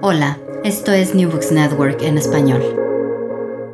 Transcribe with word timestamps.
Hola, 0.00 0.40
esto 0.62 0.92
es 0.92 1.12
New 1.12 1.28
Books 1.28 1.50
Network 1.50 2.02
en 2.02 2.16
español. 2.16 2.62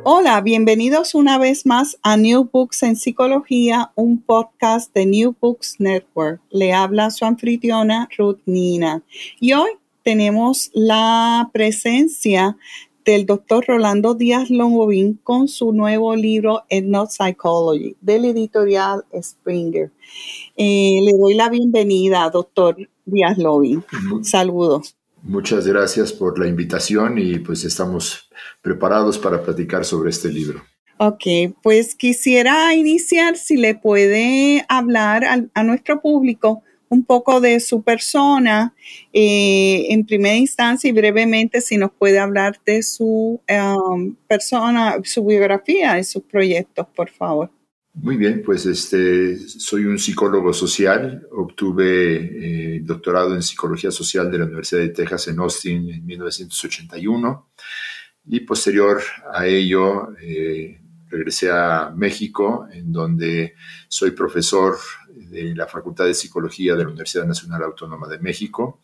Hola, 0.03 0.41
bienvenidos 0.41 1.13
una 1.13 1.37
vez 1.37 1.67
más 1.67 1.99
a 2.01 2.17
New 2.17 2.49
Books 2.51 2.81
en 2.81 2.95
Psicología, 2.95 3.91
un 3.93 4.19
podcast 4.19 4.91
de 4.95 5.05
New 5.05 5.35
Books 5.39 5.75
Network. 5.79 6.41
Le 6.49 6.73
habla 6.73 7.11
su 7.11 7.25
anfitriona 7.25 8.09
Ruth 8.17 8.39
Nina. 8.47 9.03
Y 9.39 9.53
hoy 9.53 9.69
tenemos 10.03 10.71
la 10.73 11.49
presencia 11.53 12.57
del 13.05 13.27
doctor 13.27 13.65
Rolando 13.67 14.15
Díaz 14.15 14.49
Longovín 14.49 15.19
con 15.23 15.47
su 15.47 15.73
nuevo 15.73 16.15
libro 16.15 16.63
Not 16.71 17.11
Psychology 17.11 17.95
del 18.01 18.25
editorial 18.25 19.05
Springer. 19.21 19.91
Eh, 20.57 21.01
le 21.03 21.13
doy 21.13 21.35
la 21.35 21.49
bienvenida, 21.49 22.29
doctor 22.31 22.77
Díaz 23.05 23.37
Longovín. 23.37 23.83
Saludos. 24.23 24.95
Muchas 25.23 25.67
gracias 25.67 26.13
por 26.13 26.39
la 26.39 26.47
invitación 26.47 27.17
y 27.17 27.39
pues 27.39 27.63
estamos 27.65 28.29
preparados 28.61 29.17
para 29.17 29.43
platicar 29.43 29.85
sobre 29.85 30.09
este 30.09 30.29
libro. 30.29 30.63
Ok, 30.97 31.55
pues 31.63 31.95
quisiera 31.95 32.73
iniciar 32.73 33.37
si 33.37 33.55
le 33.55 33.75
puede 33.75 34.65
hablar 34.67 35.23
a, 35.53 35.63
nuestro 35.63 36.01
público 36.01 36.61
un 36.89 37.05
poco 37.05 37.39
de 37.39 37.59
su 37.61 37.83
persona 37.83 38.73
eh, 39.13 39.85
en 39.91 40.05
primera 40.05 40.35
instancia 40.35 40.89
y 40.89 40.93
brevemente 40.93 41.61
si 41.61 41.77
nos 41.77 41.91
puede 41.91 42.19
hablar 42.19 42.59
de 42.65 42.83
su 42.83 43.39
um, 43.49 44.15
persona, 44.27 44.97
su 45.03 45.23
biografía 45.23 45.99
y 45.99 46.03
sus 46.03 46.23
proyectos, 46.23 46.87
por 46.93 47.09
favor. 47.09 47.49
Muy 47.93 48.17
bien, 48.17 48.43
pues 48.45 48.65
este, 48.65 49.37
soy 49.39 49.85
un 49.85 49.97
psicólogo 49.97 50.53
social, 50.53 51.27
obtuve 51.31 52.75
eh, 52.75 52.79
doctorado 52.81 53.33
en 53.33 53.41
psicología 53.41 53.91
social 53.91 54.31
de 54.31 54.37
la 54.37 54.45
Universidad 54.45 54.81
de 54.81 54.89
Texas 54.89 55.27
en 55.27 55.39
Austin 55.39 55.89
en 55.89 56.05
1981 56.05 57.49
y 58.27 58.41
posterior 58.41 59.01
a 59.33 59.47
ello 59.47 60.15
eh, 60.21 60.79
regresé 61.09 61.49
a 61.51 61.91
México 61.95 62.67
en 62.71 62.93
donde 62.93 63.55
soy 63.87 64.11
profesor 64.11 64.77
de 65.09 65.55
la 65.55 65.67
Facultad 65.67 66.05
de 66.05 66.13
Psicología 66.13 66.75
de 66.75 66.83
la 66.83 66.89
Universidad 66.89 67.25
Nacional 67.25 67.63
Autónoma 67.63 68.07
de 68.07 68.19
México. 68.19 68.81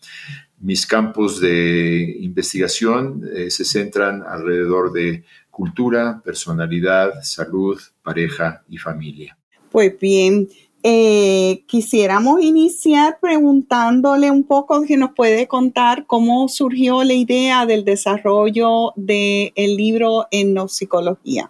Mis 0.59 0.85
campos 0.85 1.39
de 1.39 2.17
investigación 2.21 3.21
eh, 3.33 3.49
se 3.51 3.63
centran 3.63 4.23
alrededor 4.27 4.91
de 4.91 5.23
cultura, 5.55 6.21
personalidad, 6.21 7.13
salud, 7.23 7.79
pareja 8.03 8.61
y 8.67 8.77
familia. 8.77 9.37
Pues 9.71 9.97
bien, 9.97 10.49
eh, 10.83 11.63
quisiéramos 11.65 12.41
iniciar 12.41 13.19
preguntándole 13.21 14.31
un 14.31 14.43
poco 14.43 14.83
que 14.85 14.97
nos 14.97 15.11
puede 15.13 15.47
contar 15.47 16.05
cómo 16.07 16.49
surgió 16.49 17.05
la 17.05 17.13
idea 17.13 17.65
del 17.65 17.85
desarrollo 17.85 18.91
del 18.97 19.77
libro 19.77 20.27
en 20.29 20.67
psicología. 20.67 21.49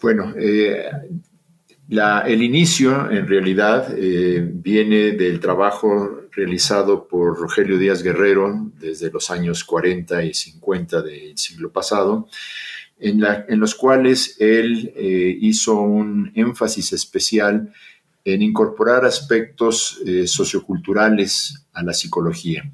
Bueno, 0.00 0.32
eh, 0.38 0.86
el 1.90 2.42
inicio 2.42 3.10
en 3.10 3.28
realidad 3.28 3.94
eh, 3.94 4.40
viene 4.52 5.12
del 5.12 5.38
trabajo 5.38 6.22
realizado 6.32 7.06
por 7.06 7.38
Rogelio 7.38 7.78
Díaz 7.78 8.02
Guerrero 8.02 8.70
desde 8.78 9.10
los 9.10 9.30
años 9.30 9.64
40 9.64 10.22
y 10.24 10.34
50 10.34 11.02
del 11.02 11.36
siglo 11.36 11.70
pasado, 11.70 12.28
en, 13.00 13.60
los 13.60 13.74
cuales 13.74 14.36
él 14.40 14.92
eh, 14.96 15.36
hizo 15.40 15.80
un 15.80 16.32
énfasis 16.34 16.92
especial 16.92 17.72
en 18.24 18.42
incorporar 18.42 19.04
aspectos 19.04 20.00
eh, 20.04 20.26
socioculturales 20.26 21.66
a 21.72 21.82
la 21.82 21.94
psicología. 21.94 22.70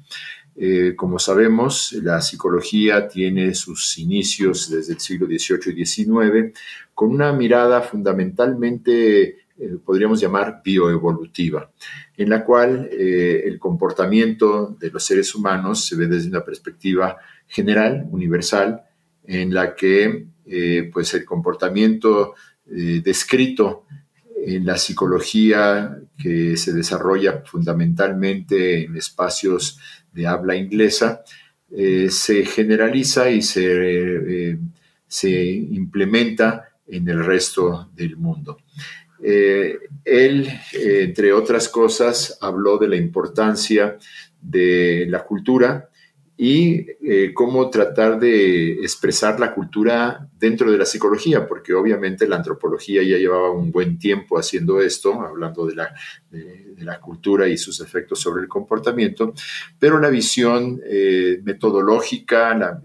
Eh, 0.57 0.93
como 0.95 1.19
sabemos, 1.19 1.91
la 2.01 2.21
psicología 2.21 3.07
tiene 3.07 3.53
sus 3.53 3.97
inicios 3.97 4.69
desde 4.69 4.93
el 4.93 4.99
siglo 4.99 5.27
XVIII 5.27 5.79
y 5.79 5.85
XIX 5.85 6.53
con 6.93 7.09
una 7.11 7.33
mirada 7.33 7.81
fundamentalmente, 7.81 9.39
podríamos 9.83 10.21
llamar, 10.21 10.61
bioevolutiva, 10.63 11.69
en 12.15 12.29
la 12.29 12.45
cual 12.45 12.89
el 12.89 13.59
comportamiento 13.59 14.77
de 14.79 14.91
los 14.91 15.03
seres 15.03 15.35
humanos 15.35 15.85
se 15.85 15.97
ve 15.97 16.07
desde 16.07 16.29
una 16.29 16.43
perspectiva 16.43 17.17
general, 17.47 18.07
universal, 18.11 18.84
en 19.27 19.53
la 19.53 19.75
que 19.75 20.27
eh, 20.45 20.89
pues 20.93 21.13
el 21.15 21.25
comportamiento 21.25 22.35
eh, 22.69 23.01
descrito 23.03 23.85
en 24.45 24.65
la 24.65 24.77
psicología 24.77 25.97
que 26.21 26.55
se 26.55 26.71
desarrolla 26.71 27.41
fundamentalmente 27.45 28.83
en 28.83 28.95
espacios 28.95 29.79
de 30.13 30.27
habla 30.27 30.55
inglesa, 30.55 31.23
eh, 31.71 32.09
se 32.11 32.45
generaliza 32.45 33.29
y 33.31 33.41
se, 33.41 34.59
se, 35.07 35.43
implementa 35.43 36.69
en 36.87 37.09
el 37.09 37.25
resto 37.25 37.89
del 37.95 38.17
mundo. 38.17 38.59
él, 39.19 40.47
entre 40.73 41.33
otras 41.33 41.67
cosas, 41.69 42.37
habló 42.39 42.77
de 42.77 42.87
la 42.87 42.97
importancia 42.97 43.97
de 44.39 45.07
la 45.09 45.23
cultura 45.23 45.89
y 46.37 46.85
eh, 47.01 47.33
cómo 47.33 47.69
tratar 47.69 48.19
de 48.19 48.73
expresar 48.81 49.39
la 49.39 49.53
cultura 49.53 50.27
dentro 50.37 50.69
de 50.69 50.77
la 50.77 50.85
psicología, 50.85 51.47
porque 51.47 51.73
obviamente 51.73 52.27
la 52.27 52.35
antropología 52.35 53.01
ya 53.03 53.17
llevaba 53.17 53.51
un 53.51 53.71
buen 53.71 53.97
tiempo 53.97 54.37
haciendo 54.37 54.81
esto, 54.81 55.21
hablando 55.21 55.65
de 55.65 55.75
la, 55.75 55.95
de, 56.29 56.75
la 56.79 56.99
cultura 56.99 57.47
y 57.47 57.57
sus 57.57 57.79
efectos 57.79 58.19
sobre 58.19 58.43
el 58.43 58.49
comportamiento, 58.49 59.33
pero 59.79 59.97
la 59.97 60.09
visión 60.09 60.81
eh, 60.85 61.39
metodológica, 61.43 62.53
la, 62.53 62.81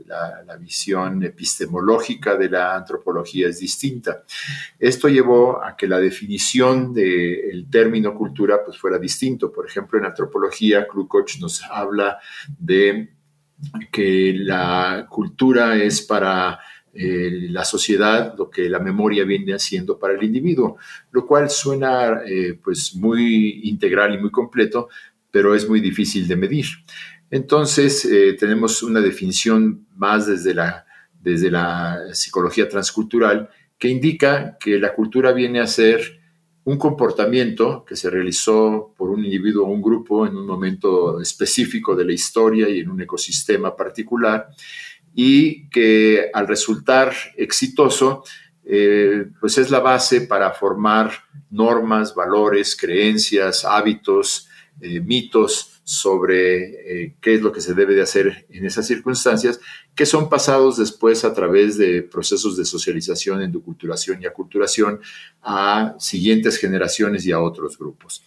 la, 0.46 0.56
visión 0.56 1.22
epistemológica 1.24 2.36
de 2.36 2.50
la 2.50 2.76
antropología 2.76 3.48
es 3.48 3.58
distinta. 3.58 4.22
Esto 4.78 5.08
llevó 5.08 5.62
a 5.62 5.76
que 5.76 5.88
la 5.88 5.98
definición 5.98 6.94
del 6.94 7.66
término 7.68 8.14
cultura 8.14 8.62
pues, 8.64 8.78
fuera 8.78 8.98
distinto. 8.98 9.50
Por 9.50 9.66
ejemplo, 9.66 9.98
en 9.98 10.04
antropología, 10.04 10.86
Klukoch 10.86 11.40
nos 11.40 11.62
habla 11.64 12.18
de 12.58 13.08
que 13.90 14.34
la 14.36 15.06
cultura 15.08 15.76
es 15.76 16.02
para 16.02 16.58
eh, 16.92 17.46
la 17.50 17.64
sociedad 17.64 18.34
lo 18.36 18.50
que 18.50 18.68
la 18.68 18.80
memoria 18.80 19.24
viene 19.24 19.54
haciendo 19.54 19.98
para 19.98 20.14
el 20.14 20.22
individuo, 20.24 20.76
lo 21.12 21.24
cual 21.24 21.48
suena 21.48 22.22
eh, 22.26 22.58
pues 22.62 22.96
muy 22.96 23.60
integral 23.64 24.14
y 24.14 24.18
muy 24.18 24.30
completo, 24.30 24.88
pero 25.30 25.54
es 25.54 25.68
muy 25.68 25.80
difícil 25.80 26.26
de 26.26 26.36
medir. 26.36 26.66
Entonces, 27.30 28.04
eh, 28.04 28.36
tenemos 28.38 28.82
una 28.82 29.00
definición 29.00 29.86
más 29.96 30.26
desde 30.26 30.54
la 30.54 30.84
desde 31.22 31.50
la 31.50 32.14
psicología 32.14 32.68
transcultural, 32.68 33.50
que 33.78 33.88
indica 33.88 34.56
que 34.58 34.78
la 34.78 34.94
cultura 34.94 35.32
viene 35.32 35.60
a 35.60 35.66
ser 35.66 36.19
un 36.70 36.78
comportamiento 36.78 37.84
que 37.84 37.96
se 37.96 38.08
realizó 38.10 38.94
por 38.96 39.10
un 39.10 39.24
individuo 39.24 39.66
o 39.66 39.70
un 39.70 39.82
grupo 39.82 40.24
en 40.24 40.36
un 40.36 40.46
momento 40.46 41.20
específico 41.20 41.96
de 41.96 42.04
la 42.04 42.12
historia 42.12 42.68
y 42.68 42.78
en 42.78 42.90
un 42.90 43.00
ecosistema 43.00 43.74
particular, 43.74 44.48
y 45.12 45.68
que 45.68 46.30
al 46.32 46.46
resultar 46.46 47.12
exitoso, 47.36 48.22
eh, 48.64 49.26
pues 49.40 49.58
es 49.58 49.68
la 49.72 49.80
base 49.80 50.20
para 50.20 50.52
formar 50.52 51.10
normas, 51.50 52.14
valores, 52.14 52.76
creencias, 52.76 53.64
hábitos, 53.64 54.48
eh, 54.80 55.00
mitos 55.00 55.79
sobre 55.90 57.02
eh, 57.02 57.16
qué 57.20 57.34
es 57.34 57.42
lo 57.42 57.50
que 57.50 57.60
se 57.60 57.74
debe 57.74 57.96
de 57.96 58.02
hacer 58.02 58.46
en 58.48 58.64
esas 58.64 58.86
circunstancias, 58.86 59.58
que 59.92 60.06
son 60.06 60.28
pasados 60.28 60.78
después 60.78 61.24
a 61.24 61.34
través 61.34 61.78
de 61.78 62.02
procesos 62.02 62.56
de 62.56 62.64
socialización, 62.64 63.42
endoculturación 63.42 64.22
y 64.22 64.26
aculturación 64.26 65.00
a 65.42 65.96
siguientes 65.98 66.58
generaciones 66.58 67.26
y 67.26 67.32
a 67.32 67.40
otros 67.40 67.76
grupos. 67.76 68.22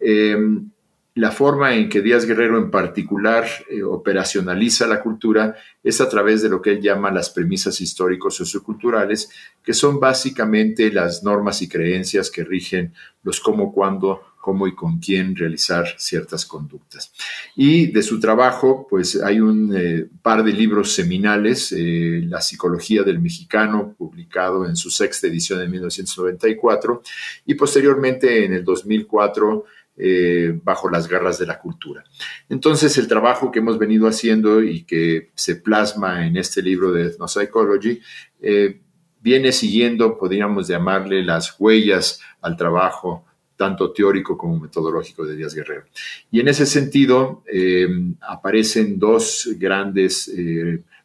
Em, 0.00 0.68
la 1.14 1.30
forma 1.30 1.76
en 1.76 1.88
que 1.88 2.02
Díaz 2.02 2.26
Guerrero 2.26 2.58
en 2.58 2.72
particular 2.72 3.46
eh, 3.70 3.84
operacionaliza 3.84 4.88
la 4.88 5.00
cultura 5.00 5.54
es 5.84 6.00
a 6.00 6.08
través 6.08 6.42
de 6.42 6.48
lo 6.48 6.60
que 6.60 6.72
él 6.72 6.80
llama 6.80 7.12
las 7.12 7.30
premisas 7.30 7.80
históricos 7.80 8.34
socioculturales, 8.34 9.30
que 9.62 9.74
son 9.74 10.00
básicamente 10.00 10.90
las 10.90 11.22
normas 11.22 11.62
y 11.62 11.68
creencias 11.68 12.32
que 12.32 12.42
rigen 12.42 12.92
los 13.22 13.38
cómo, 13.38 13.72
cuándo, 13.72 14.22
cómo 14.46 14.68
y 14.68 14.76
con 14.76 15.00
quién 15.00 15.34
realizar 15.34 15.86
ciertas 15.98 16.46
conductas. 16.46 17.12
Y 17.56 17.88
de 17.88 18.00
su 18.00 18.20
trabajo, 18.20 18.86
pues 18.88 19.20
hay 19.20 19.40
un 19.40 19.76
eh, 19.76 20.06
par 20.22 20.44
de 20.44 20.52
libros 20.52 20.92
seminales, 20.92 21.72
eh, 21.76 22.22
La 22.24 22.40
psicología 22.40 23.02
del 23.02 23.18
mexicano, 23.18 23.96
publicado 23.98 24.64
en 24.64 24.76
su 24.76 24.88
sexta 24.88 25.26
edición 25.26 25.62
en 25.62 25.70
1994, 25.72 27.02
y 27.44 27.54
posteriormente 27.54 28.44
en 28.44 28.52
el 28.52 28.64
2004, 28.64 29.64
eh, 29.96 30.60
bajo 30.62 30.88
las 30.90 31.08
garras 31.08 31.40
de 31.40 31.46
la 31.46 31.58
cultura. 31.58 32.04
Entonces, 32.48 32.96
el 32.98 33.08
trabajo 33.08 33.50
que 33.50 33.58
hemos 33.58 33.80
venido 33.80 34.06
haciendo 34.06 34.62
y 34.62 34.84
que 34.84 35.30
se 35.34 35.56
plasma 35.56 36.24
en 36.24 36.36
este 36.36 36.62
libro 36.62 36.92
de 36.92 37.06
Ethnopsychology 37.06 38.00
eh, 38.40 38.80
viene 39.20 39.50
siguiendo, 39.50 40.16
podríamos 40.16 40.68
llamarle, 40.68 41.24
las 41.24 41.56
huellas 41.58 42.20
al 42.42 42.56
trabajo 42.56 43.24
tanto 43.56 43.92
teórico 43.92 44.36
como 44.36 44.58
metodológico 44.58 45.24
de 45.24 45.36
Díaz 45.36 45.54
Guerrero. 45.54 45.84
Y 46.30 46.40
en 46.40 46.48
ese 46.48 46.66
sentido, 46.66 47.42
eh, 47.50 47.88
aparecen 48.20 48.98
dos 48.98 49.48
grandes 49.58 50.30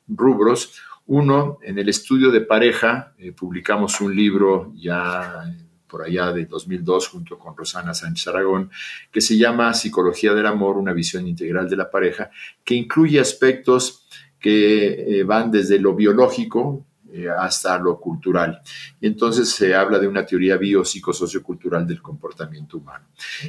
rubros. 0.07 0.73
Uno, 1.07 1.59
en 1.63 1.79
el 1.79 1.89
estudio 1.89 2.31
de 2.31 2.41
pareja, 2.41 3.13
publicamos 3.35 3.99
un 4.01 4.15
libro 4.15 4.73
ya 4.75 5.45
por 5.91 6.03
allá 6.03 6.31
de 6.31 6.45
2002 6.45 7.09
junto 7.09 7.37
con 7.37 7.55
Rosana 7.55 7.93
Sánchez 7.93 8.29
Aragón, 8.29 8.71
que 9.11 9.19
se 9.19 9.37
llama 9.37 9.73
Psicología 9.73 10.33
del 10.33 10.45
Amor, 10.45 10.77
una 10.77 10.93
visión 10.93 11.27
integral 11.27 11.69
de 11.69 11.75
la 11.75 11.91
pareja, 11.91 12.31
que 12.63 12.75
incluye 12.75 13.19
aspectos 13.19 14.07
que 14.39 15.19
eh, 15.19 15.23
van 15.23 15.51
desde 15.51 15.77
lo 15.77 15.93
biológico 15.93 16.85
eh, 17.13 17.27
hasta 17.29 17.77
lo 17.77 17.99
cultural. 17.99 18.61
Y 18.99 19.07
entonces 19.07 19.49
se 19.49 19.75
habla 19.75 19.99
de 19.99 20.07
una 20.07 20.25
teoría 20.25 20.57
biopsicosociocultural 20.57 21.85
del 21.85 22.01
comportamiento 22.01 22.77
humano. 22.77 23.05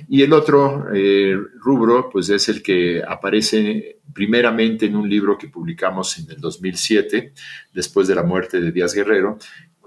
Y 0.08 0.22
el 0.22 0.32
otro 0.32 0.86
eh, 0.92 1.36
rubro, 1.60 2.10
pues 2.10 2.28
es 2.30 2.48
el 2.48 2.62
que 2.62 3.02
aparece 3.06 4.00
primeramente 4.12 4.86
en 4.86 4.96
un 4.96 5.08
libro 5.08 5.38
que 5.38 5.48
publicamos 5.48 6.18
en 6.18 6.30
el 6.30 6.40
2007, 6.40 7.32
después 7.72 8.08
de 8.08 8.14
la 8.14 8.22
muerte 8.22 8.60
de 8.60 8.72
Díaz 8.72 8.94
Guerrero, 8.94 9.38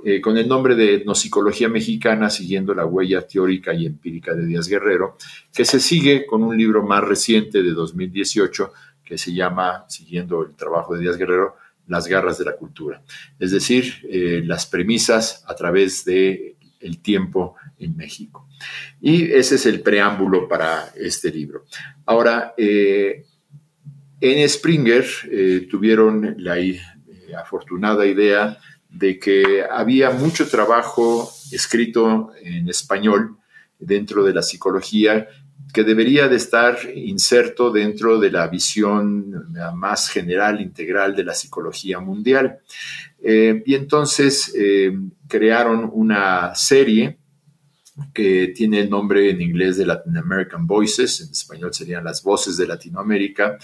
eh, 0.06 0.22
con 0.22 0.38
el 0.38 0.48
nombre 0.48 0.76
de 0.76 0.96
Etnopsicología 0.96 1.68
Mexicana, 1.68 2.30
siguiendo 2.30 2.74
la 2.74 2.86
huella 2.86 3.28
teórica 3.28 3.74
y 3.74 3.88
empírica 3.88 4.34
de 4.36 4.46
Díaz 4.46 4.68
Guerrero, 4.68 5.18
que 5.52 5.66
se 5.66 5.80
sigue 5.80 6.26
con 6.26 6.44
un 6.44 6.56
libro 6.56 6.84
más 6.84 7.04
reciente 7.04 7.64
de 7.64 7.72
2018 7.72 8.72
que 9.04 9.18
se 9.18 9.34
llama, 9.34 9.86
siguiendo 9.88 10.44
el 10.44 10.56
trabajo 10.56 10.94
de 10.94 11.02
Díaz 11.02 11.18
Guerrero, 11.18 11.56
Las 11.88 12.08
garras 12.08 12.38
de 12.38 12.46
la 12.46 12.56
cultura. 12.56 13.04
Es 13.40 13.52
decir, 13.52 14.06
eh, 14.10 14.42
las 14.44 14.66
premisas 14.66 15.44
a 15.48 15.56
través 15.56 16.04
de 16.06 16.56
el 16.80 17.00
tiempo 17.00 17.56
en 17.80 17.96
México. 17.96 18.48
Y 19.02 19.32
ese 19.32 19.56
es 19.56 19.66
el 19.66 19.82
preámbulo 19.82 20.48
para 20.48 20.92
este 20.96 21.32
libro. 21.32 21.66
Ahora, 22.06 22.54
eh, 22.58 23.26
en 24.22 24.50
Springer 24.50 25.06
tuvieron 25.70 26.36
la 26.38 26.56
afortunada 27.38 28.06
idea 28.06 28.58
de 28.90 29.20
que 29.20 29.64
había 29.70 30.10
mucho 30.12 30.48
trabajo 30.48 31.30
escrito 31.52 32.32
en 32.42 32.70
español 32.70 33.38
dentro 33.78 34.24
de 34.24 34.34
la 34.34 34.42
psicología 34.42 35.28
que 35.74 35.84
debería 35.84 36.28
de 36.28 36.38
estar 36.38 36.78
inserto 36.96 37.72
dentro 37.72 38.20
de 38.20 38.32
la 38.32 38.48
visión 38.48 39.50
más 39.76 40.10
general, 40.10 40.62
integral 40.62 41.16
de 41.16 41.24
la 41.24 41.34
psicología 41.34 42.00
mundial. 42.00 42.60
Eh, 43.22 43.64
y 43.66 43.76
entonces 43.76 44.54
eh, 44.56 44.98
crearon 45.28 45.90
una 45.94 46.54
serie 46.56 47.18
que 48.14 48.48
tiene 48.56 48.82
el 48.82 48.90
nombre 48.90 49.30
en 49.30 49.42
inglés 49.42 49.78
de 49.78 49.86
Latin 49.86 50.18
American 50.18 50.68
Voices, 50.68 51.22
en 51.22 51.32
español 51.32 51.74
serían 51.74 52.04
las 52.04 52.24
voces 52.24 52.58
de 52.58 52.68
Latinoamérica, 52.68 53.58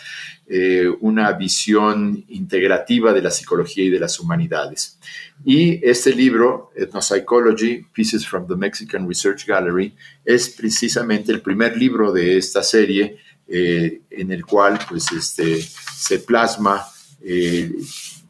eh, 0.48 0.88
una 1.02 1.32
visión 1.34 2.24
integrativa 2.30 3.12
de 3.12 3.22
la 3.22 3.32
psicología 3.32 3.84
y 3.84 3.90
de 3.90 4.00
las 4.00 4.20
humanidades. 4.20 4.98
Y 5.44 5.86
este 5.86 6.14
libro, 6.16 6.72
Ethnopsychology, 6.76 7.86
Pieces 7.94 8.26
from 8.26 8.48
the 8.48 8.56
Mexican 8.56 9.08
Research 9.08 9.46
Gallery, 9.46 9.94
es 10.24 10.50
precisamente 10.50 11.32
el 11.32 11.42
primer 11.42 11.76
libro 11.76 12.14
de 12.14 12.38
esta 12.38 12.64
serie 12.64 13.18
eh, 13.48 14.02
en 14.10 14.32
el 14.32 14.46
cual 14.46 14.80
pues, 14.88 15.12
este, 15.12 15.62
se 15.62 16.20
plasma 16.20 16.86
eh, 17.22 17.70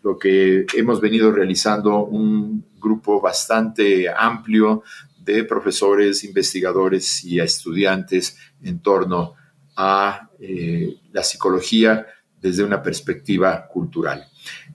lo 0.04 0.18
que 0.18 0.66
hemos 0.74 1.00
venido 1.00 1.32
realizando 1.32 2.06
un 2.06 2.66
grupo 2.80 3.22
bastante 3.22 4.10
amplio 4.10 4.84
de 5.24 5.44
profesores, 5.44 6.24
investigadores 6.24 7.24
y 7.24 7.40
estudiantes 7.40 8.38
en 8.64 8.80
torno 8.80 9.36
a 9.76 10.30
eh, 10.40 10.96
la 11.12 11.24
psicología 11.24 12.08
desde 12.42 12.64
una 12.64 12.82
perspectiva 12.82 13.68
cultural. 13.68 14.28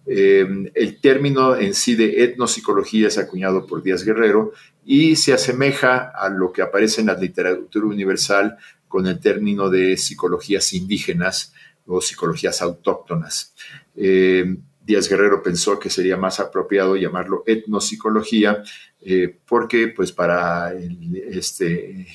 Eh, 0.07 0.47
el 0.75 1.01
término 1.01 1.57
en 1.57 1.75
sí 1.75 1.97
de 1.97 2.23
etnopsicología 2.23 3.09
es 3.09 3.19
acuñado 3.19 3.67
por 3.67 3.83
Díaz 3.83 4.05
Guerrero 4.05 4.53
y 4.85 5.17
se 5.17 5.33
asemeja 5.33 6.13
a 6.15 6.29
lo 6.29 6.53
que 6.53 6.63
aparece 6.63 7.01
en 7.01 7.09
la 7.09 7.19
literatura 7.19 7.87
universal 7.87 8.57
con 8.87 9.07
el 9.09 9.19
término 9.19 9.69
de 9.69 9.97
psicologías 9.97 10.73
indígenas 10.73 11.53
o 11.87 12.01
psicologías 12.01 12.63
autóctonas. 12.63 13.53
Eh, 13.97 14.57
Díaz 14.85 15.09
Guerrero 15.09 15.43
pensó 15.43 15.81
que 15.81 15.91
sería 15.91 16.17
más 16.17 16.39
apropiado 16.39 16.97
llamarlo 16.97 17.43
etnopsicología 17.45 18.63
eh, 19.09 19.39
porque 19.47 19.87
pues 19.87 20.11
para 20.11 20.73
el, 20.73 21.23
este, 21.31 22.09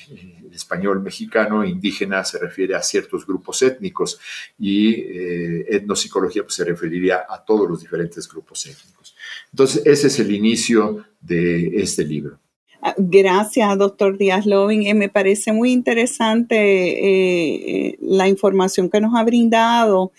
español 0.52 1.00
mexicano 1.00 1.64
indígena 1.64 2.22
se 2.22 2.38
refiere 2.38 2.74
a 2.74 2.82
ciertos 2.82 3.26
grupos 3.26 3.62
étnicos 3.62 4.20
y 4.58 4.96
eh, 4.96 5.64
etnopsicología 5.70 6.42
pues, 6.42 6.54
se 6.54 6.66
referiría 6.66 7.24
a 7.26 7.42
todos 7.42 7.66
los 7.66 7.80
diferentes 7.80 8.28
grupos 8.28 8.66
étnicos. 8.66 9.16
Entonces, 9.50 9.80
ese 9.86 10.08
es 10.08 10.18
el 10.18 10.34
inicio 10.34 11.06
de 11.18 11.80
este 11.80 12.04
libro. 12.04 12.38
Ah, 12.82 12.94
gracias, 12.98 13.78
doctor 13.78 14.18
Díaz 14.18 14.44
Loving. 14.44 14.86
Eh, 14.86 14.92
me 14.92 15.08
parece 15.08 15.52
muy 15.52 15.72
interesante 15.72 17.96
la 18.02 18.28
información 18.28 18.90
que 18.90 19.00
nos 19.00 19.14
ha 19.14 19.24
brindado, 19.24 20.12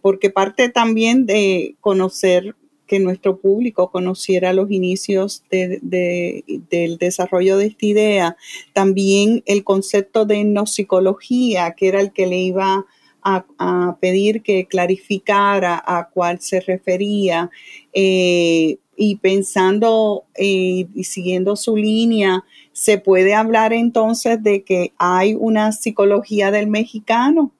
porque 0.00 0.30
parte 0.30 0.68
también 0.68 1.26
de 1.26 1.76
conocer 1.78 2.56
que 2.92 3.00
nuestro 3.00 3.38
público 3.38 3.90
conociera 3.90 4.52
los 4.52 4.70
inicios 4.70 5.44
del 5.50 6.98
desarrollo 7.00 7.56
de 7.56 7.64
esta 7.68 7.86
idea. 7.86 8.36
También 8.74 9.42
el 9.46 9.64
concepto 9.64 10.26
de 10.26 10.44
psicología, 10.66 11.72
que 11.74 11.88
era 11.88 12.02
el 12.02 12.12
que 12.12 12.26
le 12.26 12.36
iba 12.36 12.84
a, 13.22 13.96
pedir 13.98 14.42
que 14.42 14.66
clarificara 14.66 15.82
a 15.86 16.10
cuál 16.10 16.42
se 16.42 16.60
refería. 16.60 17.50
Eh, 17.94 18.76
y 18.94 19.16
pensando 19.16 20.24
eh, 20.34 20.86
y 20.94 21.04
siguiendo 21.04 21.56
su 21.56 21.78
línea, 21.78 22.44
se 22.72 22.98
puede 22.98 23.32
hablar 23.32 23.72
entonces 23.72 24.42
de 24.42 24.64
que 24.64 24.92
hay 24.98 25.34
una 25.34 25.72
psicología 25.72 26.50
del 26.50 26.66
mexicano 26.66 27.52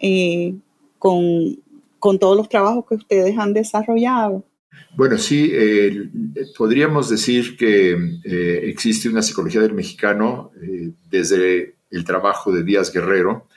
eh, 0.00 0.56
con, 0.98 1.60
con 2.00 2.18
todos 2.18 2.36
los 2.36 2.48
trabajos 2.48 2.86
que 2.88 2.96
ustedes 2.96 3.38
han 3.38 3.52
desarrollado. 3.52 4.42
Bueno, 4.96 5.18
sí, 5.18 5.50
eh, 5.52 6.10
podríamos 6.58 7.08
decir 7.08 7.56
que 7.56 7.92
eh, 8.24 8.60
existe 8.64 9.08
una 9.08 9.22
psicología 9.22 9.60
del 9.60 9.72
mexicano 9.72 10.50
eh, 10.60 10.90
desde 11.08 11.76
el 11.90 12.04
trabajo 12.04 12.52
de 12.52 12.64
Díaz 12.64 12.92
Guerrero, 12.92 13.48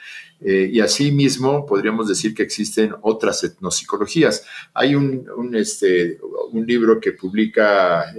y 0.46 0.82
asimismo, 0.82 1.66
podríamos 1.66 2.10
decir 2.10 2.34
que 2.34 2.44
existen 2.44 2.94
otras 3.02 3.46
etnopsicologías. 3.46 4.46
Hay 4.74 4.94
un, 4.94 5.56
este, 5.56 6.20
libro 6.54 7.00
que 7.00 7.14
publica 7.14 8.14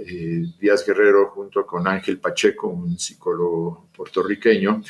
Díaz 0.59 0.83
Guerrero 0.87 1.29
junto 1.35 1.67
con 1.67 1.87
Ángel 1.87 2.17
Pacheco, 2.17 2.69
un 2.69 2.97
psicólogo 2.97 3.89
puertorriqueño, 3.95 4.81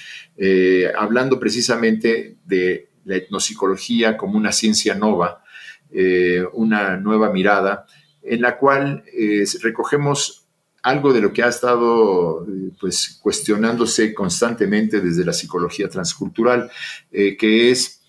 hablando 0.98 1.38
precisamente 1.38 2.38
de 2.46 2.88
la 3.04 3.18
etnopsicología 3.18 4.16
como 4.16 4.38
una 4.38 4.54
ciencia 4.54 4.96
nova, 4.96 5.44
una 6.54 6.96
nueva 6.96 7.34
mirada, 7.34 7.86
en 8.26 8.42
la 8.42 8.58
cual 8.58 9.04
recogemos 9.62 10.46
algo 10.86 11.12
de 11.12 11.20
lo 11.20 11.34
que 11.34 11.42
ha 11.42 11.48
estado 11.48 12.46
eh, 12.46 12.70
pues, 12.80 13.20
cuestionándose 13.20 14.14
constantemente 14.14 15.02
desde 15.02 15.26
la 15.26 15.34
psicología 15.34 15.90
transcultural, 15.90 16.70
eh, 17.12 17.36
que 17.36 17.72
es 17.72 18.04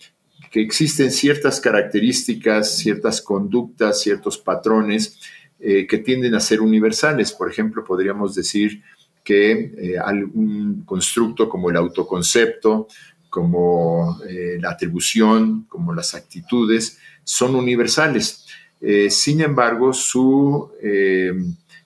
que 0.51 0.61
existen 0.61 1.11
ciertas 1.11 1.59
características, 1.59 2.77
ciertas 2.77 3.23
conductas, 3.23 4.03
ciertos 4.03 4.37
patrones 4.37 5.19
eh, 5.59 5.87
que 5.87 5.99
tienden 5.99 6.35
a 6.35 6.41
ser 6.41 6.61
universales. 6.61 7.33
Por 7.33 7.51
ejemplo, 7.51 7.83
podríamos 7.83 8.35
decir 8.35 8.83
que 9.25 9.97
algún 10.05 10.85
constructo 10.85 11.49
como 11.49 11.71
el 11.71 11.77
autoconcepto, 11.77 12.87
como 13.29 14.21
la 14.61 14.71
atribución, 14.71 15.65
como 15.69 15.93
las 15.93 16.15
actitudes, 16.15 16.99
son 17.25 17.57
universales. 17.57 18.47
Sin 19.09 19.41
embargo, 19.41 19.93
su 19.93 20.71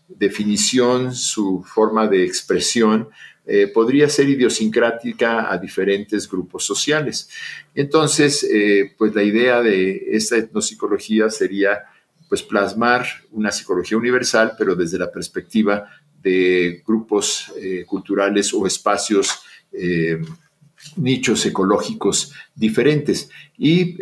definición, 0.08 1.14
su 1.14 1.64
forma 1.64 2.06
de 2.06 2.24
expresión, 2.24 3.08
eh, 3.52 3.66
podría 3.66 4.08
ser 4.08 4.28
idiosincrática 4.28 5.52
a 5.52 5.58
diferentes 5.58 6.30
grupos 6.30 6.64
sociales. 6.64 7.28
Entonces, 7.74 8.44
eh, 8.44 8.92
pues 8.96 9.12
la 9.12 9.24
idea 9.24 9.60
de 9.60 10.08
esta 10.12 10.36
etnopsicología 10.36 11.28
sería 11.30 11.80
pues 12.28 12.44
plasmar 12.44 13.06
una 13.32 13.50
psicología 13.50 13.98
universal, 13.98 14.52
pero 14.56 14.76
desde 14.76 14.98
la 14.98 15.10
perspectiva 15.10 15.84
de 16.22 16.80
grupos 16.86 17.52
eh, 17.56 17.84
culturales 17.86 18.54
o 18.54 18.66
espacios, 18.66 19.42
nichos 20.96 21.46
ecológicos 21.46 22.32
diferentes. 22.54 23.30
Y 23.56 23.96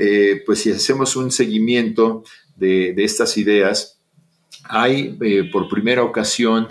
pues 0.47 0.61
si 0.61 0.71
hacemos 0.71 1.15
un 1.17 1.31
seguimiento 1.31 2.25
de, 2.59 2.95
estas 2.99 3.37
ideas, 3.37 4.01
hay 4.65 5.17
eh, 5.21 5.45
por 5.51 5.69
primera 5.69 6.03
ocasión 6.03 6.69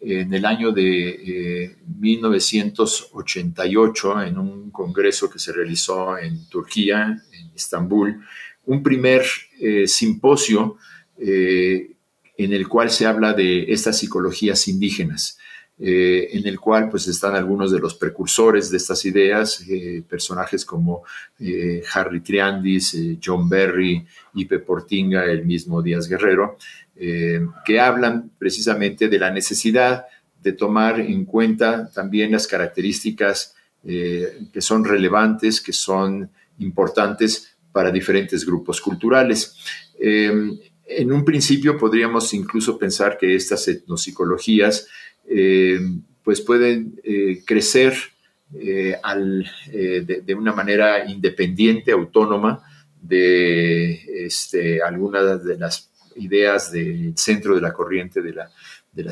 en 0.00 0.32
el 0.32 0.46
año 0.46 0.72
de 0.72 1.76
1988, 1.98 4.22
eh, 4.22 4.28
en 4.28 4.38
un 4.38 4.70
congreso 4.70 5.28
que 5.28 5.38
se 5.38 5.52
realizó 5.52 6.16
en 6.16 6.48
Turquía, 6.48 7.22
en 7.32 7.50
Estambul, 7.54 8.22
un 8.64 8.82
primer 8.82 9.26
eh, 9.60 9.86
simposio 9.86 10.78
en 11.22 12.54
el 12.54 12.66
cual 12.66 12.90
se 12.90 13.04
habla 13.04 13.34
de 13.34 13.70
estas 13.70 13.98
psicologías 13.98 14.68
indígenas. 14.68 15.38
En 15.82 16.46
el 16.46 16.60
cual 16.60 16.90
pues 16.90 17.08
están 17.08 17.34
algunos 17.34 17.72
de 17.72 17.78
los 17.78 17.94
precursores 17.94 18.70
de 18.70 18.76
estas 18.76 19.02
ideas, 19.06 19.64
personajes 20.06 20.64
como 20.66 21.04
Harry 21.94 22.20
Triandis, 22.20 22.94
John 23.24 23.48
Berry, 23.48 24.06
Ipe 24.34 24.58
Portinga, 24.58 25.24
el 25.24 25.46
mismo 25.46 25.80
Díaz 25.80 26.06
Guerrero, 26.06 26.58
eh, 27.02 27.40
que 27.64 27.80
hablan 27.80 28.30
precisamente 28.38 29.08
de 29.08 29.18
la 29.18 29.30
necesidad 29.30 30.04
de 30.42 30.52
tomar 30.52 31.00
en 31.00 31.24
cuenta 31.24 31.90
también 31.90 32.32
las 32.32 32.46
características 32.46 33.54
eh, 33.84 34.38
que 34.52 34.60
son 34.60 34.84
relevantes, 34.84 35.62
que 35.62 35.72
son 35.72 36.30
importantes 36.58 37.56
para 37.72 37.90
diferentes 37.90 38.44
grupos 38.44 38.82
culturales. 38.82 39.56
Eh, 39.98 40.69
en 40.98 41.12
un 41.12 41.24
principio 41.24 41.78
podríamos 41.78 42.32
incluso 42.34 42.78
pensar 42.78 43.16
que 43.18 43.34
estas 43.34 43.66
etnopsicologías 43.68 44.88
pues 46.24 46.40
pueden 46.40 47.00
crecer 47.46 47.94
de, 48.50 50.34
una 50.36 50.52
manera 50.52 51.08
independiente, 51.08 51.92
autónoma, 51.92 52.62
de 53.00 54.26
este, 54.26 54.82
algunas 54.82 55.44
de 55.44 55.58
las 55.58 55.90
ideas 56.16 56.70
del 56.72 57.16
centro 57.16 57.54
de 57.54 57.60
la 57.60 57.72
corriente 57.72 58.20
de 58.20 58.32
la, 58.32 58.50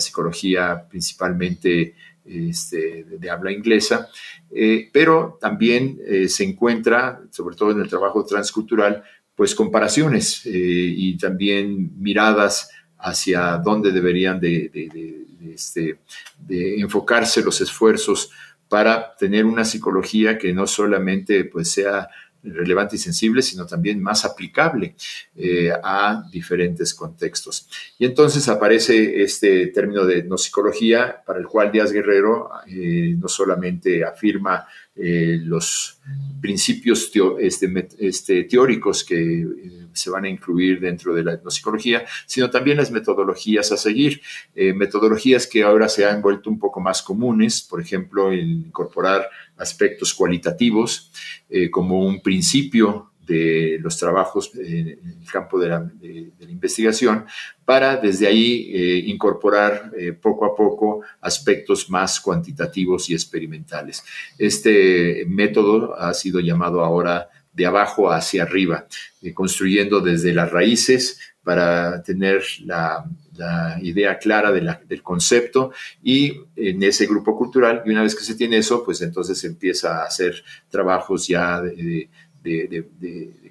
psicología 0.00 0.86
principalmente 0.88 1.94
este, 2.24 3.04
de, 3.04 3.30
habla 3.30 3.52
inglesa, 3.52 4.08
eh, 4.50 4.90
pero 4.92 5.38
también 5.40 5.98
eh, 6.06 6.28
se 6.28 6.44
encuentra, 6.44 7.22
sobre 7.30 7.56
todo 7.56 7.70
en 7.70 7.80
el 7.80 7.88
trabajo 7.88 8.24
transcultural, 8.24 9.02
pues 9.38 9.54
comparaciones 9.54 10.44
eh, 10.46 10.50
y 10.52 11.16
también 11.16 11.92
miradas 11.96 12.70
hacia 12.98 13.56
dónde 13.58 13.92
deberían 13.92 14.40
de, 14.40 14.68
este, 15.54 16.00
enfocarse 16.48 17.40
los 17.44 17.60
esfuerzos 17.60 18.32
para 18.68 19.14
tener 19.14 19.44
una 19.46 19.64
psicología 19.64 20.36
que 20.38 20.52
no 20.52 20.66
solamente 20.66 21.44
pues 21.44 21.70
sea 21.70 22.08
relevante 22.42 22.96
y 22.96 22.98
sensible, 22.98 23.42
sino 23.42 23.64
también 23.64 24.02
más 24.02 24.24
aplicable 24.24 24.96
eh, 25.36 25.70
a 25.84 26.24
diferentes 26.32 26.92
contextos. 26.92 27.68
Y 27.96 28.06
entonces 28.06 28.48
aparece 28.48 29.22
este 29.22 29.68
término 29.68 30.04
de 30.04 30.24
no 30.24 30.36
psicología, 30.36 31.22
para 31.24 31.38
el 31.38 31.46
cual 31.46 31.70
Díaz 31.70 31.92
Guerrero 31.92 32.50
eh, 32.66 33.14
no 33.16 33.28
solamente 33.28 34.04
afirma 34.04 34.66
eh, 35.00 35.38
los 35.42 36.00
principios 36.40 37.10
este, 37.40 37.88
este, 37.98 38.44
teóricos 38.44 39.04
que 39.04 39.46
se 39.92 40.10
van 40.10 40.24
a 40.24 40.28
incluir 40.28 40.80
dentro 40.80 41.14
de 41.14 41.24
la 41.24 41.32
etnopsicología, 41.32 42.04
sino 42.26 42.50
también 42.50 42.76
las 42.76 42.90
metodologías 42.90 43.72
a 43.72 43.76
seguir, 43.76 44.20
metodologías 44.54 45.48
que 45.48 45.64
ahora 45.64 45.88
se 45.88 46.06
han 46.06 46.22
vuelto 46.22 46.50
un 46.50 46.58
poco 46.58 46.78
más 46.78 47.02
comunes, 47.02 47.62
por 47.62 47.80
ejemplo, 47.80 48.32
incorporar 48.32 49.28
aspectos 49.56 50.14
cualitativos 50.14 51.10
eh, 51.50 51.70
como 51.70 52.06
un 52.06 52.22
principio 52.22 53.10
de 53.28 53.78
los 53.80 53.96
trabajos 53.96 54.50
en 54.56 54.88
el 54.88 55.30
campo 55.30 55.60
de 55.60 55.68
la, 55.68 55.90
investigación 56.48 57.26
para 57.64 57.96
desde 57.96 58.26
ahí 58.26 58.70
eh, 58.72 59.02
incorporar 59.06 59.92
eh, 59.96 60.12
poco 60.12 60.46
a 60.46 60.56
poco 60.56 61.02
aspectos 61.20 61.88
más 61.90 62.18
cuantitativos 62.20 63.08
y 63.10 63.14
experimentales. 63.14 64.02
Este 64.38 65.24
método 65.28 65.94
ha 65.96 66.12
sido 66.14 66.40
llamado 66.40 66.82
ahora 66.84 67.28
de 67.52 67.66
abajo 67.66 68.10
hacia 68.10 68.44
arriba, 68.44 68.86
construyendo 69.34 70.00
desde 70.00 70.32
las 70.32 70.50
raíces 70.50 71.18
para 71.48 72.02
tener 72.02 72.42
la, 72.66 73.04
idea 73.80 74.18
clara 74.18 74.50
del 74.50 75.02
concepto 75.02 75.70
y 76.02 76.40
en 76.56 76.82
ese 76.82 77.06
grupo 77.06 77.36
cultural, 77.36 77.82
y 77.86 77.90
una 77.90 78.02
vez 78.02 78.16
que 78.16 78.24
se 78.24 78.34
tiene 78.34 78.58
eso, 78.58 78.84
pues 78.84 79.00
entonces 79.00 79.38
se 79.38 79.46
empieza 79.46 80.02
a 80.02 80.06
hacer 80.06 80.42
trabajos 80.68 81.28
ya 81.28 81.62
de, 81.62 82.10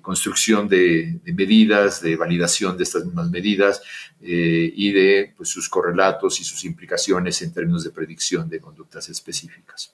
construcción 0.02 0.70
de, 0.70 1.20
medidas, 1.26 2.02
de 2.02 2.16
validación 2.16 2.78
de 2.78 2.84
estas 2.84 3.04
mismas 3.06 3.30
medidas 3.30 3.82
eh, 4.22 4.72
y 4.74 4.92
de 4.92 5.34
pues, 5.36 5.50
sus 5.50 5.68
correlatos 5.68 6.40
y 6.40 6.44
sus 6.44 6.64
implicaciones 6.64 7.42
en 7.42 7.54
términos 7.54 7.84
de 7.84 7.92
predicción 7.92 8.50
de 8.50 8.62
conductas 8.62 9.10
específicas. 9.10 9.94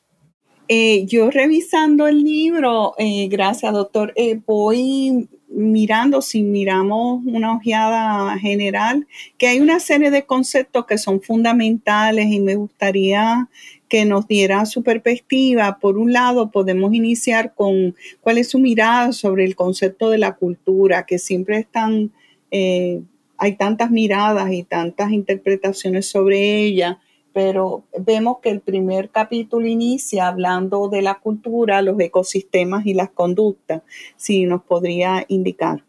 Eh, 0.68 1.06
yo 1.06 1.30
revisando 1.30 2.08
el 2.08 2.24
libro, 2.24 2.94
eh, 2.98 3.28
gracias 3.28 3.74
doctor, 3.74 4.14
voy 4.46 5.28
mirando, 5.54 6.22
si 6.22 6.42
miramos 6.42 7.24
una 7.26 7.54
ojeada 7.54 8.38
general, 8.40 9.08
que 9.38 9.48
hay 9.48 9.60
una 9.60 9.80
serie 9.80 10.12
de 10.12 10.26
conceptos 10.26 10.86
que 10.86 10.98
son 10.98 11.22
fundamentales 11.22 12.28
y 12.28 12.40
me 12.40 12.56
gustaría 12.56 13.48
que 13.88 14.06
nos 14.06 14.28
diera 14.28 14.66
su 14.66 14.84
perspectiva. 14.84 15.78
Por 15.80 15.98
un 15.98 16.14
lado, 16.14 16.52
podemos 16.52 16.94
iniciar 16.94 17.54
con 17.54 17.96
cuál 18.22 18.40
es 18.40 18.50
su 18.50 18.60
mirada 18.60 19.12
sobre 19.12 19.46
el 19.46 19.56
concepto 19.56 20.10
de 20.10 20.18
la 20.18 20.36
cultura, 20.36 21.06
que 21.06 21.20
siempre 21.20 21.58
están, 21.58 22.12
eh, 22.52 23.02
hay 23.38 23.56
tantas 23.56 23.92
miradas 23.92 24.52
y 24.52 24.64
tantas 24.64 25.12
interpretaciones 25.12 26.08
sobre 26.08 26.64
ella 26.64 27.00
pero 27.34 27.86
vemos 28.00 28.38
que 28.42 28.50
el 28.50 28.62
primer 28.62 29.10
capítulo 29.10 29.66
inicia 29.66 30.28
hablando 30.28 30.88
de 30.88 31.02
la 31.02 31.16
cultura, 31.16 31.82
los 31.82 32.00
ecosistemas 32.00 32.86
y 32.86 32.94
las 32.94 33.10
conductas. 33.10 33.82
Si 34.16 34.46
nos 34.46 34.64
podría 34.64 35.26
indicar. 35.28 35.84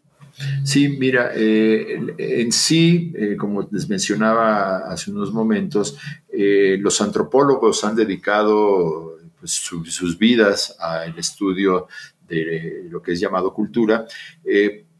Sí, 0.63 0.89
mira, 0.89 1.31
eh, 1.33 1.97
en 2.17 2.51
sí, 2.51 3.13
eh, 3.15 3.37
como 3.37 3.67
les 3.71 3.87
mencionaba 3.87 4.79
hace 4.91 5.11
unos 5.11 5.31
momentos, 5.31 5.97
eh, 6.29 6.77
los 6.79 6.99
antropólogos 6.99 7.83
han 7.85 7.95
dedicado 7.95 9.17
pues, 9.39 9.51
sus 9.51 10.17
vidas 10.17 10.75
al 10.79 11.17
estudio 11.17 11.87
de 12.27 12.87
lo 12.89 13.01
que 13.01 13.13
es 13.13 13.19
llamado 13.19 13.53
cultura. 13.53 14.05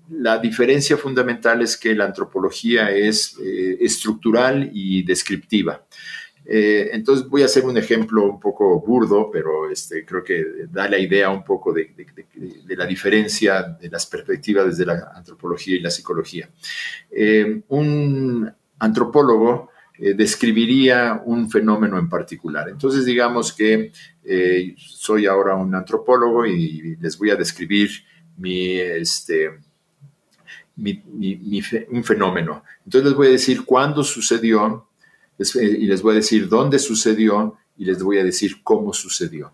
la 0.10 0.38
diferencia 0.38 0.96
fundamental 0.96 1.64
es 1.64 1.75
que 1.75 1.96
la 1.96 2.06
antropología 2.06 2.92
es 2.92 3.36
estructural 3.80 4.70
y 4.72 5.02
descriptiva. 5.02 5.84
Eh, 6.48 6.90
entonces 6.94 7.28
voy 7.28 7.42
a 7.42 7.46
hacer 7.46 7.66
un 7.66 7.78
ejemplo 7.78 8.24
un 8.24 8.40
poco 8.40 8.80
burdo, 8.80 9.30
pero 9.32 9.70
este, 9.70 10.06
creo 10.06 10.24
que 10.24 10.46
da 10.70 10.88
la 10.88 11.00
idea 11.00 11.30
un 11.30 11.44
poco 11.44 11.74
de, 11.74 11.94
la 12.68 12.86
diferencia 12.86 13.64
de 13.64 13.90
las 13.90 14.06
perspectivas 14.06 14.68
desde 14.68 14.86
la 14.86 15.12
antropología 15.16 15.75
y 15.75 15.80
la 15.80 15.90
psicología. 15.90 16.50
Eh, 17.10 17.62
un 17.70 18.52
antropólogo 18.78 19.72
eh, 19.98 20.14
describiría 20.14 21.22
un 21.25 21.50
fenómeno 21.50 21.98
en 21.98 22.10
particular. 22.10 22.70
Entonces 22.70 23.06
digamos 23.06 23.52
que 23.54 23.92
soy 24.78 25.25
ahora 25.25 25.56
un 25.56 25.74
antropólogo 25.74 26.46
y 26.46 26.96
les 27.00 27.18
voy 27.18 27.30
a 27.30 27.36
describir 27.36 27.90
mi, 28.38 28.72
este, 28.80 29.52
un 30.78 32.04
fenómeno. 32.04 32.64
Entonces 32.84 33.10
les 33.10 33.18
voy 33.18 33.28
a 33.28 33.32
decir 33.32 33.66
cuándo 33.66 34.04
sucedió 34.04 34.85
y 35.38 35.86
les 35.86 36.01
voy 36.01 36.13
a 36.13 36.15
decir 36.18 36.48
dónde 36.48 36.80
sucedió 36.80 37.58
y 37.77 37.86
les 37.86 38.01
voy 38.01 38.20
a 38.20 38.24
decir 38.24 38.63
cómo 38.63 38.94
sucedió. 38.94 39.54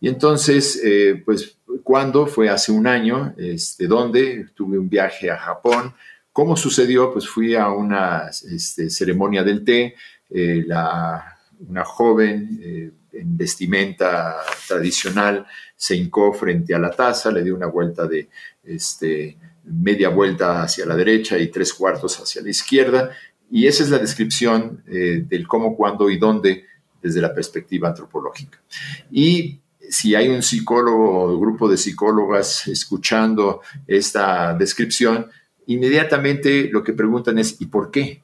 Y 0.00 0.08
entonces, 0.08 0.80
eh, 0.82 1.22
pues, 1.24 1.58
¿cuándo? 1.82 2.26
Fue 2.26 2.48
hace 2.48 2.72
un 2.72 2.86
año. 2.86 3.34
Este, 3.36 3.86
¿Dónde? 3.86 4.46
Tuve 4.54 4.78
un 4.78 4.88
viaje 4.88 5.30
a 5.30 5.36
Japón. 5.36 5.94
¿Cómo 6.32 6.56
sucedió? 6.56 7.12
Pues 7.12 7.28
fui 7.28 7.54
a 7.54 7.68
una 7.70 8.28
este, 8.28 8.88
ceremonia 8.88 9.44
del 9.44 9.64
té. 9.64 9.94
Eh, 10.30 10.64
una 11.68 11.84
joven 11.84 12.94
en 13.12 13.36
vestimenta 13.36 14.36
tradicional 14.66 15.46
se 15.76 15.96
hincó 15.96 16.32
frente 16.32 16.74
a 16.74 16.78
la 16.78 16.90
taza, 16.90 17.30
le 17.30 17.42
dio 17.42 17.54
una 17.54 17.66
vuelta 17.66 18.06
de 18.06 18.28
este, 18.64 19.36
media 19.64 20.08
vuelta 20.08 20.62
hacia 20.62 20.86
la 20.86 20.96
derecha 20.96 21.38
y 21.38 21.48
tres 21.48 21.74
cuartos 21.74 22.18
hacia 22.18 22.42
la 22.42 22.50
izquierda 22.50 23.10
y 23.50 23.66
esa 23.66 23.82
es 23.82 23.90
la 23.90 23.98
descripción 23.98 24.82
eh, 24.86 25.24
del 25.28 25.46
cómo, 25.46 25.76
cuándo 25.76 26.08
y 26.08 26.18
dónde 26.18 26.64
desde 27.02 27.20
la 27.20 27.34
perspectiva 27.34 27.88
antropológica. 27.88 28.60
Y 29.10 29.60
si 29.88 30.14
hay 30.14 30.28
un 30.28 30.42
psicólogo 30.42 31.24
o 31.24 31.40
grupo 31.40 31.68
de 31.68 31.76
psicólogas 31.76 32.68
escuchando 32.68 33.62
esta 33.86 34.54
descripción, 34.54 35.26
inmediatamente 35.66 36.68
lo 36.70 36.84
que 36.84 36.92
preguntan 36.92 37.38
es 37.38 37.60
¿y 37.60 37.66
por 37.66 37.90
qué? 37.90 38.22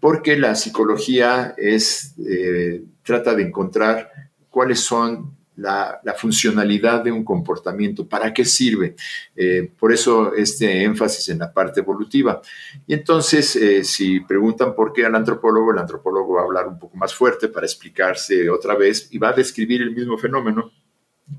Porque 0.00 0.36
la 0.36 0.54
psicología 0.54 1.54
es, 1.56 2.14
eh, 2.28 2.82
trata 3.02 3.34
de 3.34 3.44
encontrar 3.44 4.10
cuáles 4.50 4.80
son 4.80 5.37
la, 5.58 6.14
funcionalidad 6.16 7.02
de 7.02 7.12
un 7.12 7.24
comportamiento, 7.24 8.08
para 8.08 8.32
qué 8.32 8.44
sirve. 8.44 8.94
Eh, 9.36 9.70
por 9.78 9.92
eso 9.92 10.34
este 10.34 10.84
énfasis 10.84 11.28
en 11.28 11.40
la 11.40 11.52
parte 11.52 11.80
evolutiva. 11.80 12.40
Y 12.86 12.94
entonces, 12.94 13.56
eh, 13.56 13.84
si 13.84 14.20
preguntan 14.20 14.74
por 14.74 14.92
qué 14.92 15.04
al 15.04 15.14
antropólogo, 15.14 15.72
el 15.72 15.78
antropólogo 15.78 16.34
va 16.34 16.42
a 16.42 16.44
hablar 16.44 16.68
un 16.68 16.78
poco 16.78 16.96
más 16.96 17.14
fuerte 17.14 17.48
para 17.48 17.66
explicarse 17.66 18.48
otra 18.48 18.76
vez 18.76 19.08
y 19.10 19.18
va 19.18 19.30
a 19.30 19.32
describir 19.32 19.82
el 19.82 19.94
mismo 19.94 20.16
fenómeno 20.16 20.70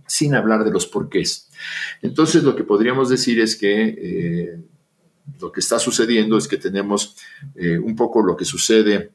sin 0.06 0.36
hablar 0.36 0.64
de 0.64 0.72
los 0.72 0.86
porqués. 0.86 1.50
Entonces, 2.02 2.44
lo 2.44 2.56
que 2.56 2.64
podríamos 2.64 3.10
decir 3.10 3.40
es 3.40 3.56
que... 3.56 3.84
Eh, 3.84 4.60
lo 5.40 5.52
que 5.52 5.60
está 5.60 5.78
sucediendo 5.78 6.40
es 6.40 6.48
que 6.48 6.58
tenemos 6.58 7.16
un 7.56 7.96
poco 7.96 8.24
lo 8.24 8.36
que 8.36 8.46
sucede 8.46 9.12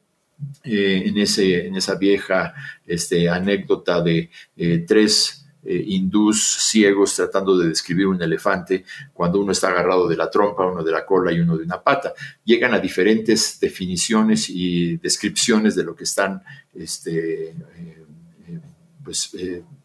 eh, 0.63 1.03
en, 1.05 1.17
ese, 1.17 1.67
en 1.67 1.75
esa 1.75 1.95
vieja 1.95 2.53
este, 2.85 3.29
anécdota 3.29 4.01
de 4.01 4.29
eh, 4.57 4.83
tres 4.85 5.45
eh, 5.63 5.81
hindús 5.87 6.57
ciegos 6.59 7.15
tratando 7.15 7.57
de 7.57 7.69
describir 7.69 8.07
un 8.07 8.21
elefante 8.21 8.83
cuando 9.13 9.39
uno 9.39 9.53
está 9.53 9.69
agarrado 9.69 10.07
de 10.07 10.17
la 10.17 10.29
trompa, 10.29 10.65
uno 10.65 10.83
de 10.83 10.91
la 10.91 11.05
cola 11.05 11.31
y 11.31 11.39
uno 11.39 11.57
de 11.57 11.63
una 11.63 11.81
pata. 11.81 12.13
Llegan 12.43 12.73
a 12.73 12.79
diferentes 12.79 13.59
definiciones 13.59 14.49
y 14.49 14.97
descripciones 14.97 15.75
de 15.75 15.83
lo 15.83 15.95
que 15.95 16.03
están 16.03 16.41
este, 16.73 17.55
pues, 19.03 19.37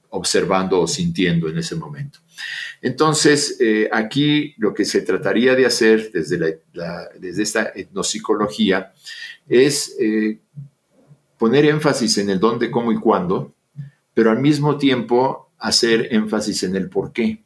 observando 0.08 0.80
o 0.80 0.88
sintiendo 0.88 1.48
en 1.48 1.58
ese 1.58 1.76
momento. 1.76 2.18
Entonces, 2.82 3.58
aquí 3.92 4.54
lo 4.58 4.74
que 4.74 4.84
se 4.84 5.02
trataría 5.02 5.54
de 5.54 5.66
hacer 5.66 6.10
desde, 6.10 6.62
desde 7.20 7.42
esta 7.42 7.72
etnopsicología 7.74 8.92
es 9.50 9.96
eh, 10.00 10.40
poner 11.36 11.66
énfasis 11.66 12.16
en 12.18 12.30
el 12.30 12.38
dónde, 12.38 12.70
cómo 12.70 12.92
y 12.92 12.96
cuándo, 12.96 13.52
pero 14.14 14.30
al 14.30 14.40
mismo 14.40 14.78
tiempo 14.78 15.50
hacer 15.58 16.08
énfasis 16.12 16.62
en 16.62 16.76
el 16.76 16.88
por 16.88 17.12
qué. 17.12 17.42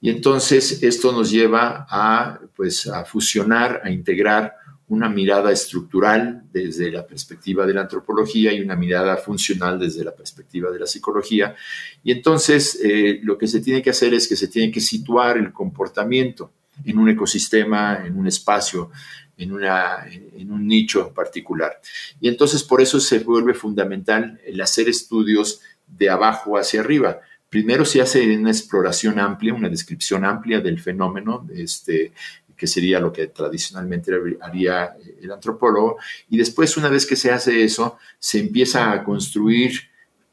Y 0.00 0.10
entonces 0.10 0.82
esto 0.82 1.10
nos 1.10 1.30
lleva 1.30 1.86
a, 1.88 2.38
pues, 2.54 2.86
a 2.86 3.04
fusionar, 3.04 3.80
a 3.82 3.90
integrar 3.90 4.54
una 4.88 5.08
mirada 5.08 5.50
estructural 5.50 6.44
desde 6.52 6.90
la 6.90 7.06
perspectiva 7.06 7.66
de 7.66 7.74
la 7.74 7.82
antropología 7.82 8.52
y 8.52 8.60
una 8.60 8.76
mirada 8.76 9.16
funcional 9.16 9.78
desde 9.78 10.04
la 10.04 10.14
perspectiva 10.14 10.70
de 10.70 10.78
la 10.78 10.86
psicología. 10.86 11.54
Y 12.02 12.12
entonces 12.12 12.78
eh, 12.82 13.20
lo 13.22 13.36
que 13.36 13.46
se 13.46 13.60
tiene 13.60 13.82
que 13.82 13.90
hacer 13.90 14.14
es 14.14 14.28
que 14.28 14.36
se 14.36 14.48
tiene 14.48 14.70
que 14.70 14.80
situar 14.80 15.36
el 15.36 15.52
comportamiento 15.52 16.52
en 16.84 16.98
un 16.98 17.08
ecosistema, 17.08 18.02
en 18.06 18.16
un 18.16 18.26
espacio, 18.26 18.90
en, 19.38 19.52
una, 19.52 20.06
en 20.06 20.50
un 20.52 20.66
nicho 20.66 21.14
particular. 21.14 21.80
Y 22.20 22.28
entonces 22.28 22.62
por 22.62 22.82
eso 22.82 23.00
se 23.00 23.20
vuelve 23.20 23.54
fundamental 23.54 24.40
el 24.44 24.60
hacer 24.60 24.88
estudios 24.88 25.60
de 25.86 26.10
abajo 26.10 26.58
hacia 26.58 26.80
arriba. 26.80 27.20
Primero 27.48 27.84
se 27.86 28.02
hace 28.02 28.36
una 28.36 28.50
exploración 28.50 29.18
amplia, 29.18 29.54
una 29.54 29.70
descripción 29.70 30.24
amplia 30.24 30.60
del 30.60 30.78
fenómeno, 30.80 31.48
este, 31.54 32.12
que 32.54 32.66
sería 32.66 33.00
lo 33.00 33.12
que 33.12 33.28
tradicionalmente 33.28 34.12
haría 34.40 34.94
el 35.22 35.30
antropólogo, 35.30 35.96
y 36.28 36.36
después, 36.36 36.76
una 36.76 36.88
vez 36.88 37.06
que 37.06 37.16
se 37.16 37.30
hace 37.30 37.62
eso, 37.62 37.96
se 38.18 38.40
empieza 38.40 38.92
a 38.92 39.02
construir 39.04 39.72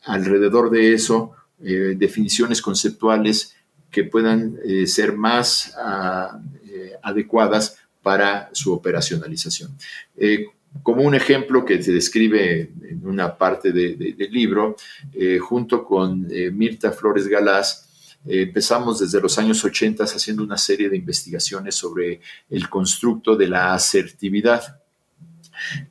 alrededor 0.04 0.70
de 0.72 0.94
eso 0.94 1.32
eh, 1.64 1.96
definiciones 1.98 2.62
conceptuales 2.62 3.56
que 3.90 4.04
puedan 4.04 4.58
eh, 4.66 4.88
ser 4.88 5.16
más 5.16 5.74
ah, 5.78 6.38
eh, 6.68 6.94
adecuadas 7.02 7.78
para 8.06 8.52
su 8.54 8.72
operacionalización. 8.72 9.76
Eh, 10.16 10.46
como 10.84 11.02
un 11.02 11.16
ejemplo 11.16 11.66
que 11.66 11.82
se 11.82 11.92
describe 11.92 12.72
en 12.88 13.02
una 13.04 13.36
parte 13.36 13.72
del 13.72 14.32
libro, 14.32 14.76
eh, 15.12 15.40
junto 15.40 15.84
con 15.84 16.28
eh, 16.30 16.52
Mirta 16.52 16.92
Flores 16.92 17.28
Galás, 17.28 17.90
empezamos 18.28 19.00
desde 19.00 19.20
los 19.20 19.40
años 19.40 19.66
80 19.66 20.04
haciendo 20.04 20.44
una 20.44 20.58
serie 20.58 20.88
de 20.88 20.98
investigaciones 20.98 21.74
sobre 21.74 22.22
el 22.52 22.70
constructo 22.70 23.36
de 23.36 23.48
la 23.48 23.74
asertividad 23.74 24.80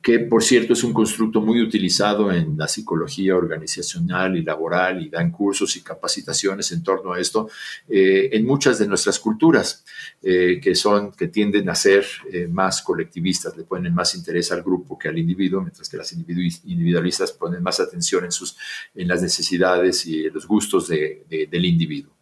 que 0.01 0.19
por 0.19 0.43
cierto 0.43 0.73
es 0.73 0.83
un 0.83 0.93
constructo 0.93 1.41
muy 1.41 1.61
utilizado 1.61 2.31
en 2.31 2.57
la 2.57 2.67
psicología 2.67 3.35
organizacional 3.35 4.37
y 4.37 4.43
laboral 4.43 5.01
y 5.01 5.09
dan 5.09 5.31
cursos 5.31 5.75
y 5.75 5.81
capacitaciones 5.81 6.71
en 6.71 6.83
torno 6.83 7.13
a 7.13 7.19
esto 7.19 7.49
eh, 7.87 8.29
en 8.31 8.45
muchas 8.45 8.79
de 8.79 8.87
nuestras 8.87 9.19
culturas 9.19 9.83
eh, 10.21 10.59
que 10.61 10.75
son 10.75 11.11
que 11.11 11.27
tienden 11.27 11.69
a 11.69 11.75
ser 11.75 12.05
eh, 12.31 12.47
más 12.47 12.81
colectivistas, 12.81 13.55
le 13.57 13.63
ponen 13.63 13.93
más 13.93 14.15
interés 14.15 14.51
al 14.51 14.63
grupo 14.63 14.97
que 14.97 15.09
al 15.09 15.17
individuo, 15.17 15.61
mientras 15.61 15.89
que 15.89 15.97
las 15.97 16.11
individualistas 16.13 17.31
ponen 17.31 17.63
más 17.63 17.79
atención 17.79 18.25
en 18.25 18.31
sus 18.31 18.57
en 18.93 19.07
las 19.07 19.21
necesidades 19.21 20.05
y 20.05 20.29
los 20.29 20.47
gustos 20.47 20.87
del 20.87 21.65
individuo. 21.65 22.13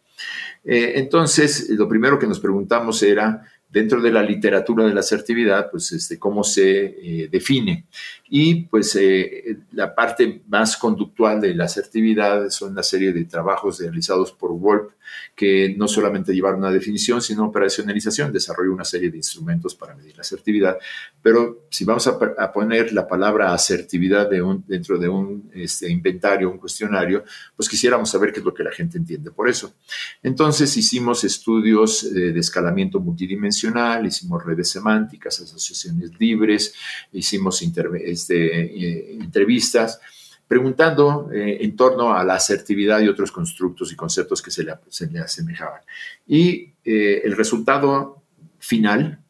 entonces, 0.64 1.68
lo 1.70 1.88
primero 1.88 2.18
que 2.18 2.26
nos 2.26 2.40
preguntamos 2.40 3.02
era 3.02 3.42
dentro 3.74 4.00
de 4.00 4.12
la 4.12 4.22
literatura 4.22 4.86
de 4.86 4.94
la 4.94 5.00
asertividad, 5.00 5.68
pues 5.68 5.90
este, 5.90 6.16
cómo 6.16 6.44
se 6.44 6.84
eh, 6.84 7.28
define. 7.28 7.86
Y 8.30 8.66
pues 8.66 8.94
eh, 8.94 9.58
la 9.72 9.92
parte 9.92 10.42
más 10.46 10.76
conductual 10.76 11.40
de 11.40 11.54
la 11.54 11.64
asertividad 11.64 12.48
son 12.50 12.70
una 12.70 12.84
serie 12.84 13.12
de 13.12 13.24
trabajos 13.24 13.80
realizados 13.80 14.30
por 14.30 14.52
Wolf 14.52 14.93
que 15.34 15.74
no 15.76 15.88
solamente 15.88 16.32
llevaron 16.32 16.60
una 16.60 16.70
definición, 16.70 17.20
sino 17.20 17.44
operacionalización, 17.46 18.32
desarrolló 18.32 18.72
una 18.72 18.84
serie 18.84 19.10
de 19.10 19.16
instrumentos 19.16 19.74
para 19.74 19.94
medir 19.94 20.16
la 20.16 20.22
asertividad. 20.22 20.78
Pero 21.22 21.66
si 21.70 21.84
vamos 21.84 22.06
a, 22.06 22.52
poner 22.52 22.92
la 22.92 23.06
palabra 23.06 23.52
asertividad 23.52 24.28
dentro 24.66 24.98
de 24.98 25.08
un 25.08 25.50
este, 25.54 25.90
inventario, 25.90 26.50
un 26.50 26.58
cuestionario, 26.58 27.24
pues 27.56 27.68
quisiéramos 27.68 28.10
saber 28.10 28.32
qué 28.32 28.40
es 28.40 28.44
lo 28.44 28.54
que 28.54 28.62
la 28.62 28.72
gente 28.72 28.98
entiende 28.98 29.30
por 29.30 29.48
eso. 29.48 29.74
Entonces 30.22 30.76
hicimos 30.76 31.24
estudios 31.24 32.04
eh, 32.04 32.32
de 32.32 32.40
escalamiento 32.40 33.00
multidimensional, 33.00 34.06
hicimos 34.06 34.44
redes 34.44 34.70
semánticas, 34.70 35.40
asociaciones 35.40 36.10
libres, 36.18 36.74
hicimos 37.12 37.60
este, 37.62 38.60
eh, 38.62 39.18
entrevistas 39.20 40.00
preguntando 40.46 41.30
eh, 41.32 41.58
en 41.60 41.76
torno 41.76 42.14
a 42.14 42.24
la 42.24 42.34
asertividad 42.34 43.00
y 43.00 43.08
otros 43.08 43.32
constructos 43.32 43.92
y 43.92 43.96
conceptos 43.96 44.42
que 44.42 44.50
se 44.50 44.64
le, 44.64 45.20
asemejaban. 45.20 45.80
Y 46.26 46.72
eh, 46.84 47.22
el 47.24 47.36
resultado 47.36 48.22
final 48.58 49.20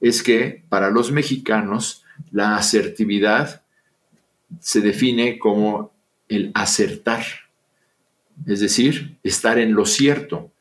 es 0.00 0.22
que 0.22 0.64
para 0.68 0.90
los 0.90 1.12
mexicanos 1.12 2.04
la 2.30 2.56
asertividad 2.56 3.62
se 4.58 4.80
define 4.80 5.38
como 5.38 5.92
el 6.28 6.50
acertar, 6.54 7.24
es 8.46 8.60
decir, 8.60 9.18
estar 9.22 9.58
en 9.58 9.74
lo 9.74 9.84
cierto, 9.84 10.52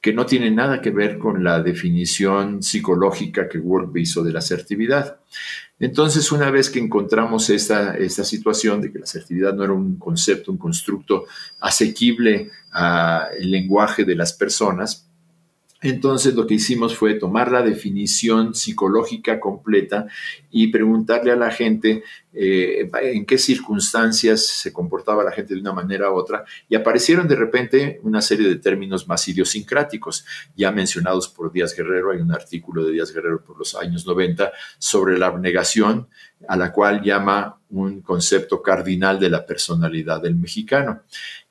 que 0.00 0.12
no 0.12 0.24
tiene 0.24 0.50
nada 0.50 0.80
que 0.80 0.90
ver 0.90 1.18
con 1.18 1.42
la 1.42 1.60
definición 1.60 2.62
psicológica 2.62 3.48
que 3.48 3.58
Wolf 3.58 3.96
hizo 3.96 4.22
de 4.22 4.32
la 4.32 4.38
asertividad. 4.38 5.18
Entonces, 5.78 6.32
una 6.32 6.50
vez 6.50 6.70
que 6.70 6.78
encontramos 6.78 7.50
esta, 7.50 7.96
situación 8.24 8.80
de 8.80 8.90
que 8.90 8.98
la 8.98 9.04
asertividad 9.04 9.54
no 9.54 9.64
era 9.64 9.74
un 9.74 9.96
concepto, 9.96 10.50
un 10.50 10.58
constructo 10.58 11.26
asequible 11.60 12.50
al 12.72 13.50
lenguaje 13.50 14.04
de 14.04 14.14
las 14.14 14.32
personas, 14.32 15.05
entonces 15.82 16.34
lo 16.34 16.46
que 16.46 16.54
hicimos 16.54 16.96
fue 16.96 17.14
tomar 17.14 17.52
la 17.52 17.62
definición 17.62 18.54
psicológica 18.54 19.38
completa 19.38 20.06
y 20.50 20.68
preguntarle 20.68 21.32
a 21.32 21.36
la 21.36 21.50
gente 21.50 22.02
eh, 22.32 22.90
en 23.02 23.26
qué 23.26 23.36
circunstancias 23.36 24.46
se 24.46 24.72
comportaba 24.72 25.22
la 25.22 25.32
gente 25.32 25.54
de 25.54 25.60
una 25.60 25.72
manera 25.72 26.10
u 26.10 26.14
otra 26.14 26.44
y 26.68 26.76
aparecieron 26.76 27.28
de 27.28 27.36
repente 27.36 28.00
una 28.02 28.22
serie 28.22 28.48
de 28.48 28.56
términos 28.56 29.06
más 29.06 29.26
idiosincráticos, 29.28 30.24
ya 30.56 30.72
mencionados 30.72 31.28
por 31.28 31.52
Díaz 31.52 31.76
Guerrero, 31.76 32.12
hay 32.12 32.20
un 32.20 32.32
artículo 32.32 32.84
de 32.84 32.92
Díaz 32.92 33.12
Guerrero 33.12 33.44
por 33.44 33.58
los 33.58 33.74
años 33.74 34.06
90 34.06 34.52
sobre 34.78 35.18
la 35.18 35.26
abnegación, 35.26 36.08
a 36.48 36.56
la 36.56 36.72
cual 36.72 37.02
llama 37.02 37.58
un 37.70 38.00
concepto 38.00 38.62
cardinal 38.62 39.18
de 39.18 39.30
la 39.30 39.44
personalidad 39.44 40.22
del 40.22 40.36
mexicano. 40.36 41.02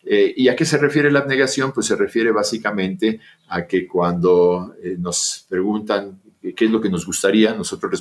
Eh, 0.06 0.34
¿Y 0.38 0.48
a 0.50 0.56
qué 0.56 0.66
se 0.66 0.78
refiere 0.78 1.12
la 1.12 1.20
abnegación? 1.20 1.72
Pues 1.72 1.88
se 1.88 1.96
refiere 1.96 2.32
básicamente 2.32 3.20
a 3.48 3.66
que 3.66 3.88
cuando 3.88 4.76
eh, 4.82 4.96
nos 5.00 5.46
preguntan 5.50 6.22
qué 6.56 6.66
es 6.66 6.72
lo 6.72 6.80
que 6.80 6.90
nos 6.90 7.06
gustaría, 7.06 7.56
nosotros 7.56 7.92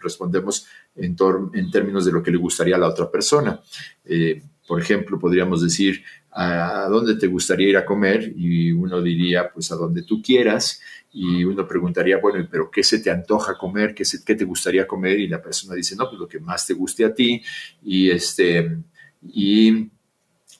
respondemos 0.00 0.66
en, 0.96 1.14
en, 1.52 1.70
términos 1.70 2.06
de 2.06 2.12
lo 2.12 2.22
que 2.22 2.30
le 2.30 2.38
gustaría 2.38 2.76
a 2.76 2.78
la 2.78 2.88
otra 2.88 3.10
persona. 3.10 3.60
Eh, 4.04 4.42
por 4.66 4.80
ejemplo, 4.80 5.18
podríamos 5.18 5.62
decir, 5.62 6.02
¿a 6.30 6.86
dónde 6.88 7.16
te 7.16 7.26
gustaría 7.26 7.68
ir 7.68 7.76
a 7.76 7.84
comer? 7.84 8.32
Y 8.34 8.72
uno 8.72 9.02
diría, 9.02 9.50
pues 9.52 9.70
a 9.72 9.76
donde 9.76 10.02
tú 10.02 10.22
quieras. 10.22 10.80
Y 11.12 11.44
uno 11.44 11.68
preguntaría, 11.68 12.16
bueno, 12.16 12.48
pero 12.50 12.70
¿qué 12.70 12.82
se 12.82 13.00
te 13.00 13.10
antoja 13.10 13.58
comer? 13.58 13.94
¿Qué, 13.94 14.04
qué 14.24 14.34
te 14.34 14.44
gustaría 14.44 14.86
comer? 14.86 15.20
Y 15.20 15.28
la 15.28 15.42
persona 15.42 15.74
dice, 15.74 15.94
no, 15.94 16.08
pues 16.08 16.18
lo 16.18 16.28
que 16.28 16.40
más 16.40 16.66
te 16.66 16.72
guste 16.72 17.04
a 17.04 17.14
ti. 17.14 17.42
Y 17.82 18.10
este, 18.10 18.78
y 19.22 19.90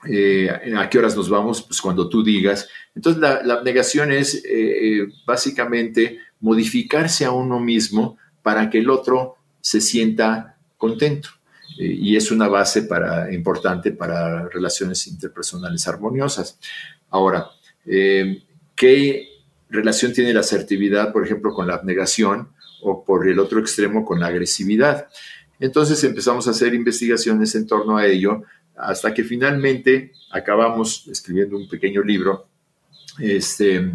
eh, 0.08 0.50
¿A 0.76 0.90
qué 0.90 0.98
horas 0.98 1.16
nos 1.16 1.28
vamos? 1.28 1.62
Pues 1.62 1.80
cuando 1.80 2.08
tú 2.08 2.22
digas. 2.22 2.68
Entonces, 2.94 3.20
la, 3.20 3.54
abnegación 3.54 4.12
es 4.12 4.34
eh, 4.34 4.42
eh, 4.44 5.08
básicamente 5.24 6.18
modificarse 6.40 7.24
a 7.24 7.30
uno 7.30 7.60
mismo 7.60 8.18
para 8.42 8.68
que 8.68 8.78
el 8.78 8.90
otro 8.90 9.36
se 9.60 9.80
sienta 9.80 10.56
contento. 10.76 11.28
y 11.78 12.16
es 12.16 12.30
una 12.30 12.48
base 12.48 12.86
importante 13.32 13.92
para 13.92 14.48
relaciones 14.48 15.06
interpersonales 15.06 15.86
armoniosas. 15.88 16.58
Ahora, 17.08 17.46
¿qué 17.84 19.28
relación 19.70 20.12
tiene 20.12 20.34
la 20.34 20.40
asertividad, 20.40 21.12
por 21.12 21.24
ejemplo, 21.24 21.54
con 21.54 21.66
la 21.66 21.74
abnegación 21.74 22.48
o 22.82 23.04
por 23.04 23.28
el 23.28 23.38
otro 23.38 23.60
extremo 23.60 24.04
con 24.04 24.20
la 24.20 24.26
agresividad? 24.26 25.08
Entonces 25.60 26.02
empezamos 26.02 26.48
a 26.48 26.50
hacer 26.50 26.74
investigaciones 26.74 27.54
en 27.54 27.68
torno 27.68 27.96
a 27.96 28.06
ello 28.06 28.42
hasta 28.82 29.14
que 29.14 29.24
finalmente 29.24 30.12
acabamos 30.30 31.06
escribiendo 31.08 31.56
un 31.56 31.68
pequeño 31.68 32.02
libro 32.02 32.48
este, 33.18 33.92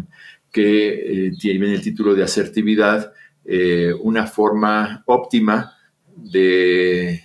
que 0.52 1.26
eh, 1.26 1.32
tiene 1.38 1.74
el 1.74 1.82
título 1.82 2.14
de 2.14 2.24
asertividad, 2.24 3.12
eh, 3.44 3.92
una 4.00 4.26
forma 4.26 5.02
óptima 5.06 5.74
de, 6.16 7.22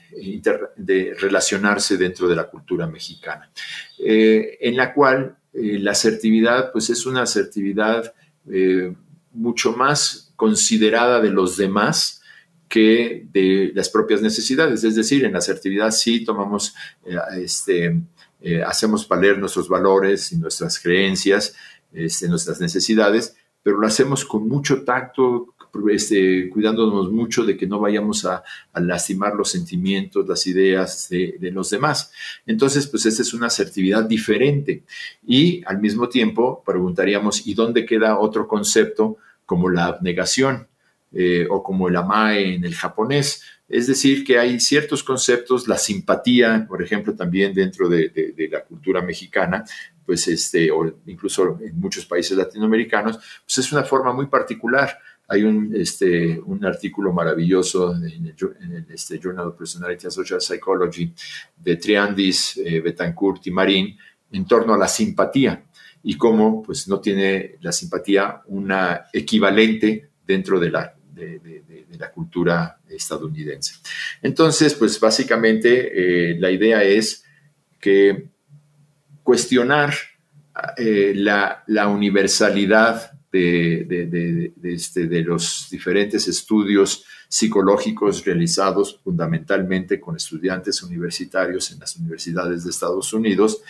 relacionarse 1.19 1.97
dentro 1.97 2.27
de 2.27 2.35
la 2.35 2.45
cultura 2.45 2.85
mexicana, 2.85 3.49
eh, 3.97 4.57
en 4.61 4.77
la 4.77 4.93
cual 4.93 5.37
la 5.53 5.91
asertividad 5.91 6.71
pues 6.71 6.89
es 6.89 7.05
una 7.05 7.23
asertividad 7.23 8.13
mucho 9.31 9.73
más 9.73 10.33
considerada 10.35 11.21
de 11.21 11.29
los 11.29 11.57
demás, 11.57 12.22
que 12.73 13.27
de 13.31 13.71
las 13.75 13.87
propias 13.87 14.23
necesidades. 14.23 14.83
Es 14.83 14.95
decir, 14.95 15.23
en 15.23 15.33
la 15.33 15.37
asertividad 15.37 15.91
sí 15.91 16.25
tomamos, 16.25 16.73
eh, 17.05 17.15
este, 17.37 18.01
eh, 18.41 18.63
hacemos 18.63 19.07
valer 19.07 19.37
nuestros 19.37 19.69
valores 19.69 20.31
y 20.31 20.37
nuestras 20.37 20.79
creencias, 20.79 21.55
este, 21.93 22.27
nuestras 22.27 22.59
necesidades, 22.59 23.35
pero 23.61 23.77
lo 23.77 23.85
hacemos 23.85 24.25
con 24.25 24.47
mucho 24.47 24.83
tacto, 24.83 25.53
este, 25.91 26.49
cuidándonos 26.49 27.11
mucho 27.11 27.45
de 27.45 27.55
que 27.55 27.67
no 27.67 27.79
vayamos 27.79 28.25
a, 28.25 28.43
lastimar 28.73 29.35
los 29.35 29.51
sentimientos, 29.51 30.27
las 30.27 30.47
ideas 30.47 31.09
de, 31.11 31.35
de, 31.39 31.51
los 31.51 31.69
demás. 31.69 32.11
Entonces, 32.47 32.87
pues 32.87 33.05
esta 33.05 33.21
es 33.21 33.35
una 33.35 33.47
asertividad 33.47 34.03
diferente. 34.05 34.83
Y 35.27 35.61
al 35.67 35.77
mismo 35.79 36.09
tiempo 36.09 36.63
preguntaríamos, 36.65 37.45
¿y 37.45 37.53
dónde 37.53 37.85
queda 37.85 38.17
otro 38.17 38.47
concepto 38.47 39.17
como 39.45 39.69
la 39.69 39.85
abnegación? 39.85 40.72
Eh, 41.15 41.45
o 41.47 41.61
como 41.61 41.87
el 41.87 41.95
amae 41.95 42.55
en 42.55 42.65
el 42.65 42.73
japonés. 42.73 43.43
Es 43.69 43.85
decir, 43.85 44.23
que 44.23 44.39
hay 44.39 44.59
ciertos 44.59 45.03
conceptos, 45.03 45.67
la 45.67 45.77
simpatía, 45.77 46.65
por 46.67 46.81
ejemplo, 46.81 47.13
también 47.13 47.53
dentro 47.53 47.87
de, 47.87 48.33
la 48.51 48.63
cultura 48.63 48.99
mexicana, 48.99 49.63
pues 50.07 50.27
este, 50.27 50.71
o 50.71 50.91
incluso 51.05 51.59
en 51.61 51.79
muchos 51.79 52.07
países 52.07 52.35
latinoamericanos, 52.35 53.17
pues 53.45 53.57
es 53.59 53.71
una 53.71 53.83
forma 53.83 54.11
muy 54.11 54.25
particular. 54.25 54.97
Hay 55.27 55.43
un, 55.43 55.71
este, 55.75 56.39
un 56.39 56.65
artículo 56.65 57.13
maravilloso 57.13 57.95
en 57.95 58.05
el, 58.05 58.85
este, 58.89 59.19
Journal 59.19 59.49
of 59.49 59.55
Personality 59.55 60.07
and 60.07 60.13
Social 60.13 60.41
Psychology 60.41 61.13
de 61.55 61.75
Triandis, 61.75 62.57
eh, 62.57 62.81
Betancourt 62.81 63.45
y 63.45 63.51
Marín 63.51 63.97
en 64.31 64.45
torno 64.45 64.73
a 64.73 64.77
la 64.79 64.87
simpatía 64.87 65.63
y 66.01 66.17
cómo 66.17 66.63
pues, 66.63 66.87
no 66.87 66.99
tiene 66.99 67.57
la 67.61 67.71
simpatía 67.71 68.41
una 68.47 69.05
equivalente 69.13 70.09
dentro 70.25 70.59
de 70.59 70.71
la 70.71 70.95
de, 71.13 71.85
la 71.97 72.11
cultura 72.11 72.79
estadounidense. 72.89 73.75
Entonces, 74.21 74.73
pues 74.73 74.99
básicamente 74.99 76.31
eh, 76.31 76.39
la 76.39 76.51
idea 76.51 76.83
es 76.83 77.23
que 77.79 78.29
cuestionar 79.21 79.93
eh, 80.77 81.13
la, 81.15 81.87
universalidad 81.87 83.11
de, 83.31 84.51
este, 84.63 85.07
de, 85.07 85.21
los 85.21 85.67
diferentes 85.71 86.27
estudios 86.27 87.05
psicológicos 87.27 88.23
realizados 88.23 88.99
fundamentalmente 89.03 89.99
con 89.99 90.15
estudiantes 90.15 90.83
universitarios 90.83 91.71
en 91.71 91.79
las 91.79 91.95
universidades 91.95 92.63
de 92.63 92.69
Estados 92.69 93.11
Unidos 93.11 93.61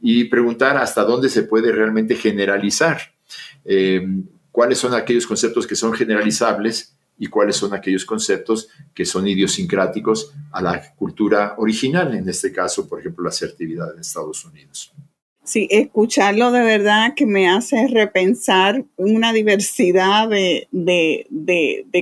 y 0.00 0.24
preguntar 0.24 0.78
hasta 0.78 1.04
dónde 1.04 1.28
se 1.28 1.42
puede 1.42 1.70
realmente 1.70 2.14
generalizar. 2.14 2.98
Eh, 3.64 4.06
cuáles 4.60 4.76
son 4.76 4.92
aquellos 4.92 5.26
conceptos 5.26 5.66
que 5.66 5.74
son 5.74 5.94
generalizables 5.94 6.94
y 7.18 7.28
cuáles 7.28 7.56
son 7.56 7.72
aquellos 7.72 8.04
conceptos 8.04 8.68
que 8.92 9.06
son 9.06 9.26
idiosincráticos 9.26 10.34
a 10.52 10.60
la 10.60 10.94
cultura 10.96 11.54
original, 11.56 12.14
en 12.14 12.28
este 12.28 12.52
caso, 12.52 12.86
por 12.86 13.00
ejemplo, 13.00 13.24
la 13.24 13.30
asertividad 13.30 13.90
en 13.94 14.00
Estados 14.00 14.44
Unidos. 14.44 14.92
Sí, 15.42 15.66
escucharlo 15.70 16.52
de 16.52 16.60
verdad 16.60 17.14
que 17.16 17.24
me 17.24 17.48
hace 17.48 17.88
repensar 17.88 18.84
una 18.98 19.32
diversidad 19.32 20.28
de, 20.28 20.68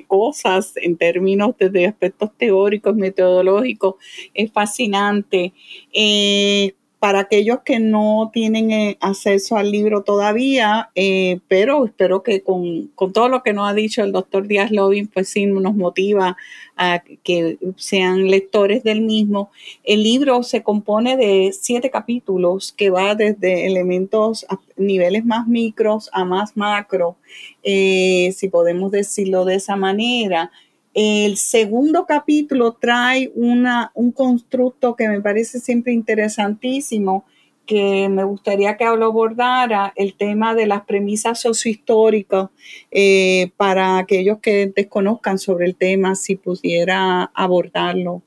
cosas 0.09 0.73
en 0.75 0.97
términos 0.97 1.55
de, 1.61 1.87
aspectos 1.87 2.37
teóricos, 2.37 2.97
metodológicos. 2.97 3.95
Es 4.35 4.51
fascinante. 4.51 5.53
Eh, 5.93 6.75
para 6.99 7.21
aquellos 7.21 7.61
que 7.65 7.79
no 7.79 8.31
tienen 8.33 8.73
eh, 8.73 8.99
acceso 9.01 9.57
al 9.57 9.71
libro 9.71 10.03
todavía, 10.03 10.91
eh, 10.97 11.39
pero 11.47 11.85
espero 11.85 12.23
que 12.25 12.43
con, 12.43 12.91
todo 13.13 13.29
lo 13.29 13.43
que 13.43 13.53
nos 13.53 13.71
ha 13.71 13.75
dicho 13.75 14.03
el 14.03 14.11
doctor 14.11 14.49
Díaz 14.49 14.73
Lobin, 14.73 15.07
pues 15.07 15.29
sí 15.29 15.47
nos 15.47 15.77
motiva 15.77 16.37
a 16.77 17.03
que 17.23 17.59
sean 17.77 18.29
lectores 18.29 18.83
del 18.83 19.01
mismo. 19.03 19.51
El 19.85 20.03
libro 20.03 20.43
se 20.43 20.63
compone 20.63 21.17
de 21.17 21.53
siete 21.53 21.91
capítulos 21.91 22.73
que 22.73 22.91
va 22.91 23.15
desde 23.15 23.67
elementos 23.67 24.45
a 24.49 24.59
niveles 24.77 25.25
más 25.25 25.47
micros 25.47 26.11
a 26.13 26.25
más 26.25 26.57
macro, 26.57 27.17
eh, 27.63 28.33
si 28.37 28.49
podemos 28.49 28.91
decirlo 28.91 29.45
de 29.45 29.57
esa 29.57 29.77
manera. 29.77 30.51
El 30.95 31.37
segundo 31.37 32.07
capítulo 32.07 32.73
trae 32.73 33.31
una, 33.35 33.93
un 33.95 34.13
constructo 34.13 34.97
que 34.97 35.09
me 35.09 35.21
parece 35.21 35.61
siempre 35.61 35.93
interesantísimo, 35.93 37.25
que 37.67 38.09
me 38.09 38.25
gustaría 38.25 38.77
que 38.77 38.85
lo 38.85 39.05
abordara, 39.05 39.93
el 39.95 40.15
tema 40.15 40.55
de 40.55 40.67
las 40.67 40.85
premisas 40.87 41.41
sociohistóricas, 41.41 42.49
eh, 42.91 43.53
para 43.57 43.99
aquellos 43.99 44.39
que 44.39 44.73
desconozcan 44.75 45.39
sobre 45.39 45.67
el 45.67 45.77
tema, 45.77 46.15
si 46.15 46.37
pudiera 46.37 47.25
abordarlo 47.35 48.23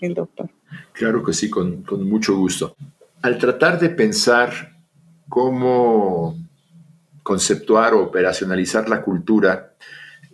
el 0.00 0.14
doctor. 0.14 0.50
Claro 0.92 1.22
que 1.22 1.32
sí, 1.32 1.48
con, 1.48 1.82
con 1.82 2.08
mucho 2.08 2.36
gusto. 2.36 2.74
Al 3.22 3.38
tratar 3.38 3.78
de 3.78 3.90
pensar 3.90 4.50
cómo 5.28 6.36
conceptuar 7.22 7.94
o 7.94 8.02
operacionalizar 8.02 8.88
la 8.88 9.02
cultura, 9.02 9.74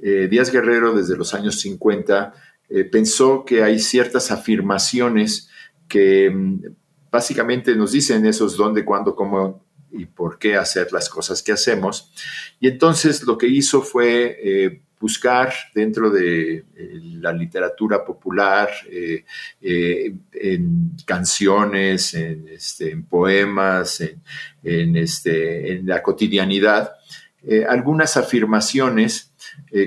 eh, 0.02 0.28
Díaz 0.30 0.52
Guerrero 0.52 0.94
desde 0.94 1.16
los 1.16 1.32
años 1.35 1.59
50 1.61 2.35
eh, 2.68 2.85
pensó 2.85 3.44
que 3.44 3.62
hay 3.62 3.78
ciertas 3.78 4.30
afirmaciones 4.30 5.48
que 5.88 6.30
mm, 6.30 6.62
básicamente 7.11 7.74
nos 7.74 7.92
dicen 7.92 8.26
esos 8.26 8.56
dónde, 8.56 8.85
cuándo, 8.85 9.14
cómo 9.14 9.64
y 9.90 10.04
por 10.04 10.38
qué 10.38 10.56
hacer 10.56 10.92
las 10.92 11.09
cosas 11.09 11.42
que 11.42 11.52
hacemos. 11.52 12.12
Y 12.61 12.68
entonces 12.68 13.22
lo 13.22 13.38
que 13.38 13.46
hizo 13.46 13.80
fue 13.80 14.38
eh, 14.42 14.82
buscar 15.00 15.52
dentro 15.74 16.11
de 16.11 16.64
la 17.20 17.32
literatura 17.32 18.04
popular, 18.04 18.70
en 19.61 20.90
canciones, 21.04 22.14
en, 22.14 22.48
este, 22.48 22.96
poemas, 22.96 24.02
este, 24.62 25.72
en, 25.72 25.87
la 25.87 26.02
cotidianidad, 26.02 26.92
algunas 27.68 28.16
afirmaciones 28.16 29.26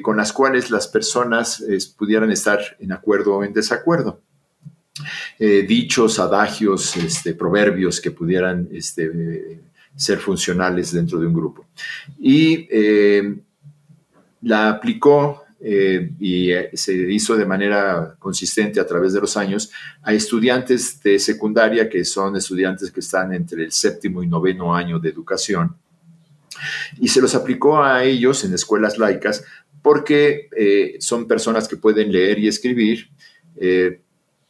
con 0.02 0.18
las 0.18 0.32
cuales 0.34 0.70
las 0.72 0.88
personas 0.88 1.64
pudieran 1.98 2.32
estar 2.32 2.60
en 2.80 2.92
acuerdo 2.92 3.38
o 3.38 3.44
en 3.44 3.54
desacuerdo. 3.54 4.22
dichos, 5.40 6.20
adagios, 6.20 6.96
este, 6.98 7.34
proverbios 7.34 8.00
que 8.02 8.12
pudieran 8.12 8.68
este, 8.72 9.62
ser 9.96 10.20
funcionales 10.20 10.92
dentro 10.92 11.20
de 11.20 11.28
un 11.28 11.34
grupo. 11.34 11.66
Y 12.20 12.68
la 14.42 14.70
aplicó 14.70 15.44
eh, 15.62 16.12
y 16.20 16.52
eh, 16.52 16.70
se 16.74 16.94
hizo 16.94 17.36
de 17.36 17.46
manera 17.46 18.16
consistente 18.18 18.80
a 18.80 18.88
través 18.88 19.12
de 19.12 19.20
los 19.20 19.36
años 19.36 19.70
a 20.02 20.14
estudiantes 20.14 21.02
de 21.04 21.20
secundaria, 21.20 21.90
que 21.90 22.06
son 22.06 22.38
estudiantes 22.38 22.92
que 22.92 23.02
están 23.02 23.34
entre 23.34 23.66
el 23.66 23.72
séptimo 23.72 24.24
y 24.24 24.28
noveno 24.28 24.74
año 24.74 25.00
de 25.00 25.10
educación. 25.10 25.76
Y 27.00 27.08
se 27.08 27.22
los 27.22 27.36
aplicó 27.36 27.82
a 27.82 28.04
ellos 28.04 28.44
en 28.44 28.54
escuelas 28.54 28.98
laicas 28.98 29.44
porque 29.82 30.50
eh, 30.56 30.98
son 31.00 31.28
personas 31.28 31.68
que 31.68 31.78
pueden 31.78 32.12
leer 32.12 32.40
y 32.40 32.48
escribir, 32.48 33.10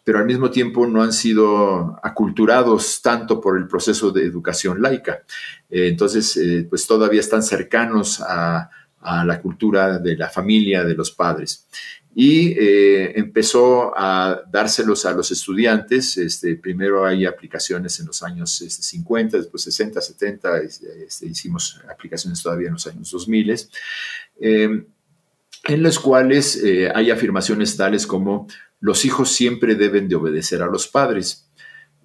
pero 0.03 0.19
al 0.19 0.25
mismo 0.25 0.49
tiempo 0.49 0.87
no 0.87 1.03
han 1.03 1.13
sido 1.13 1.99
aculturados 2.03 3.01
tanto 3.01 3.39
por 3.39 3.57
el 3.57 3.67
proceso 3.67 4.11
de 4.11 4.23
educación 4.23 4.81
laica. 4.81 5.23
entonces, 5.69 6.39
pues 6.69 6.85
todavía 6.85 7.19
están 7.19 7.43
cercanos 7.43 8.21
a 8.21 8.69
la 9.25 9.41
cultura 9.41 9.99
de 9.99 10.15
la 10.15 10.29
familia, 10.29 10.83
de 10.83 10.95
los 10.95 11.11
padres. 11.11 11.65
Y 12.15 12.53
eh, 12.59 13.17
empezó 13.19 13.93
a 13.95 14.41
dárselos 14.51 15.05
a 15.05 15.13
los 15.13 15.31
estudiantes. 15.31 16.17
Este, 16.17 16.55
primero 16.55 17.05
hay 17.05 17.25
aplicaciones 17.25 17.99
en 17.99 18.07
los 18.07 18.23
años 18.23 18.51
50, 18.51 19.27
este, 19.27 19.37
después 19.37 19.63
60, 19.63 20.01
70, 20.01 20.57
este, 20.59 21.25
hicimos 21.27 21.79
aplicaciones 21.89 22.41
todavía 22.41 22.67
en 22.67 22.73
los 22.73 22.87
años 22.87 23.11
2000, 23.11 23.55
em, 24.41 24.85
en 25.65 25.83
las 25.83 25.99
cuales 25.99 26.61
eh, 26.63 26.91
hay 26.93 27.11
afirmaciones 27.11 27.77
tales 27.77 28.07
como 28.07 28.47
los 28.79 29.05
hijos 29.05 29.31
siempre 29.31 29.75
deben 29.75 30.07
de 30.07 30.15
obedecer 30.15 30.61
a 30.63 30.67
los 30.67 30.87
padres. 30.87 31.47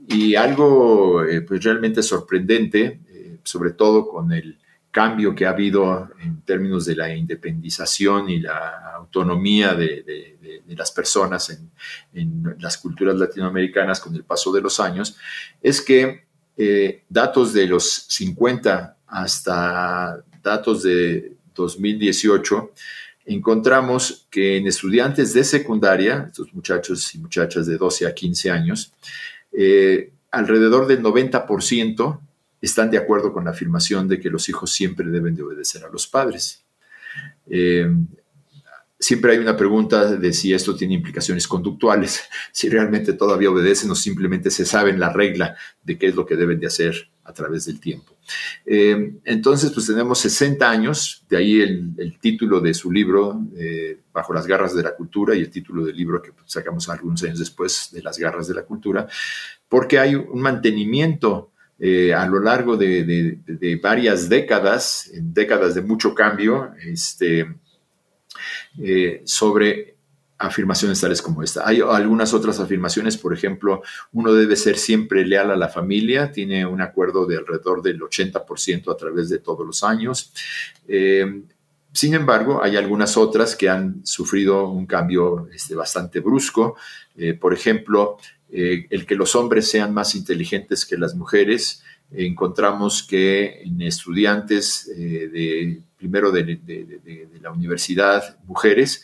Y 0.07 0.35
algo 0.35 1.25
eh, 1.25 1.41
pues 1.41 1.65
realmente 1.65 2.03
sorprendente, 2.03 3.01
sobre 3.43 3.71
todo 3.71 4.07
con 4.09 4.33
el 4.33 4.59
cambio 4.95 5.35
que 5.35 5.45
ha 5.45 5.51
habido 5.51 6.09
en 6.21 6.43
términos 6.43 6.87
de 6.87 6.95
la 6.95 7.13
independización 7.13 8.31
y 8.31 8.39
la 8.39 8.95
autonomía 8.95 9.75
de, 9.75 10.63
las 10.69 10.93
personas 10.93 11.51
en, 12.13 12.57
las 12.61 12.79
culturas 12.79 13.17
latinoamericanas 13.17 13.99
con 13.99 14.15
el 14.15 14.23
paso 14.23 14.53
de 14.53 14.61
los 14.61 14.79
años, 14.79 15.17
es 15.61 15.83
que 15.83 16.27
eh, 16.57 17.03
datos 17.09 17.53
de 17.53 17.67
los 17.67 18.07
50 18.09 18.99
hasta 19.09 20.23
datos 20.41 20.85
de 20.85 21.39
2018, 21.57 22.73
encontramos 23.27 24.29
que 24.31 24.59
en 24.59 24.69
estudiantes 24.69 25.35
de 25.35 25.43
secundaria, 25.43 26.27
estos 26.29 26.55
muchachos 26.55 27.13
y 27.17 27.19
muchachas 27.19 27.67
de 27.67 27.77
12 27.77 28.07
a 28.07 28.15
15 28.15 28.51
años, 28.53 28.93
eh, 29.51 30.13
alrededor 30.31 30.87
del 30.87 31.03
90% 31.03 32.21
están 32.65 32.91
de 32.91 32.99
acuerdo 32.99 33.33
con 33.33 33.45
la 33.45 33.51
afirmación 33.51 34.09
de 34.09 34.21
que 34.21 34.31
los 34.31 34.49
hijos 34.49 34.73
siempre 34.73 35.09
deben 35.11 35.35
de 35.35 35.43
obedecer 35.43 35.85
a 35.85 35.89
los 35.89 36.07
padres. 36.07 36.65
Eh, 37.49 37.89
siempre 38.99 39.33
hay 39.33 39.39
una 39.39 39.57
pregunta 39.57 40.17
de 40.17 40.33
si 40.33 40.53
esto 40.53 40.75
tiene 40.75 40.95
implicaciones 40.95 41.47
conductuales, 41.47 42.23
si 42.53 42.69
realmente 42.69 43.13
todavía 43.13 43.51
obedecen 43.51 43.91
o 43.91 43.95
simplemente 43.95 44.51
se 44.51 44.65
saben 44.65 44.99
la 44.99 45.13
regla 45.13 45.57
de 45.83 45.99
qué 45.99 46.07
es 46.07 46.15
lo 46.15 46.25
que 46.25 46.37
deben 46.37 46.59
de 46.59 46.67
hacer 46.67 47.11
a 47.25 47.33
través 47.33 47.67
del 47.67 47.81
tiempo. 47.81 48.17
Eh, 48.65 49.15
entonces, 49.25 49.71
pues 49.73 49.87
tenemos 49.87 50.19
60 50.21 50.71
años, 50.71 51.25
de 51.29 51.37
ahí 51.37 51.61
el, 51.61 52.19
título 52.21 52.61
de 52.61 52.75
su 52.75 52.91
libro, 52.91 53.41
eh, 53.57 54.01
Bajo 54.13 54.33
las 54.33 54.47
garras 54.47 54.75
de 54.75 54.83
la 54.83 54.95
cultura, 54.95 55.35
y 55.35 55.41
el 55.41 55.51
título 55.51 55.85
del 55.85 55.97
libro 55.97 56.23
que 56.23 56.33
sacamos 56.47 56.89
algunos 56.89 57.23
años 57.25 57.39
después, 57.39 57.89
de 57.93 58.03
las 58.03 58.19
garras 58.19 58.47
de 58.47 58.55
la 58.55 58.63
cultura, 58.63 59.09
porque 59.69 59.99
hay 59.99 60.15
un 60.15 60.41
mantenimiento 60.41 61.51
eh, 61.79 62.15
a 62.15 62.27
lo 62.27 62.41
largo 62.41 62.77
de, 62.77 63.39
varias 63.83 64.29
décadas, 64.29 65.11
décadas 65.13 65.75
de 65.75 65.83
mucho 65.83 66.15
cambio, 66.15 66.73
este, 66.81 67.53
eh, 68.81 69.23
sobre 69.25 69.97
afirmaciones 70.39 71.01
tales 71.01 71.21
como 71.21 71.43
esta. 71.43 71.67
Hay 71.67 71.81
algunas 71.81 72.33
otras 72.33 72.61
afirmaciones, 72.61 73.17
por 73.17 73.33
ejemplo, 73.33 73.83
uno 74.13 74.33
debe 74.33 74.57
ser 74.57 74.79
siempre 74.79 75.27
leal 75.27 75.51
a 75.51 75.57
la 75.57 75.69
familia, 75.69 76.31
tiene 76.31 76.65
un 76.65 76.81
acuerdo 76.81 77.27
de 77.27 77.39
alrededor 77.39 77.83
del 77.83 78.01
80% 78.01 78.93
a 78.93 78.97
través 78.97 79.29
de 79.29 79.39
todos 79.39 79.67
los 79.67 79.83
años. 79.83 80.33
Eh, 80.87 81.43
sin 81.93 82.15
embargo, 82.15 82.63
hay 82.63 82.77
algunas 82.77 83.17
otras 83.17 83.57
que 83.57 83.69
han 83.69 84.05
sufrido 84.07 84.69
un 84.69 84.87
cambio 84.87 85.49
este, 85.53 85.75
bastante 85.75 86.21
brusco. 86.21 86.77
por 87.41 87.55
ejemplo, 87.55 88.19
eh, 88.57 88.87
el 88.91 89.05
que 89.05 89.17
los 89.17 89.35
hombres 89.35 89.69
sean 89.69 89.93
más 89.93 90.15
inteligentes 90.15 90.87
que 90.87 90.97
las 90.97 91.17
mujeres. 91.17 91.83
encontramos 92.13 93.03
que 93.03 93.63
en 93.63 93.83
estudiantes 93.83 94.89
eh, 94.97 95.29
de 95.29 95.83
primero 95.97 96.31
de, 96.31 96.61
la 97.43 97.51
universidad, 97.51 98.39
mujeres, 98.47 99.03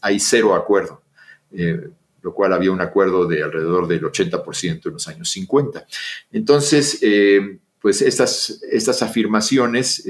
hay 0.00 0.20
cero 0.20 0.54
acuerdo, 0.54 1.02
eh, 1.50 1.88
lo 2.22 2.32
cual 2.32 2.52
había 2.52 2.70
un 2.70 2.80
acuerdo 2.80 3.26
de 3.26 3.42
alrededor 3.42 3.88
del 3.88 4.04
80% 4.04 4.86
en 4.86 4.92
los 4.92 5.08
años 5.08 5.30
50. 5.30 5.84
Entonces, 6.30 7.00
pues 7.80 8.02
estas, 8.02 8.62
estas 8.70 9.02
afirmaciones 9.02 10.04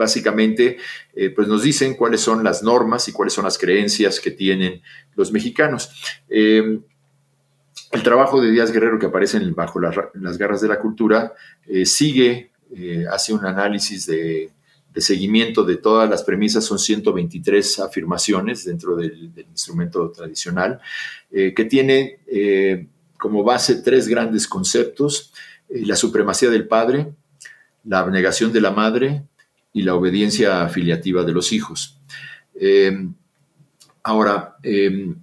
básicamente 0.00 0.78
eh, 1.14 1.28
pues 1.28 1.46
nos 1.46 1.62
dicen 1.62 1.94
cuáles 1.94 2.22
son 2.22 2.42
las 2.42 2.62
normas 2.62 3.06
y 3.06 3.12
cuáles 3.12 3.34
son 3.34 3.44
las 3.44 3.58
creencias 3.58 4.18
que 4.18 4.30
tienen 4.30 4.80
los 5.14 5.30
mexicanos. 5.30 5.90
Eh, 6.30 6.80
el 7.92 8.02
trabajo 8.02 8.40
de 8.40 8.50
Díaz 8.50 8.72
Guerrero 8.72 8.98
que 8.98 9.06
aparece 9.06 9.36
en, 9.36 9.54
bajo 9.54 9.78
las 9.78 10.38
garras 10.38 10.62
de 10.62 10.68
la 10.68 10.80
cultura 10.80 11.34
eh, 11.66 11.84
sigue, 11.84 12.50
hace 13.12 13.34
un 13.34 13.44
análisis 13.44 14.06
de, 14.06 14.52
seguimiento 14.96 15.64
de 15.64 15.76
todas 15.76 16.08
las 16.08 16.22
premisas, 16.22 16.64
son 16.64 16.78
123 16.78 17.80
afirmaciones 17.80 18.64
dentro 18.64 18.96
del 18.96 19.32
instrumento 19.50 20.10
tradicional, 20.10 20.80
que 21.30 21.64
tiene 21.68 22.20
como 23.18 23.42
base 23.42 23.82
tres 23.82 24.06
grandes 24.06 24.46
conceptos, 24.46 25.32
la 25.68 25.96
supremacía 25.96 26.48
del 26.48 26.68
padre, 26.68 27.12
la 27.84 28.00
abnegación 28.00 28.52
de 28.52 28.60
la 28.60 28.70
madre 28.70 29.24
y 29.72 29.82
la 29.82 29.94
obediencia 29.94 30.62
afiliativa 30.62 31.24
de 31.24 31.32
los 31.32 31.52
hijos. 31.52 31.98
Eh, 32.54 33.08
ahora, 34.02 34.56
eh, 34.62 35.14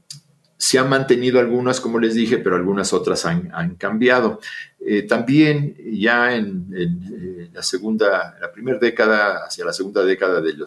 se 0.57 0.79
han 0.79 0.89
mantenido 0.89 1.39
algunas, 1.39 1.79
como 1.79 1.99
les 1.99 2.15
dije, 2.15 2.39
pero 2.39 2.55
algunas 2.55 2.91
otras 2.91 3.25
han, 3.25 3.75
cambiado. 3.75 4.39
Eh, 4.79 5.03
también 5.03 5.75
ya 5.91 6.35
en, 6.35 7.49
la 7.53 7.61
segunda, 7.61 8.35
la 8.41 8.51
primera 8.51 8.79
década, 8.79 9.45
hacia 9.45 9.65
la 9.65 9.73
segunda 9.73 10.03
década 10.03 10.41
del 10.41 10.57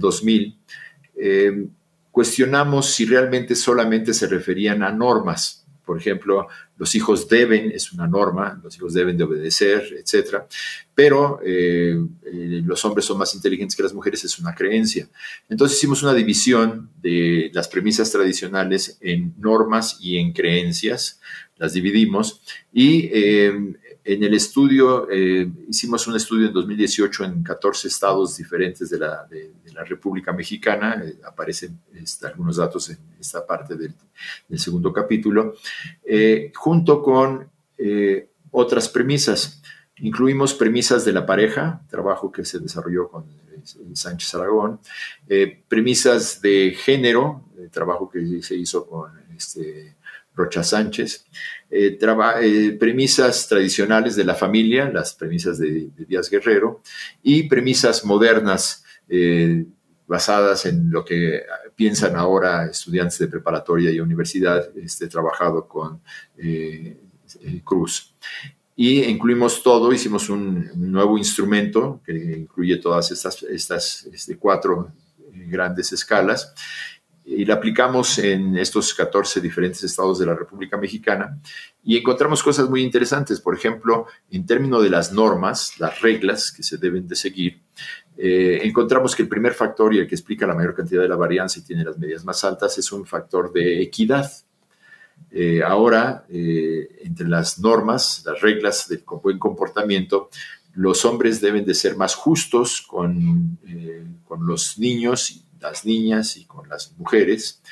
2000, 0.00 0.58
cuestionamos 2.12 2.86
si 2.86 3.06
realmente 3.06 3.56
solamente 3.56 4.14
se 4.14 4.28
referían 4.28 4.84
a 4.84 4.92
normas 4.92 5.66
por 5.86 5.96
ejemplo, 5.96 6.48
los 6.76 6.94
hijos 6.94 7.28
deben, 7.28 7.70
es 7.70 7.92
una 7.92 8.06
norma, 8.06 8.60
los 8.62 8.76
hijos 8.76 8.92
deben 8.92 9.16
de 9.16 9.24
obedecer, 9.24 9.94
etc. 9.98 10.42
Pero 10.94 11.40
eh, 11.44 11.96
eh, 12.24 12.62
los 12.64 12.84
hombres 12.84 13.06
son 13.06 13.18
más 13.18 13.34
inteligentes 13.34 13.76
que 13.76 13.82
las 13.82 13.94
mujeres, 13.94 14.24
es 14.24 14.38
una 14.38 14.54
creencia. 14.54 15.08
Entonces 15.48 15.78
hicimos 15.78 16.02
una 16.02 16.14
división 16.14 16.90
de 17.00 17.50
las 17.54 17.68
premisas 17.68 18.10
tradicionales 18.10 18.98
en 19.00 19.34
normas 19.38 19.98
y 20.00 20.18
en 20.18 20.32
creencias, 20.32 21.20
las 21.56 21.72
dividimos 21.72 22.42
y 22.72 23.08
eh, 23.12 23.52
en 24.08 24.22
el 24.22 24.34
estudio, 24.34 25.10
eh, 25.10 25.50
hicimos 25.68 26.06
un 26.06 26.14
estudio 26.14 26.46
en 26.46 26.52
2018 26.52 27.24
en 27.24 27.42
14 27.42 27.88
estados 27.88 28.36
diferentes 28.36 28.88
de 28.88 28.98
la, 29.00 29.26
República 29.84 30.32
Mexicana, 30.32 31.02
eh, 31.04 31.18
aparecen 31.24 31.80
este, 31.92 32.28
algunos 32.28 32.56
datos 32.56 32.88
en 32.88 32.98
esta 33.20 33.44
parte 33.44 33.74
del, 33.74 33.94
segundo 34.58 34.92
capítulo, 34.92 35.54
eh, 36.04 36.52
junto 36.54 37.02
con 37.02 37.50
otras 38.52 38.88
premisas. 38.88 39.60
Incluimos 39.98 40.54
premisas 40.54 41.04
de 41.04 41.12
la 41.12 41.26
pareja, 41.26 41.82
trabajo 41.90 42.30
que 42.30 42.44
se 42.44 42.60
desarrolló 42.60 43.08
con 43.08 43.26
Sánchez 43.92 44.34
Aragón, 44.36 44.80
premisas 45.68 46.40
de 46.40 46.76
género, 46.78 47.44
trabajo 47.72 48.08
que 48.08 48.40
se 48.40 48.54
hizo 48.54 48.86
con 48.86 49.10
este, 49.36 49.96
Rocha 50.36 50.62
Sánchez, 50.62 51.24
eh, 51.70 51.98
eh, 52.00 52.76
premisas 52.78 53.48
tradicionales 53.48 54.16
de 54.16 54.24
la 54.24 54.34
familia, 54.34 54.90
las 54.90 55.14
premisas 55.14 55.58
de, 55.58 55.90
Díaz 56.08 56.30
Guerrero, 56.30 56.82
y 57.22 57.44
premisas 57.44 58.04
modernas 58.04 58.84
basadas 60.08 60.66
en 60.66 60.90
lo 60.90 61.04
que 61.04 61.42
piensan 61.76 62.16
ahora 62.16 62.66
estudiantes 62.66 63.18
de 63.18 63.28
preparatoria 63.28 63.90
y 63.92 64.00
universidad, 64.00 64.76
este, 64.76 65.06
trabajado 65.06 65.68
con 65.68 66.00
Cruz. 67.62 68.14
Y 68.74 69.04
incluimos 69.04 69.62
todo, 69.62 69.92
hicimos 69.92 70.28
un, 70.28 70.70
nuevo 70.74 71.16
instrumento 71.16 72.00
que 72.04 72.12
incluye 72.12 72.76
todas 72.78 73.10
estas, 73.12 73.42
estas 73.44 74.06
este, 74.12 74.36
cuatro 74.36 74.92
grandes 75.32 75.92
escalas 75.92 76.52
y 77.28 77.44
la 77.44 77.54
aplicamos 77.54 78.18
en 78.18 78.56
estos 78.56 78.94
14 78.94 79.40
diferentes 79.40 79.82
estados 79.82 80.20
de 80.20 80.26
la 80.26 80.34
República 80.34 80.76
Mexicana 80.76 81.40
y 81.82 81.96
encontramos 81.96 82.40
cosas 82.40 82.70
muy 82.70 82.82
interesantes. 82.82 83.40
Por 83.40 83.56
ejemplo, 83.56 84.06
en 84.30 84.46
términos 84.46 84.80
de 84.84 84.90
las 84.90 85.12
normas, 85.12 85.80
las 85.80 86.00
reglas 86.00 86.52
que 86.52 86.62
se 86.62 86.78
deben 86.78 87.08
de 87.08 87.16
seguir, 87.16 87.60
eh, 88.16 88.60
encontramos 88.62 89.16
que 89.16 89.22
el 89.22 89.28
primer 89.28 89.54
factor 89.54 89.92
y 89.92 89.98
el 89.98 90.06
que 90.06 90.14
explica 90.14 90.46
la 90.46 90.54
mayor 90.54 90.76
cantidad 90.76 91.02
de 91.02 91.08
la 91.08 91.16
varianza 91.16 91.58
y 91.58 91.62
tiene 91.62 91.82
las 91.82 91.98
medias 91.98 92.24
más 92.24 92.44
altas 92.44 92.78
es 92.78 92.92
un 92.92 93.04
factor 93.04 93.52
de 93.52 93.82
equidad. 93.82 94.30
Eh, 95.32 95.62
ahora, 95.64 96.26
eh, 96.28 97.00
entre 97.02 97.26
las 97.26 97.58
normas, 97.58 98.22
las 98.24 98.40
reglas 98.40 98.86
del 98.88 99.02
buen 99.20 99.40
comportamiento, 99.40 100.30
los 100.74 101.04
hombres 101.04 101.40
deben 101.40 101.64
de 101.64 101.74
ser 101.74 101.96
más 101.96 102.14
justos 102.14 102.82
con, 102.82 103.58
con 104.26 104.46
los 104.46 104.78
niños 104.78 105.45
las 105.60 105.84
niñas 105.84 106.36
y 106.36 106.44
con 106.44 106.68
las 106.68 106.92
mujeres. 106.96 107.62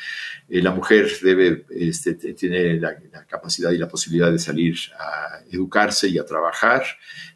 Eh, 0.49 0.63
la 0.63 0.71
mujer 0.71 1.11
debe, 1.23 1.65
este, 1.71 2.15
tiene 2.15 2.79
la, 2.79 2.97
capacidad 3.27 3.71
y 3.71 3.79
la 3.79 3.89
posibilidad 3.89 4.31
de 4.31 4.39
salir 4.39 4.77
a 4.99 5.41
educarse 5.51 6.09
y 6.09 6.19
a 6.19 6.25
trabajar. 6.25 6.85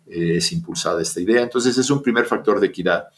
Eh, 0.07 0.37
es 0.37 0.53
impulsada 0.53 1.03
esta 1.03 1.21
idea. 1.21 1.43
Entonces 1.43 1.77
es 1.79 1.91
un 1.91 2.03
primer 2.03 2.27
factor 2.27 2.61
de 2.61 2.67
equidad 2.67 3.09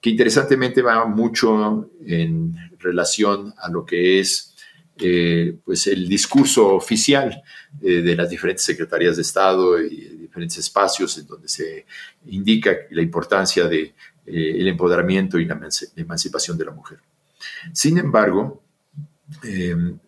que 0.00 0.10
interesantemente 0.10 0.82
va 0.82 1.06
mucho 1.06 1.90
en 2.04 2.54
relación 2.78 3.54
a 3.58 3.68
lo 3.68 3.84
que 3.84 4.20
es 4.20 4.54
eh, 4.98 5.58
pues 5.64 5.86
el 5.88 6.08
discurso 6.08 6.74
oficial 6.74 7.42
de 7.80 8.16
las 8.16 8.30
diferentes 8.30 8.64
secretarías 8.64 9.16
de 9.16 9.22
Estado 9.22 9.78
y 9.80 10.16
diferentes 10.36 10.58
espacios 10.58 11.16
en 11.18 11.26
donde 11.26 11.48
se 11.48 11.86
indica 12.26 12.74
la 12.90 13.02
importancia 13.02 13.66
de 13.66 13.94
eh, 14.26 14.56
el 14.58 14.68
empoderamiento 14.68 15.38
y 15.38 15.44
la 15.44 15.58
emancipación 15.96 16.58
de 16.58 16.64
la 16.64 16.72
mujer. 16.72 16.98
Sin 17.72 17.98
embargo, 17.98 18.62
em, 19.44 19.98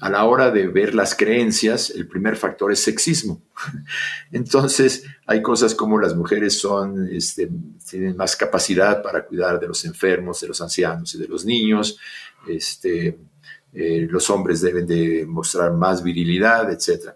a 0.00 0.08
la 0.08 0.24
hora 0.24 0.50
de 0.50 0.66
ver 0.68 0.94
las 0.94 1.14
creencias, 1.14 1.90
el 1.90 2.08
primer 2.08 2.36
factor 2.36 2.72
es 2.72 2.82
sexismo. 2.82 3.42
Entonces, 4.32 5.04
hay 5.26 5.42
cosas 5.42 5.74
como 5.74 5.98
las 6.00 6.14
mujeres 6.14 6.58
son, 6.58 7.08
este, 7.12 7.48
tienen 7.88 8.16
más 8.16 8.36
capacidad 8.36 9.02
para 9.02 9.24
cuidar 9.24 9.60
de 9.60 9.68
los 9.68 9.84
enfermos, 9.84 10.40
de 10.40 10.48
los 10.48 10.60
ancianos 10.60 11.14
y 11.14 11.18
de 11.18 11.28
los 11.28 11.44
niños. 11.44 11.98
Este, 12.48 13.18
eh, 13.72 14.06
los 14.10 14.30
hombres 14.30 14.60
deben 14.62 14.86
de 14.86 15.26
mostrar 15.26 15.72
más 15.72 16.02
virilidad, 16.02 16.70
etc. 16.72 17.10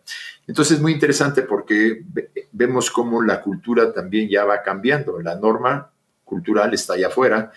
Entonces, 0.47 0.77
es 0.77 0.83
muy 0.83 0.93
interesante 0.93 1.43
porque 1.43 2.05
vemos 2.53 2.91
cómo 2.91 3.23
la 3.23 3.41
cultura 3.41 3.93
también 3.93 4.29
ya 4.29 4.45
va 4.45 4.63
cambiando. 4.63 5.21
La 5.21 5.37
norma 5.37 5.90
cultural 6.31 6.73
está 6.73 6.95
allá 6.95 7.09
afuera, 7.09 7.51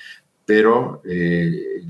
pero 0.46 1.02
eh, 1.06 1.84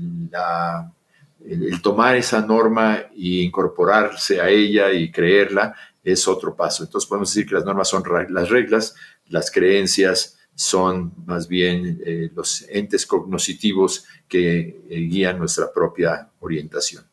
el, 1.46 1.80
tomar 1.80 2.14
esa 2.14 2.42
norma 2.42 3.06
e 3.16 3.42
incorporarse 3.42 4.40
a 4.40 4.50
ella 4.50 4.92
y 4.92 5.10
creerla 5.10 5.74
es 6.02 6.28
otro 6.28 6.54
paso. 6.54 6.84
Entonces 6.84 7.08
podemos 7.08 7.30
decir 7.30 7.48
que 7.48 7.54
las 7.54 7.64
normas 7.64 7.88
son 7.88 8.02
las 8.28 8.50
reglas, 8.50 8.94
las 9.28 9.50
creencias 9.50 10.38
son 10.54 11.14
más 11.26 11.48
bien 11.48 12.00
eh, 12.04 12.30
los 12.34 12.64
entes 12.68 13.06
cognoscitivos 13.06 14.04
que 14.28 14.84
eh, 14.88 15.00
guían 15.10 15.38
nuestra 15.38 15.72
propia 15.72 16.28
orientación. 16.40 17.04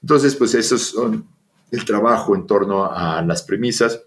Entonces, 0.00 0.36
pues 0.36 0.54
eso 0.54 0.78
son 0.78 1.26
el 1.72 1.84
trabajo 1.84 2.34
en 2.36 2.46
torno 2.46 2.86
a 2.90 3.20
las 3.22 3.42
premisas 3.42 4.00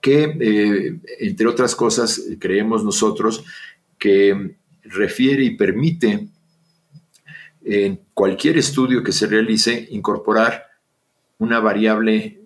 que, 0.00 1.00
entre 1.18 1.46
otras 1.46 1.74
cosas, 1.74 2.20
creemos 2.38 2.84
nosotros 2.84 3.44
que 4.00 4.56
refiere 4.82 5.44
y 5.44 5.56
permite 5.56 6.28
en 7.62 8.00
cualquier 8.14 8.58
estudio 8.58 9.04
que 9.04 9.12
se 9.12 9.28
realice 9.28 9.86
incorporar 9.90 10.66
una 11.38 11.60
variable 11.60 12.40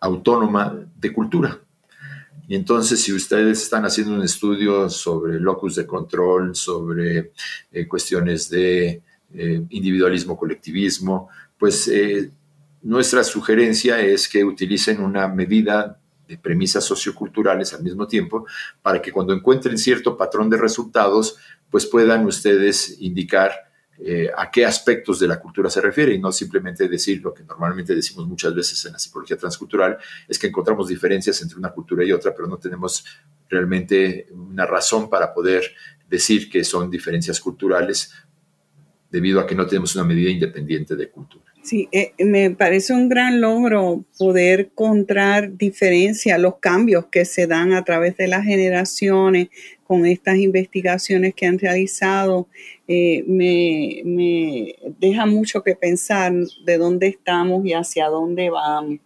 autónoma 0.00 0.86
de 0.96 1.12
cultura. 1.12 1.60
Y 2.48 2.56
entonces, 2.56 3.00
si 3.00 3.12
ustedes 3.12 3.62
están 3.62 3.84
haciendo 3.84 4.14
un 4.14 4.22
estudio 4.22 4.88
sobre 4.90 5.38
locus 5.38 5.76
de 5.76 5.86
control, 5.86 6.54
sobre 6.54 7.32
eh, 7.70 7.86
cuestiones 7.86 8.50
de 8.50 9.02
eh, 9.34 9.62
individualismo, 9.70 10.36
colectivismo, 10.36 11.28
pues 11.56 11.88
eh, 11.88 12.30
nuestra 12.82 13.22
sugerencia 13.24 14.00
es 14.00 14.28
que 14.28 14.44
utilicen 14.44 15.00
una 15.00 15.28
medida 15.28 15.98
premisas 16.38 16.84
socioculturales 16.84 17.72
al 17.74 17.82
mismo 17.82 18.06
tiempo, 18.06 18.46
para 18.80 19.00
que 19.00 19.12
cuando 19.12 19.32
encuentren 19.32 19.78
cierto 19.78 20.16
patrón 20.16 20.48
de 20.50 20.56
resultados, 20.56 21.36
pues 21.70 21.86
puedan 21.86 22.24
ustedes 22.26 22.96
indicar 23.00 23.52
eh, 23.98 24.30
a 24.36 24.50
qué 24.50 24.64
aspectos 24.66 25.20
de 25.20 25.28
la 25.28 25.38
cultura 25.38 25.70
se 25.70 25.80
refiere 25.80 26.14
y 26.14 26.18
no 26.18 26.32
simplemente 26.32 26.88
decir 26.88 27.22
lo 27.22 27.32
que 27.32 27.44
normalmente 27.44 27.94
decimos 27.94 28.26
muchas 28.26 28.54
veces 28.54 28.84
en 28.86 28.94
la 28.94 28.98
psicología 28.98 29.36
transcultural, 29.36 29.96
es 30.26 30.38
que 30.38 30.48
encontramos 30.48 30.88
diferencias 30.88 31.40
entre 31.42 31.58
una 31.58 31.70
cultura 31.70 32.04
y 32.04 32.10
otra, 32.10 32.34
pero 32.34 32.48
no 32.48 32.56
tenemos 32.56 33.04
realmente 33.48 34.28
una 34.32 34.66
razón 34.66 35.08
para 35.08 35.32
poder 35.32 35.72
decir 36.08 36.50
que 36.50 36.64
son 36.64 36.90
diferencias 36.90 37.38
culturales 37.38 38.12
debido 39.10 39.40
a 39.40 39.46
que 39.46 39.54
no 39.54 39.66
tenemos 39.66 39.94
una 39.94 40.04
medida 40.04 40.30
independiente 40.30 40.96
de 40.96 41.10
cultura. 41.10 41.51
Sí, 41.62 41.88
eh, 41.92 42.12
me 42.18 42.50
parece 42.50 42.92
un 42.92 43.08
gran 43.08 43.40
logro 43.40 44.04
poder 44.18 44.70
encontrar 44.72 45.56
diferencia, 45.56 46.36
los 46.36 46.56
cambios 46.56 47.06
que 47.06 47.24
se 47.24 47.46
dan 47.46 47.72
a 47.72 47.84
través 47.84 48.16
de 48.16 48.26
las 48.26 48.44
generaciones 48.44 49.48
con 49.84 50.04
estas 50.04 50.38
investigaciones 50.38 51.34
que 51.34 51.46
han 51.46 51.60
realizado. 51.60 52.48
Eh, 52.88 53.22
me, 53.28 54.02
me, 54.04 54.74
deja 54.98 55.24
mucho 55.24 55.62
que 55.62 55.76
pensar 55.76 56.32
de 56.66 56.78
dónde 56.78 57.06
estamos 57.06 57.64
y 57.64 57.74
hacia 57.74 58.08
dónde 58.08 58.50
vamos. 58.50 58.98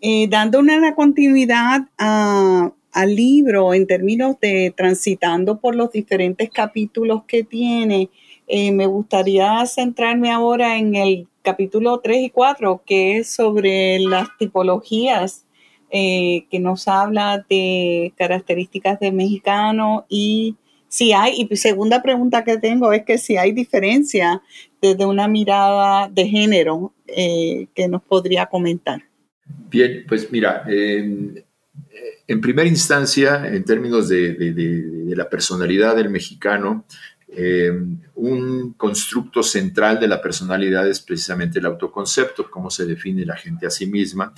Eh, 0.00 0.28
dando 0.28 0.60
una 0.60 0.94
continuidad 0.94 1.82
al 1.96 3.14
libro 3.16 3.74
en 3.74 3.88
términos 3.88 4.36
de 4.40 4.72
transitando 4.76 5.58
por 5.60 5.74
los 5.74 5.90
diferentes 5.90 6.48
capítulos 6.50 7.24
que 7.26 7.42
tiene, 7.42 8.08
me 8.52 8.86
gustaría 8.86 9.64
centrarme 9.66 10.30
ahora 10.30 10.76
en 10.76 10.94
el 10.94 11.26
capítulo 11.40 12.00
3 12.00 12.24
y 12.24 12.30
4, 12.30 12.82
que 12.84 13.16
es 13.18 13.34
sobre 13.34 13.98
las 13.98 14.28
tipologías, 14.38 15.46
eh, 15.90 16.46
que 16.50 16.60
nos 16.60 16.86
habla 16.86 17.44
de 17.48 18.12
características 18.16 19.00
de 19.00 19.10
mexicano 19.10 20.06
y 20.08 20.56
si 20.88 21.12
hay, 21.12 21.46
y 21.50 21.56
segunda 21.56 22.02
pregunta 22.02 22.44
que 22.44 22.58
tengo 22.58 22.92
es 22.92 23.04
que 23.04 23.16
si 23.16 23.38
hay 23.38 23.52
diferencia 23.52 24.42
desde 24.82 25.06
una 25.06 25.28
mirada 25.28 26.08
de 26.08 26.28
género 26.28 26.92
eh, 27.06 27.68
que 27.74 27.88
nos 27.88 28.02
podría 28.02 28.46
comentar. 28.46 29.02
Bien, 29.70 30.04
pues 30.06 30.30
mira, 30.30 30.64
en 30.66 32.40
primera 32.42 32.68
instancia, 32.68 33.46
en 33.46 33.64
términos 33.64 34.08
de 34.08 35.14
la 35.16 35.28
personalidad 35.30 35.96
del 35.96 36.10
mexicano, 36.10 36.84
eh, 37.34 37.72
un 38.16 38.74
constructo 38.74 39.42
central 39.42 39.98
de 39.98 40.06
la 40.06 40.20
personalidad 40.20 40.86
es 40.86 41.00
precisamente 41.00 41.58
el 41.58 41.66
autoconcepto, 41.66 42.50
cómo 42.50 42.70
se 42.70 42.84
define 42.84 43.24
la 43.24 43.36
gente 43.36 43.66
a 43.66 43.70
sí 43.70 43.86
misma. 43.86 44.34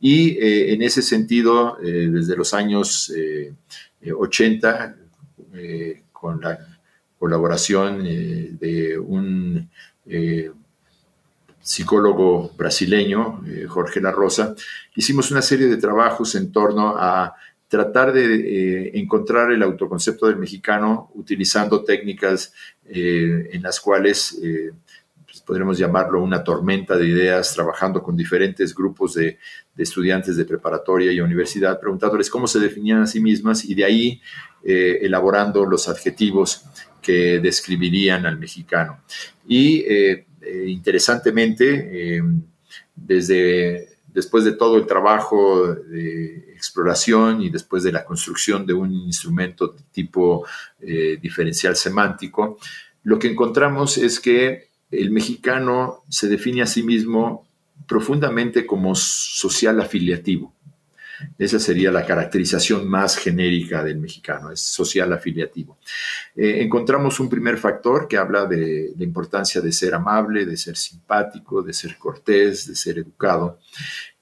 Y 0.00 0.30
eh, 0.38 0.72
en 0.72 0.80
ese 0.82 1.02
sentido, 1.02 1.78
eh, 1.82 2.08
desde 2.10 2.36
los 2.36 2.54
años 2.54 3.12
80, 4.02 4.96
con 6.12 6.40
la 6.40 6.58
colaboración 7.18 8.04
de 8.04 8.98
un 8.98 9.68
psicólogo 11.60 12.52
brasileño, 12.56 13.42
Jorge 13.68 14.00
La 14.00 14.12
Rosa, 14.12 14.54
hicimos 14.94 15.30
una 15.30 15.42
serie 15.42 15.66
de 15.66 15.76
trabajos 15.76 16.34
en 16.36 16.52
torno 16.52 16.94
a 16.96 17.34
tratar 17.68 18.12
de 18.12 18.24
eh, 18.24 18.90
encontrar 18.94 19.52
el 19.52 19.62
autoconcepto 19.62 20.26
del 20.26 20.36
mexicano 20.36 21.10
utilizando 21.14 21.84
técnicas 21.84 22.54
eh, 22.86 23.50
en 23.52 23.62
las 23.62 23.78
cuales 23.78 24.40
eh, 24.42 24.72
pues, 25.26 25.42
podremos 25.42 25.76
llamarlo 25.76 26.22
una 26.22 26.42
tormenta 26.42 26.96
de 26.96 27.06
ideas, 27.06 27.54
trabajando 27.54 28.02
con 28.02 28.16
diferentes 28.16 28.74
grupos 28.74 29.14
de, 29.14 29.38
estudiantes 29.76 30.36
de 30.36 30.46
preparatoria 30.46 31.12
y 31.12 31.20
universidad, 31.20 31.78
preguntándoles 31.78 32.30
cómo 32.30 32.48
se 32.48 32.58
definían 32.58 33.02
a 33.02 33.06
sí 33.06 33.20
mismas 33.20 33.64
y 33.64 33.76
de 33.76 33.84
ahí 33.84 34.20
elaborando 34.64 35.64
los 35.64 35.88
adjetivos 35.88 36.64
que 37.00 37.38
describirían 37.38 38.26
al 38.26 38.38
mexicano. 38.38 38.98
Y 39.46 39.84
interesantemente, 40.66 42.20
desde 42.96 43.97
después 44.12 44.44
de 44.44 44.52
todo 44.52 44.76
el 44.76 44.86
trabajo 44.86 45.74
de 45.74 46.52
exploración 46.52 47.42
y 47.42 47.50
después 47.50 47.82
de 47.82 47.92
la 47.92 48.04
construcción 48.04 48.66
de 48.66 48.72
un 48.72 48.92
instrumento 48.92 49.74
tipo 49.92 50.46
eh, 50.80 51.18
diferencial 51.20 51.76
semántico, 51.76 52.58
lo 53.04 53.18
que 53.18 53.28
encontramos 53.28 53.98
es 53.98 54.18
que 54.20 54.68
el 54.90 55.10
mexicano 55.10 56.02
se 56.08 56.28
define 56.28 56.62
a 56.62 56.66
sí 56.66 56.82
mismo 56.82 57.46
profundamente 57.86 58.66
como 58.66 58.94
social 58.94 59.80
afiliativo. 59.80 60.54
Esa 61.36 61.58
sería 61.58 61.90
la 61.90 62.06
caracterización 62.06 62.88
más 62.88 63.16
genérica 63.16 63.82
del 63.82 63.98
mexicano, 63.98 64.52
es 64.52 64.60
social 64.60 65.12
afiliativo. 65.12 65.78
Eh, 66.36 66.62
encontramos 66.62 67.20
un 67.20 67.28
primer 67.28 67.58
factor 67.58 68.06
que 68.08 68.16
habla 68.16 68.46
de 68.46 68.92
la 68.96 69.04
importancia 69.04 69.60
de 69.60 69.72
ser 69.72 69.94
amable, 69.94 70.46
de 70.46 70.56
ser 70.56 70.76
simpático, 70.76 71.62
de 71.62 71.72
ser 71.72 71.96
cortés, 71.98 72.66
de 72.66 72.76
ser 72.76 72.98
educado, 72.98 73.58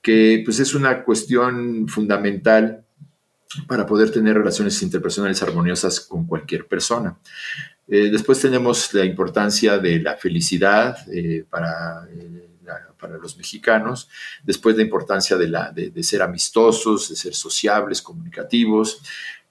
que 0.00 0.42
pues 0.44 0.60
es 0.60 0.74
una 0.74 1.02
cuestión 1.02 1.88
fundamental 1.88 2.84
para 3.66 3.86
poder 3.86 4.10
tener 4.10 4.36
relaciones 4.36 4.82
interpersonales 4.82 5.42
armoniosas 5.42 6.00
con 6.00 6.26
cualquier 6.26 6.66
persona. 6.66 7.16
Eh, 7.88 8.10
después 8.10 8.40
tenemos 8.40 8.92
la 8.94 9.04
importancia 9.04 9.78
de 9.78 10.00
la 10.00 10.16
felicidad 10.16 10.96
eh, 11.12 11.44
para 11.48 12.06
para 12.98 13.18
los 13.18 13.36
mexicanos, 13.36 14.08
después 14.42 14.76
la 14.76 14.82
importancia 14.82 15.36
de, 15.36 15.48
la, 15.48 15.70
de, 15.70 16.02
ser 16.02 16.22
amistosos, 16.22 17.08
de 17.08 17.16
ser 17.16 17.34
sociables, 17.34 18.02
comunicativos, 18.02 19.00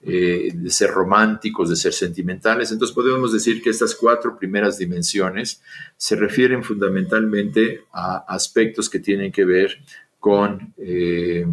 eh, 0.02 0.50
de 0.54 0.70
ser 0.70 0.90
románticos, 0.90 1.70
de 1.70 1.76
ser 1.76 1.92
sentimentales. 1.92 2.70
Entonces 2.70 2.94
podemos 2.94 3.32
decir 3.32 3.62
que 3.62 3.70
estas 3.70 3.94
cuatro 3.94 4.38
primeras 4.38 4.78
dimensiones 4.78 5.62
se 5.96 6.16
refieren 6.16 6.62
fundamentalmente 6.62 7.84
a 7.92 8.18
aspectos 8.28 8.88
que 8.88 9.00
tienen 9.00 9.32
que 9.32 9.44
ver 9.44 9.78
con 10.20 10.74
eh, 10.78 11.46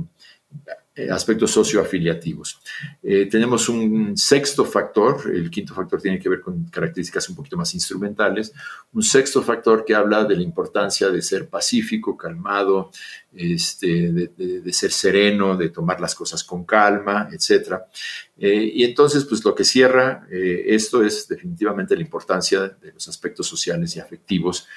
aspectos 1.09 1.49
socioafiliativos. 1.49 2.59
Eh, 3.01 3.25
tenemos 3.25 3.67
un 3.67 4.15
sexto 4.15 4.63
factor, 4.63 5.31
el 5.33 5.49
quinto 5.49 5.73
factor 5.73 5.99
tiene 5.99 6.19
que 6.19 6.29
ver 6.29 6.41
con 6.41 6.65
características 6.65 7.29
un 7.29 7.35
poquito 7.35 7.57
más 7.57 7.73
instrumentales, 7.73 8.53
un 8.93 9.01
sexto 9.01 9.41
factor 9.41 9.83
que 9.85 9.95
habla 9.95 10.23
de 10.23 10.35
la 10.35 10.43
importancia 10.43 11.09
de 11.09 11.21
ser 11.23 11.49
pacífico, 11.49 12.15
calmado, 12.15 12.91
este, 13.35 14.11
de, 14.11 14.73
ser 14.73 14.91
sereno, 14.91 15.57
de 15.57 15.69
tomar 15.69 15.99
las 15.99 16.13
cosas 16.13 16.43
con 16.43 16.63
calma, 16.63 17.27
etc. 17.31 17.79
Eh, 18.37 18.71
y 18.75 18.83
entonces, 18.83 19.25
pues 19.25 19.43
lo 19.43 19.55
que 19.55 19.63
cierra 19.63 20.27
esto 20.29 21.03
es 21.03 21.27
definitivamente 21.27 21.95
la 21.95 22.03
importancia 22.03 22.61
de 22.61 22.91
los 22.93 23.07
aspectos 23.07 23.47
sociales 23.47 23.95
y 23.95 23.99
afectivos 23.99 24.67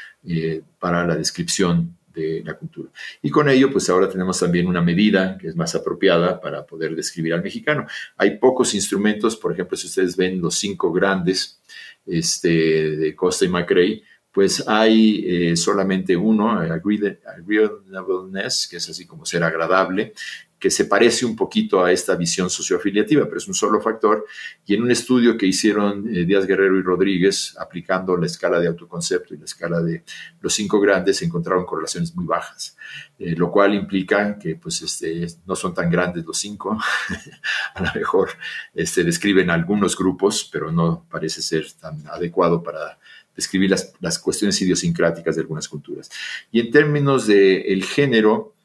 para 0.79 1.07
la 1.07 1.15
descripción 1.15 1.96
de 2.17 2.43
la 2.45 2.55
cultura. 2.55 2.91
Y 3.23 3.31
con 3.31 3.49
ello, 3.49 3.71
pues 3.71 3.89
ahora 3.91 4.09
tenemos 4.09 4.41
también 4.41 4.67
una 4.67 4.81
medida 4.81 5.37
que 5.39 5.49
es 5.49 5.57
más 5.57 5.75
apropiada 5.75 6.41
para 6.41 6.65
poder 6.65 6.97
describir 6.97 7.35
al 7.35 7.43
mexicano. 7.43 7.87
Hay 8.17 8.39
pocos 8.39 8.75
instrumentos, 8.75 9.37
por 9.37 9.53
ejemplo, 9.53 9.77
si 9.77 9.87
ustedes 9.87 10.17
ven 10.17 10.41
los 10.41 10.57
cinco 10.57 10.93
grandes 10.93 11.61
este, 12.07 12.97
de 12.97 13.15
Costa 13.15 13.45
y 13.45 13.49
McRae, 13.49 14.03
pues 14.33 14.67
hay 14.69 15.25
eh, 15.27 15.57
solamente 15.57 16.17
uno, 16.17 16.51
agreeableness, 16.51 18.69
que 18.69 18.77
es 18.77 18.91
así 18.91 19.07
como 19.07 19.25
ser 19.25 19.43
agradable, 19.43 20.13
que 20.59 20.71
se 20.71 20.87
parece 20.87 21.27
un 21.27 21.37
poquito 21.37 21.85
a 21.85 21.93
esta 21.93 22.17
visión 22.17 22.49
socioafiliativa, 22.49 23.27
pero 23.27 23.37
es 23.37 23.47
un 23.47 23.55
solo 23.55 23.81
factor. 23.81 24.25
Y 24.65 24.75
en 24.75 24.83
un 24.83 24.91
estudio 24.91 25.37
que 25.37 25.47
hicieron 25.47 26.09
eh, 26.09 26.25
Díaz 26.25 26.47
Guerrero 26.47 26.79
y 26.79 26.83
Rodríguez, 26.83 27.55
aplicando 27.59 28.17
la 28.17 28.27
escala 28.27 28.59
de 28.59 28.69
autoconcepto 28.69 29.35
y 29.35 29.39
la 29.39 29.45
escala 29.45 29.83
de 29.83 30.05
los 30.41 30.55
cinco 30.55 30.81
grandes, 30.81 31.19
se 31.19 31.27
encontraron 31.27 31.67
correlaciones 31.67 32.15
muy 32.15 32.25
bajas, 32.25 32.77
eh, 33.19 33.35
lo 33.37 33.51
cual 33.51 33.75
implica 33.75 34.39
que 34.39 34.57
pues, 34.57 34.81
este, 34.81 35.27
no 35.47 35.55
son 35.55 35.75
tan 35.75 35.91
grandes 35.91 36.25
los 36.25 36.39
cinco. 36.39 36.79
a 37.75 37.83
lo 37.83 37.91
mejor 37.95 38.31
este, 38.75 39.05
describen 39.05 39.51
algunos 39.51 39.97
grupos, 39.97 40.49
pero 40.51 40.73
no 40.73 41.07
parece 41.11 41.43
ser 41.43 41.71
tan 41.73 42.03
adecuado 42.09 42.63
para 42.63 42.99
describir 43.35 43.71
las, 43.71 43.93
las 44.01 44.19
cuestiones 44.19 44.61
idiosincráticas 44.63 45.37
de 45.37 45.43
algunas 45.43 45.69
culturas. 45.69 46.11
Y 46.51 46.61
en 46.61 46.71
términos 46.71 47.27
del 47.27 47.63
el 47.67 47.85
género, 47.85 48.56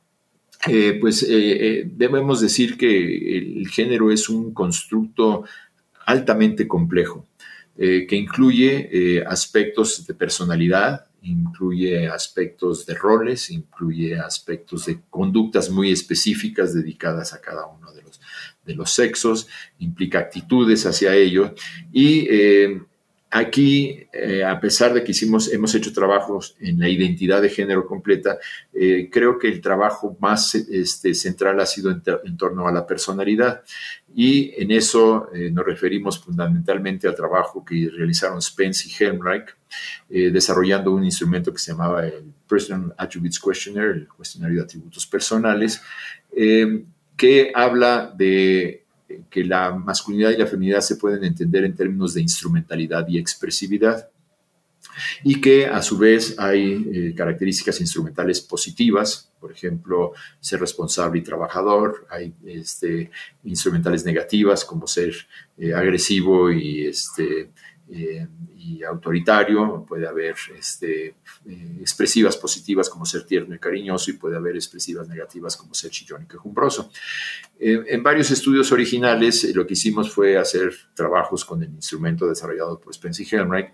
eh, 0.68 0.98
pues 1.02 1.24
eh, 1.24 1.30
eh, 1.30 1.84
debemos 1.92 2.40
decir 2.40 2.78
que 2.78 3.38
el 3.38 3.68
género 3.68 4.12
es 4.12 4.30
un 4.30 4.54
constructo 4.54 5.46
altamente 6.06 6.68
complejo, 6.68 7.28
que 7.78 8.16
incluye 8.16 9.24
aspectos 9.26 10.06
de 10.06 10.14
personalidad, 10.14 11.08
incluye 11.24 12.08
aspectos 12.10 12.86
de 12.86 12.94
roles, 12.94 13.50
incluye 13.50 14.20
aspectos 14.20 14.86
de 14.86 15.00
conductas 15.10 15.72
muy 15.72 15.92
específicas 15.92 16.76
dedicadas 16.76 17.34
a 17.34 17.42
cada 17.42 17.66
uno 17.66 17.92
de 17.92 18.04
los, 18.04 18.22
de 18.66 18.76
los 18.76 18.92
sexos, 18.92 19.48
implica 19.80 20.20
actitudes 20.20 20.86
hacia 20.86 21.16
ello 21.16 21.56
y 21.92 22.28
Aquí, 23.34 24.08
eh, 24.12 24.44
a 24.44 24.60
pesar 24.60 24.94
de 24.94 25.06
que 25.06 25.12
hicimos, 25.12 25.54
hemos 25.54 25.74
hecho 25.74 25.94
trabajos 25.94 26.58
en 26.60 26.78
la 26.78 26.90
identidad 26.90 27.42
de 27.42 27.48
género 27.48 27.88
completa, 27.88 28.38
eh, 28.74 29.10
creo 29.10 29.40
que 29.40 29.48
el 29.48 29.62
trabajo 29.62 30.18
más 30.20 30.54
este, 30.54 31.14
central 31.14 31.62
ha 31.62 31.66
sido 31.66 31.92
en, 31.92 32.36
torno 32.36 32.68
a 32.68 32.74
la 32.74 32.86
personalidad. 32.86 33.64
Y 34.14 34.54
en 34.62 34.72
eso 34.72 35.30
eh, 35.34 35.50
nos 35.50 35.66
referimos 35.66 36.22
fundamentalmente 36.22 37.08
al 37.08 37.16
trabajo 37.16 37.64
que 37.64 37.90
realizaron 37.96 38.42
Spence 38.42 38.90
y 38.90 39.02
Helmreich, 39.02 39.56
desarrollando 40.10 40.92
un 40.92 41.06
instrumento 41.06 41.54
que 41.54 41.60
se 41.60 41.72
llamaba 41.72 42.06
el 42.06 42.34
Personal 42.46 42.94
Attributes 42.98 43.40
Questionnaire, 43.40 43.94
el 43.94 44.08
cuestionario 44.10 44.58
de 44.58 44.64
atributos 44.64 45.08
personales, 45.08 45.82
que 46.30 47.52
habla 47.56 48.14
de 48.14 48.81
que 49.30 49.44
la 49.44 49.74
masculinidad 49.74 50.32
y 50.32 50.38
la 50.38 50.48
feminidad 50.48 50.82
se 50.82 50.96
pueden 50.96 51.24
entender 51.24 51.64
en 51.64 51.76
términos 51.76 52.14
de 52.14 52.22
instrumentalidad 52.22 53.08
y 53.08 53.18
expresividad 53.18 54.10
y 55.24 55.40
que 55.40 55.68
a 55.68 55.82
su 55.82 55.98
vez 55.98 56.36
hay 56.38 56.90
eh, 56.94 57.14
características 57.16 57.80
instrumentales 57.80 58.42
positivas, 58.42 59.32
por 59.40 59.52
ejemplo, 59.52 60.14
ser 60.40 60.60
responsable 60.60 61.20
y 61.20 61.24
trabajador, 61.24 62.06
hay 62.10 62.34
este, 62.46 63.10
instrumentales 63.44 64.06
negativas 64.06 64.66
como 64.66 64.88
ser 64.88 65.14
eh, 65.58 65.74
agresivo 65.74 66.52
y 66.52 66.88
este, 66.88 67.50
eh, 67.94 68.26
y 68.58 68.84
autoritario, 68.84 69.86
puede 69.86 70.08
haber 70.08 70.36
este, 70.58 71.08
eh, 71.46 71.78
expresivas 71.82 72.38
positivas 72.38 72.90
como 72.90 73.06
ser 73.06 73.26
tierno 73.26 73.54
y 73.54 73.60
cariñoso 73.60 74.12
y 74.12 74.14
puede 74.14 74.38
haber 74.38 74.56
expresivas 74.56 75.10
negativas 75.10 75.58
como 75.58 75.74
ser 75.74 75.92
chillón 75.92 76.24
y 76.24 76.26
quejumbroso. 76.26 76.90
Eh, 77.60 77.84
en 77.88 78.02
varios 78.02 78.32
estudios 78.32 78.72
originales 78.72 79.54
lo 79.54 79.68
que 79.68 79.74
hicimos 79.74 80.10
fue 80.10 80.38
hacer 80.38 80.74
trabajos 80.94 81.44
con 81.44 81.62
el 81.64 81.70
instrumento 81.70 82.28
desarrollado 82.28 82.80
por 82.80 82.94
Spencer 82.94 83.28
Helmreich, 83.30 83.74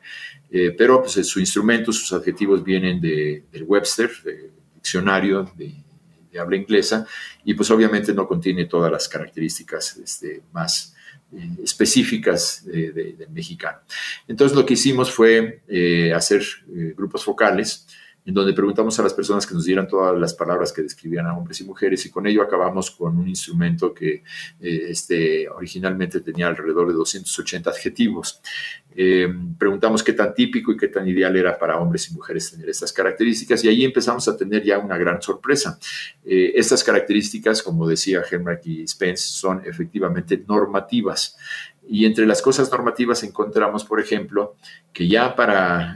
pero 0.78 1.01
pues, 1.01 1.13
su 1.28 1.39
instrumento, 1.39 1.91
sus 1.91 2.11
adjetivos 2.13 2.63
vienen 2.63 2.99
de, 2.99 3.45
del 3.51 3.63
Webster, 3.63 4.09
del 4.24 4.51
diccionario 4.74 5.51
de, 5.55 5.76
habla 6.39 6.55
inglesa, 6.55 7.05
y 7.43 7.55
pues 7.55 7.70
obviamente 7.72 8.13
no 8.13 8.28
contiene 8.28 8.65
todas 8.65 8.91
las 8.91 9.07
características 9.07 9.97
este, 9.97 10.43
más 10.51 10.95
eh, 11.34 11.49
específicas 11.63 12.63
del 12.65 13.30
mexicano. 13.32 13.80
Entonces 14.28 14.55
lo 14.55 14.65
que 14.65 14.75
hicimos 14.75 15.11
fue 15.11 15.61
eh, 15.67 16.13
hacer 16.13 16.41
eh, 16.41 16.93
grupos 16.95 17.23
focales 17.23 17.86
en 18.28 18.34
donde 18.34 18.51
preguntamos 18.51 18.99
a 18.99 19.03
las 19.03 19.13
personas 19.13 19.47
que 19.47 19.53
nos 19.53 19.63
dieran 19.63 19.88
todas 19.88 20.19
las 20.19 20.34
palabras 20.34 20.73
que 20.73 20.82
describían 20.82 21.28
a 21.28 21.38
hombres 21.38 21.61
y 21.61 21.63
mujeres 21.63 22.05
y 22.05 22.11
con 22.11 22.28
ello 22.28 22.41
acabamos 22.41 22.91
con 22.91 23.17
un 23.17 23.25
instrumento 23.30 23.93
que 23.93 24.15
eh, 24.59 24.88
este, 24.89 25.47
originalmente 25.47 26.19
tenía 26.19 26.47
alrededor 26.47 26.89
de 26.89 26.93
280 26.93 27.69
adjetivos. 27.69 28.41
Eh, 28.93 29.34
preguntamos 29.57 30.03
qué 30.03 30.11
tan 30.11 30.34
típico 30.34 30.73
y 30.73 30.78
qué 30.78 30.89
tan 30.89 31.07
ideal 31.07 31.38
era 31.38 31.57
para 31.57 31.80
hombres 31.80 32.09
y 32.09 32.15
mujeres 32.15 32.51
tener 32.51 32.67
estas 32.67 32.91
características 32.91 33.63
y 33.63 33.69
ahí 33.69 33.86
empezamos 33.86 34.28
a 34.28 34.36
tener 34.36 34.61
ya 34.61 34.78
una 34.78 34.97
gran 34.97 35.21
sorpresa. 35.21 35.80
Eh, 36.25 36.51
estas 36.55 36.84
características, 36.84 37.63
como 37.63 37.88
decía 37.88 38.23
Henry 38.30 38.57
y 38.65 38.88
Spence, 38.88 39.23
son 39.23 39.61
efectivamente 39.65 40.43
normativas. 40.45 41.38
Y 41.89 42.05
entre 42.05 42.25
las 42.25 42.41
cosas 42.41 42.69
normativas 42.69 43.23
encontramos, 43.23 43.86
por 43.86 44.01
ejemplo, 44.01 44.57
que 44.91 45.07
ya 45.07 45.34
para 45.34 45.95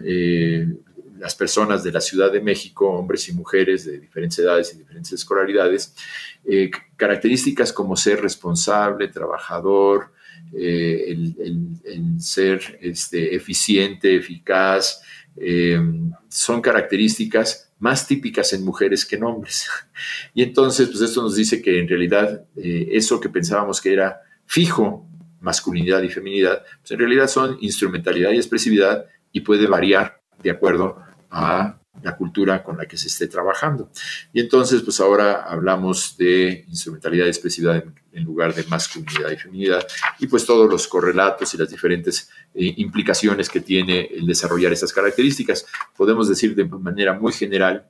las 1.21 1.35
personas 1.35 1.83
de 1.83 1.91
la 1.91 2.01
Ciudad 2.01 2.31
de 2.31 2.41
México, 2.41 2.89
hombres 2.89 3.29
y 3.29 3.33
mujeres 3.33 3.85
de 3.85 3.99
diferentes 3.99 4.39
edades 4.39 4.73
y 4.73 4.79
diferentes 4.79 5.13
escolaridades, 5.13 5.95
eh, 6.43 6.71
características 6.97 7.71
como 7.71 7.95
ser 7.95 8.21
responsable, 8.21 9.07
trabajador, 9.07 10.13
eh, 10.51 11.15
el, 11.15 12.19
ser 12.19 12.79
este, 12.81 13.35
eficiente, 13.35 14.15
eficaz, 14.15 15.03
eh, 15.37 15.79
son 16.27 16.59
características 16.59 17.71
más 17.77 18.07
típicas 18.07 18.51
en 18.53 18.65
mujeres 18.65 19.05
que 19.05 19.17
en 19.17 19.23
hombres. 19.23 19.69
Y 20.33 20.41
entonces, 20.41 20.89
pues 20.89 21.01
esto 21.01 21.21
nos 21.21 21.35
dice 21.35 21.61
que 21.61 21.79
en 21.79 21.87
realidad 21.87 22.45
eso 22.55 23.19
que 23.19 23.29
pensábamos 23.29 23.79
que 23.79 23.93
era 23.93 24.21
fijo, 24.47 25.07
masculinidad 25.39 26.01
y 26.01 26.09
feminidad, 26.09 26.63
pues 26.79 26.91
en 26.91 26.99
realidad 26.99 27.27
son 27.27 27.57
instrumentalidad 27.61 28.31
y 28.31 28.37
expresividad 28.37 29.05
y 29.31 29.41
puede 29.41 29.67
variar 29.67 30.21
de 30.41 30.49
acuerdo 30.49 31.10
a 31.31 31.77
la 32.03 32.15
cultura 32.15 32.63
con 32.63 32.77
la 32.77 32.85
que 32.85 32.97
se 32.97 33.07
esté 33.07 33.27
trabajando. 33.27 33.89
Y 34.33 34.39
entonces, 34.39 34.81
pues 34.81 34.99
ahora 34.99 35.43
hablamos 35.43 36.15
de 36.17 36.65
instrumentalidad 36.67 37.25
y 37.25 37.29
expresividad 37.29 37.83
en, 38.11 38.23
lugar 38.23 38.53
de 38.53 38.63
masculinidad 38.65 39.31
y 39.31 39.37
feminidad, 39.37 39.85
y 40.19 40.27
pues 40.27 40.45
todos 40.45 40.69
los 40.69 40.87
correlatos 40.87 41.53
y 41.53 41.57
las 41.57 41.69
diferentes 41.69 42.29
eh, 42.53 42.73
implicaciones 42.77 43.49
que 43.49 43.61
tiene 43.61 44.09
el 44.13 44.25
desarrollar 44.25 44.71
estas 44.71 44.93
características. 44.93 45.65
Podemos 45.95 46.27
decir 46.27 46.55
de 46.55 46.65
manera 46.65 47.13
muy 47.13 47.33
general 47.33 47.87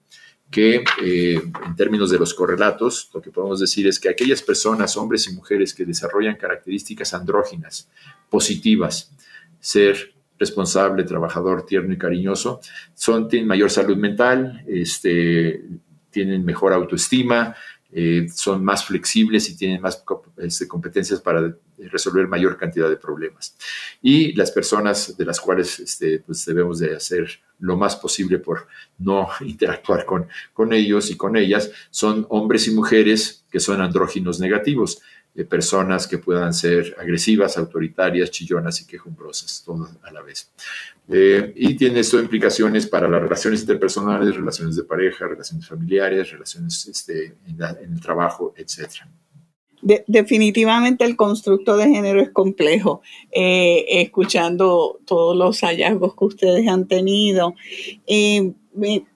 que 0.50 0.84
eh, 1.02 1.42
en 1.66 1.76
términos 1.76 2.12
de 2.12 2.20
los 2.20 2.34
correlatos, 2.34 3.10
lo 3.14 3.22
que 3.22 3.32
podemos 3.32 3.60
decir 3.60 3.88
es 3.88 4.00
que 4.00 4.10
aquellas 4.10 4.42
personas, 4.42 4.98
hombres 4.98 5.28
y 5.28 5.34
mujeres 5.34 5.74
que 5.74 5.86
desarrollan 5.86 6.36
características 6.36 7.14
andróginas 7.14 7.90
positivas, 8.30 9.12
ser 9.60 10.14
responsable, 10.42 11.04
trabajador, 11.04 11.66
tierno 11.66 11.94
y 11.94 11.98
cariñoso, 11.98 12.60
son, 12.96 13.30
tienen 13.30 13.48
mayor 13.48 13.70
salud 13.70 13.96
mental, 13.96 14.64
este, 14.68 15.64
tienen 16.10 16.44
mejor 16.44 16.74
autoestima, 16.74 17.56
eh, 17.94 18.28
son 18.34 18.64
más 18.64 18.86
flexibles 18.86 19.50
y 19.50 19.56
tienen 19.56 19.82
más 19.82 20.04
este, 20.38 20.68
competencias 20.68 21.22
para 21.22 21.56
resolver 21.78 22.28
mayor 22.28 22.58
cantidad 22.58 22.90
de 22.90 22.98
problemas. 22.98 23.56
Y 24.02 24.34
las 24.34 24.52
personas 24.52 25.16
de 25.18 25.26
las 25.26 25.40
cuales 25.40 25.80
este, 25.80 26.20
pues 26.20 26.44
debemos 26.46 26.80
de 26.80 26.96
hacer 26.96 27.40
lo 27.60 27.78
más 27.78 27.96
posible 27.96 28.40
por 28.40 28.68
no 28.98 29.28
interactuar 29.42 30.06
con, 30.06 30.28
con 30.54 30.74
ellos 30.74 31.12
y 31.12 31.18
con 31.18 31.38
ellas 31.38 31.72
son 31.92 32.26
hombres 32.30 32.68
y 32.68 32.72
mujeres 32.72 33.46
que 33.52 33.60
son 33.60 33.82
andróginos 33.82 34.40
negativos 34.40 35.02
de 35.34 35.46
personas 35.46 36.08
que 36.08 36.18
puedan 36.18 36.54
ser 36.54 36.96
agresivas, 37.00 37.58
autoritarias, 37.58 38.32
chillonas 38.32 38.82
y 38.82 38.86
quejumbrosas, 38.86 39.64
todo 39.66 39.90
a 40.04 40.12
la 40.12 40.22
vez. 40.22 40.52
Eh, 41.08 41.54
y 41.56 41.76
tiene 41.76 42.02
esto 42.02 42.20
implicaciones 42.20 42.88
para 42.88 43.08
las 43.08 43.22
relaciones 43.22 43.62
interpersonales, 43.62 44.36
relaciones 44.36 44.76
de 44.76 44.84
pareja, 44.84 45.28
relaciones 45.28 45.68
familiares, 45.68 46.32
relaciones 46.32 46.88
este, 46.88 47.36
en, 47.48 47.94
el 47.94 48.02
trabajo, 48.02 48.54
etc. 49.84 50.04
definitivamente 50.08 51.06
el 51.06 51.16
constructo 51.16 51.78
de 51.78 51.90
género 51.90 52.22
es 52.22 52.30
complejo, 52.30 53.02
eh, 53.32 53.86
escuchando 54.02 55.00
todos 55.06 55.36
los 55.36 55.62
hallazgos 55.62 56.16
que 56.16 56.26
ustedes 56.26 56.68
han 56.68 56.88
tenido. 56.88 57.56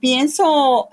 Pienso 0.02 0.90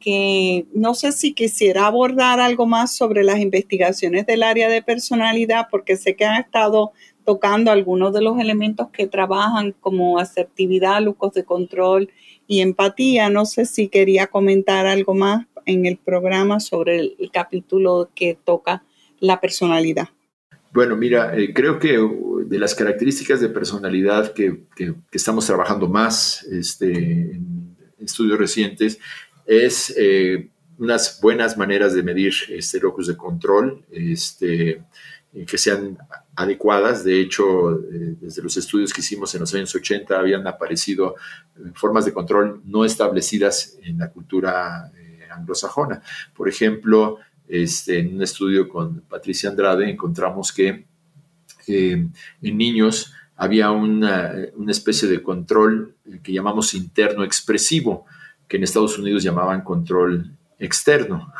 que 0.00 0.66
no 0.72 0.94
sé 0.94 1.12
si 1.12 1.34
quisiera 1.34 1.86
abordar 1.86 2.40
algo 2.40 2.64
más 2.64 2.96
sobre 2.96 3.22
las 3.22 3.38
investigaciones 3.38 4.24
del 4.24 4.42
área 4.42 4.70
de 4.70 4.82
personalidad, 4.82 5.68
porque 5.70 5.96
sé 5.96 6.16
que 6.16 6.24
han 6.24 6.40
estado 6.40 6.92
tocando 7.28 7.70
algunos 7.70 8.14
de 8.14 8.22
los 8.22 8.40
elementos 8.40 8.88
que 8.88 9.06
trabajan 9.06 9.74
como 9.82 10.18
asertividad, 10.18 11.02
lucos 11.02 11.34
de 11.34 11.44
control 11.44 12.10
y 12.46 12.60
empatía. 12.60 13.28
No 13.28 13.44
sé 13.44 13.66
si 13.66 13.88
quería 13.88 14.28
comentar 14.28 14.86
algo 14.86 15.14
más 15.14 15.46
en 15.66 15.84
el 15.84 15.98
programa 15.98 16.60
sobre 16.60 17.00
el, 17.00 17.30
capítulo 17.30 18.08
que 18.14 18.38
toca 18.42 18.82
la 19.20 19.40
personalidad. 19.40 20.08
Bueno, 20.72 20.96
mira, 20.96 21.36
eh, 21.36 21.52
creo 21.54 21.78
que 21.78 21.98
de 22.46 22.58
las 22.58 22.74
características 22.74 23.40
de 23.40 23.48
personalidad 23.48 24.32
que, 24.32 24.64
estamos 25.10 25.46
trabajando 25.46 25.88
más 25.88 26.42
este, 26.44 26.92
en 26.92 27.76
estudios 27.98 28.38
recientes, 28.38 28.98
es 29.46 29.94
eh, 29.96 30.50
unas 30.78 31.20
buenas 31.20 31.56
maneras 31.56 31.94
de 31.94 32.02
medir 32.02 32.34
este 32.50 32.80
locus 32.80 33.06
de 33.06 33.16
control, 33.16 33.84
este, 33.90 34.82
eh, 35.32 35.46
que 35.46 35.58
sean 35.58 35.96
adecuadas. 36.36 37.02
De 37.02 37.18
hecho, 37.18 37.80
desde 38.20 38.42
los 38.42 38.56
estudios 38.56 38.92
que 38.92 39.00
hicimos 39.00 39.34
en 39.34 39.40
los 39.40 39.54
años 39.54 39.74
80 39.74 40.18
habían 40.18 40.46
aparecido 40.46 41.16
formas 41.74 42.04
de 42.04 42.12
control 42.12 42.62
no 42.66 42.84
establecidas 42.84 43.78
en 43.82 43.98
la 43.98 44.10
cultura 44.10 44.92
anglosajona. 45.30 46.02
Por 46.34 46.48
ejemplo, 46.48 47.18
este, 47.48 48.00
en 48.00 48.14
un 48.14 48.22
estudio 48.22 48.68
con 48.68 49.00
Patricia 49.02 49.50
Andrade 49.50 49.88
encontramos 49.88 50.52
que 50.52 50.84
en 51.66 52.12
niños 52.40 53.12
había 53.36 53.70
una, 53.70 54.34
especie 54.68 55.08
de 55.08 55.22
control 55.22 55.94
que 56.22 56.32
llamamos 56.32 56.74
interno 56.74 57.24
expresivo, 57.24 58.04
que 58.48 58.56
en 58.56 58.64
Estados 58.64 58.98
Unidos 58.98 59.22
llamaban 59.22 59.62
control 59.62 60.32
externo. 60.58 61.32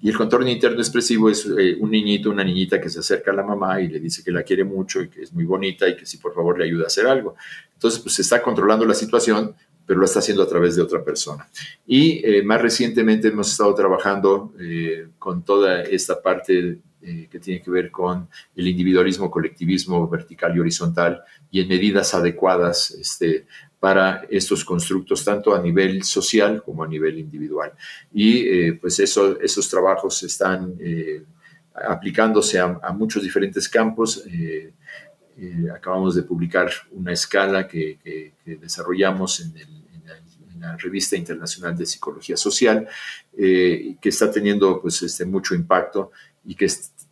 Y 0.00 0.08
el 0.08 0.16
control 0.16 0.48
interno 0.48 0.78
expresivo 0.78 1.28
es 1.28 1.44
eh, 1.46 1.76
un 1.80 1.90
niñito, 1.90 2.30
una 2.30 2.44
niñita 2.44 2.80
que 2.80 2.88
se 2.88 3.00
acerca 3.00 3.32
a 3.32 3.34
la 3.34 3.42
mamá 3.42 3.80
y 3.80 3.88
le 3.88 3.98
dice 3.98 4.22
que 4.22 4.30
la 4.30 4.44
quiere 4.44 4.62
mucho 4.62 5.02
y 5.02 5.08
que 5.08 5.22
es 5.22 5.32
muy 5.32 5.44
bonita 5.44 5.88
y 5.88 5.96
que 5.96 6.06
si 6.06 6.18
por 6.18 6.32
favor 6.32 6.58
le 6.58 6.66
ayuda 6.66 6.84
a 6.84 6.86
hacer 6.86 7.08
algo. 7.08 7.34
Entonces, 7.74 7.98
pues 7.98 8.14
se 8.14 8.22
está 8.22 8.40
controlando 8.40 8.86
la 8.86 8.94
situación, 8.94 9.56
pero 9.86 9.98
lo 9.98 10.04
está 10.04 10.20
haciendo 10.20 10.42
a 10.42 10.48
través 10.48 10.76
de 10.76 10.82
otra 10.82 11.02
persona. 11.04 11.48
Y 11.86 12.24
eh, 12.24 12.42
más 12.42 12.60
recientemente 12.60 13.28
hemos 13.28 13.50
estado 13.50 13.74
trabajando 13.74 14.52
eh, 14.60 15.08
con 15.18 15.44
toda 15.44 15.82
esta 15.82 16.20
parte 16.20 16.78
eh, 17.04 17.26
que 17.28 17.40
tiene 17.40 17.60
que 17.60 17.68
ver 17.68 17.90
con 17.90 18.28
el 18.54 18.68
individualismo, 18.68 19.28
colectivismo 19.28 20.08
vertical 20.08 20.56
y 20.56 20.60
horizontal 20.60 21.20
y 21.50 21.60
en 21.60 21.66
medidas 21.66 22.14
adecuadas 22.14 22.92
este, 22.92 23.44
para 23.80 24.24
estos 24.30 24.64
constructos, 24.64 25.24
tanto 25.24 25.52
a 25.52 25.60
nivel 25.60 26.04
social 26.04 26.62
como 26.62 26.84
a 26.84 26.86
nivel 26.86 27.18
individual. 27.18 27.72
Y 28.12 28.46
eh, 28.46 28.78
pues 28.80 29.00
eso, 29.00 29.40
esos 29.40 29.68
trabajos 29.68 30.22
están 30.22 30.76
eh, 30.78 31.24
aplicándose 31.74 32.60
a, 32.60 32.68
muchos 32.94 33.24
diferentes 33.24 33.68
campos. 33.68 34.22
Acabamos 35.74 36.14
de 36.14 36.22
publicar 36.22 36.70
una 36.92 37.12
escala 37.12 37.66
que, 37.66 38.32
desarrollamos 38.44 39.40
en, 39.40 39.82
la 40.60 40.76
revista 40.76 41.16
internacional 41.16 41.76
de 41.76 41.84
psicología 41.84 42.36
social, 42.36 42.86
que 43.36 43.98
está 44.02 44.30
teniendo 44.30 44.80
pues, 44.80 45.02
este, 45.02 45.24
mucho 45.24 45.56
impacto 45.56 46.12
y 46.44 46.54
que 46.54 46.68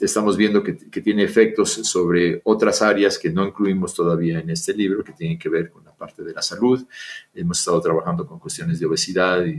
estamos 0.07 0.37
viendo 0.37 0.63
que, 0.63 0.73
tiene 0.73 1.23
efectos 1.23 1.73
sobre 1.73 2.41
otras 2.45 2.83
áreas 2.83 3.19
que 3.19 3.31
no 3.31 3.47
incluimos 3.47 3.95
todavía 3.95 4.41
en 4.41 4.51
este 4.51 4.75
libro, 4.75 5.05
que 5.05 5.13
tienen 5.13 5.39
que 5.39 5.49
ver 5.49 5.71
con 5.71 5.85
la 5.85 5.93
parte 5.93 6.23
de 6.23 6.33
la 6.33 6.43
salud. 6.43 6.85
Hemos 7.35 7.59
estado 7.59 7.81
trabajando 7.81 8.27
con 8.27 8.39
cuestiones 8.39 8.81
de 8.81 8.87
obesidad 8.87 9.45
y 9.45 9.55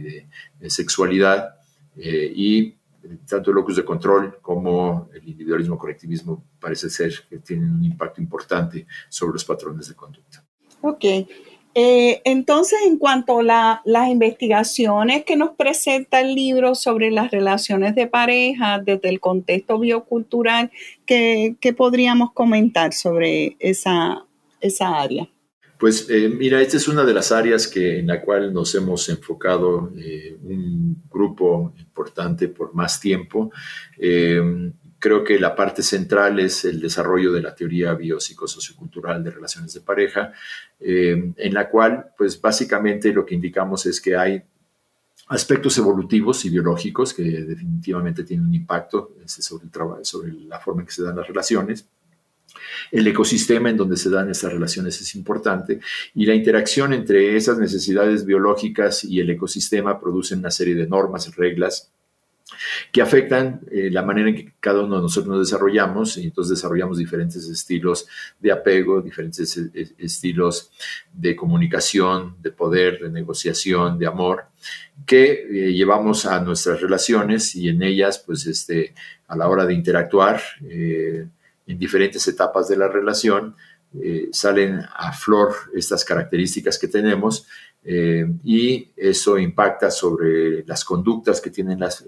de, 0.59 0.69
sexualidad 0.69 1.55
eh, 1.97 2.31
y 2.35 2.75
tanto 3.27 3.51
el 3.51 3.55
locus 3.55 3.77
de 3.77 3.85
control 3.85 4.39
como 4.41 5.09
el 5.13 5.27
individualismo 5.27 5.77
colectivismo 5.77 6.43
parece 6.59 6.89
ser 6.89 7.13
que 7.29 7.39
tienen 7.39 7.71
un 7.71 7.83
impacto 7.83 8.21
importante 8.21 8.85
sobre 9.09 9.33
los 9.33 9.45
patrones 9.45 9.87
de 9.89 9.95
conducta. 9.95 10.43
Ok. 10.81 11.05
Eh, 11.73 12.21
entonces, 12.25 12.79
en 12.85 12.97
cuanto 12.97 13.39
a 13.39 13.81
las 13.85 14.09
investigaciones 14.09 15.23
que 15.23 15.37
nos 15.37 15.51
presenta 15.51 16.19
el 16.19 16.35
libro 16.35 16.75
sobre 16.75 17.11
las 17.11 17.31
relaciones 17.31 17.95
de 17.95 18.07
pareja 18.07 18.79
desde 18.79 19.07
el 19.07 19.21
contexto 19.21 19.79
biocultural, 19.79 20.69
¿qué, 21.05 21.55
podríamos 21.77 22.33
comentar 22.33 22.91
sobre 22.91 23.55
esa, 23.59 24.25
esa 24.59 24.99
área? 24.99 25.29
Pues 25.81 26.07
eh, 26.09 26.29
mira, 26.29 26.61
esta 26.61 26.77
es 26.77 26.87
una 26.87 27.03
de 27.03 27.13
las 27.13 27.33
áreas 27.33 27.67
que, 27.67 27.99
en 27.99 28.07
la 28.07 28.21
cual 28.21 28.53
nos 28.53 28.73
hemos 28.75 29.09
enfocado 29.09 29.91
eh, 29.97 30.37
un 30.43 31.03
grupo 31.09 31.73
importante 31.77 32.47
por 32.47 32.73
más 32.73 33.01
tiempo 33.01 33.51
creo 35.01 35.23
que 35.23 35.39
la 35.39 35.55
parte 35.55 35.81
central 35.81 36.39
es 36.39 36.63
el 36.63 36.79
desarrollo 36.79 37.33
de 37.33 37.41
la 37.41 37.55
teoría 37.55 37.95
biopsicosociocultural 37.95 39.23
de 39.23 39.31
relaciones 39.31 39.73
de 39.73 39.81
pareja, 39.81 40.31
eh, 40.79 41.33
en 41.35 41.53
la 41.53 41.69
cual, 41.69 42.13
pues 42.15 42.39
básicamente 42.39 43.11
lo 43.11 43.25
que 43.25 43.33
indicamos 43.33 43.87
es 43.87 43.99
que 43.99 44.15
hay 44.15 44.43
aspectos 45.27 45.75
evolutivos 45.79 46.45
y 46.45 46.51
biológicos 46.51 47.15
que 47.15 47.23
definitivamente 47.23 48.23
tienen 48.23 48.45
un 48.45 48.53
impacto 48.53 49.15
este, 49.25 49.41
sobre, 49.41 49.65
el 49.65 50.05
sobre 50.05 50.33
la 50.33 50.59
forma 50.59 50.81
en 50.81 50.85
que 50.85 50.93
se 50.93 51.03
dan 51.03 51.15
las 51.15 51.27
relaciones. 51.27 51.87
El 52.91 53.07
ecosistema 53.07 53.69
en 53.69 53.77
donde 53.77 53.97
se 53.97 54.09
dan 54.09 54.29
estas 54.29 54.53
relaciones 54.53 54.99
es 55.01 55.15
importante 55.15 55.79
y 56.15 56.25
la 56.25 56.35
interacción 56.35 56.93
entre 56.93 57.35
esas 57.35 57.57
necesidades 57.57 58.25
biológicas 58.25 59.03
y 59.03 59.19
el 59.19 59.29
ecosistema 59.29 59.99
producen 59.99 60.39
una 60.39 60.51
serie 60.51 60.75
de 60.75 60.87
normas, 60.87 61.35
reglas 61.35 61.91
que 62.91 63.01
afectan 63.01 63.61
eh, 63.71 63.89
la 63.91 64.03
manera 64.03 64.29
en 64.29 64.35
que 64.35 64.53
cada 64.59 64.81
uno 64.81 64.97
de 64.97 65.01
nosotros 65.01 65.35
nos 65.35 65.47
desarrollamos 65.47 66.17
y 66.17 66.25
entonces 66.25 66.57
desarrollamos 66.57 66.97
diferentes 66.97 67.47
estilos 67.47 68.07
de 68.39 68.51
apego, 68.51 69.01
diferentes 69.01 69.57
eh, 69.57 69.69
eh, 69.73 69.91
estilos 69.97 70.71
de 71.13 71.35
comunicación, 71.35 72.35
de 72.41 72.51
poder, 72.51 72.99
de 72.99 73.09
negociación, 73.09 73.97
de 73.97 74.07
amor, 74.07 74.45
que 75.05 75.71
llevamos 75.73 76.25
a 76.25 76.39
nuestras 76.41 76.79
relaciones 76.79 77.55
y 77.55 77.69
en 77.69 77.81
ellas, 77.81 78.19
pues, 78.19 78.45
este, 78.45 78.93
a 79.27 79.35
la 79.35 79.47
hora 79.47 79.65
de 79.65 79.73
interactuar 79.73 80.41
en 81.71 81.79
diferentes 81.79 82.27
etapas 82.27 82.67
de 82.67 82.77
la 82.77 82.87
relación, 82.87 83.55
salen 84.31 84.79
a 84.95 85.11
flor 85.11 85.53
estas 85.73 86.05
características 86.05 86.79
que 86.79 86.87
tenemos 86.87 87.45
eh, 87.83 88.27
y 88.43 88.91
eso 88.95 89.39
impacta 89.39 89.89
sobre 89.89 90.63
las 90.65 90.85
conductas 90.85 91.41
que 91.41 91.49
tienen 91.49 91.79
las, 91.79 92.03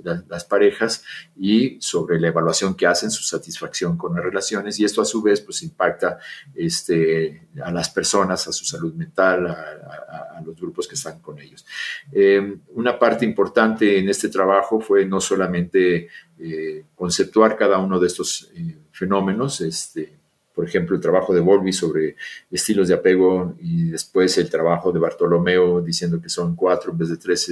parejas 0.48 1.04
y 1.36 1.82
sobre 1.82 2.20
la 2.20 2.28
evaluación 2.28 2.76
que 2.76 2.86
hacen, 2.86 3.10
su 3.10 3.24
satisfacción 3.24 3.98
con 3.98 4.14
las 4.14 4.24
relaciones 4.24 4.80
y 4.80 4.86
esto 4.86 5.02
a 5.02 5.06
su 5.06 5.24
vez 5.24 5.42
pues 5.42 5.64
impacta 5.64 6.20
este, 6.54 7.48
a 7.64 7.72
las 7.72 7.90
personas, 7.90 8.48
a 8.48 8.52
su 8.52 8.66
salud 8.66 8.94
mental, 8.94 9.48
a, 9.48 10.42
los 10.46 10.56
grupos 10.58 10.88
que 10.90 10.96
están 10.96 11.22
con 11.22 11.40
ellos. 11.40 11.66
Eh, 12.12 12.58
una 12.74 13.00
parte 13.00 13.24
importante 13.24 13.98
en 13.98 14.10
este 14.10 14.28
trabajo 14.28 14.82
fue 14.82 15.06
no 15.06 15.22
solamente 15.22 16.10
eh, 16.38 16.86
conceptuar 16.96 17.56
cada 17.56 17.78
uno 17.80 17.98
de 17.98 18.08
estos 18.08 18.52
fenómenos, 18.94 19.60
este, 19.60 20.14
por 20.54 20.66
ejemplo, 20.66 20.96
el 20.96 21.02
trabajo 21.02 21.34
de 21.34 21.40
Volvi 21.40 21.74
sobre 21.74 22.16
estilos 22.52 22.88
de 22.88 22.94
apego 22.94 23.56
y 23.60 23.90
después 23.90 24.38
el 24.38 24.50
trabajo 24.50 24.92
de 24.92 25.00
Bartolomeo 25.00 25.82
diciendo 25.82 26.22
que 26.22 26.30
son 26.30 26.56
cuatro 26.56 26.92
en 26.92 27.00
vez 27.00 27.10
de 27.10 27.18
tres 27.18 27.50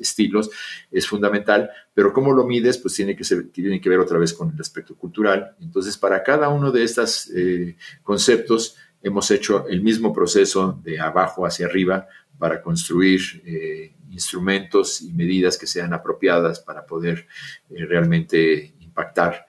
estilos, 0.00 0.50
es 0.90 1.06
fundamental, 1.06 1.70
pero 1.92 2.12
cómo 2.14 2.32
lo 2.32 2.46
mides, 2.46 2.78
pues 2.78 2.94
tiene 2.94 3.14
que, 3.14 3.24
ser, 3.24 3.48
tiene 3.48 3.78
que 3.80 3.90
ver 3.90 4.00
otra 4.00 4.18
vez 4.18 4.32
con 4.32 4.50
el 4.50 4.60
aspecto 4.60 4.94
cultural. 4.94 5.54
Entonces, 5.60 5.98
para 5.98 6.22
cada 6.22 6.48
uno 6.48 6.72
de 6.72 6.82
estos 6.82 7.30
eh, 7.30 7.76
conceptos, 8.02 8.76
hemos 9.02 9.30
hecho 9.30 9.68
el 9.68 9.82
mismo 9.82 10.14
proceso 10.14 10.80
de 10.82 10.98
abajo 10.98 11.44
hacia 11.44 11.66
arriba 11.66 12.08
para 12.38 12.62
construir 12.62 13.20
eh, 13.44 13.94
instrumentos 14.10 15.02
y 15.02 15.12
medidas 15.12 15.58
que 15.58 15.66
sean 15.66 15.92
apropiadas 15.92 16.58
para 16.58 16.86
poder 16.86 17.26
eh, 17.68 17.84
realmente 17.84 18.72
impactar 18.80 19.46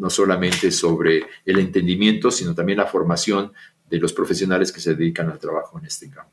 no 0.00 0.08
solamente 0.08 0.72
sobre 0.72 1.22
el 1.44 1.58
entendimiento, 1.58 2.30
sino 2.30 2.54
también 2.54 2.78
la 2.78 2.86
formación 2.86 3.52
de 3.88 3.98
los 3.98 4.14
profesionales 4.14 4.72
que 4.72 4.80
se 4.80 4.94
dedican 4.94 5.30
al 5.30 5.38
trabajo 5.38 5.78
en 5.78 5.84
este 5.84 6.08
campo. 6.08 6.32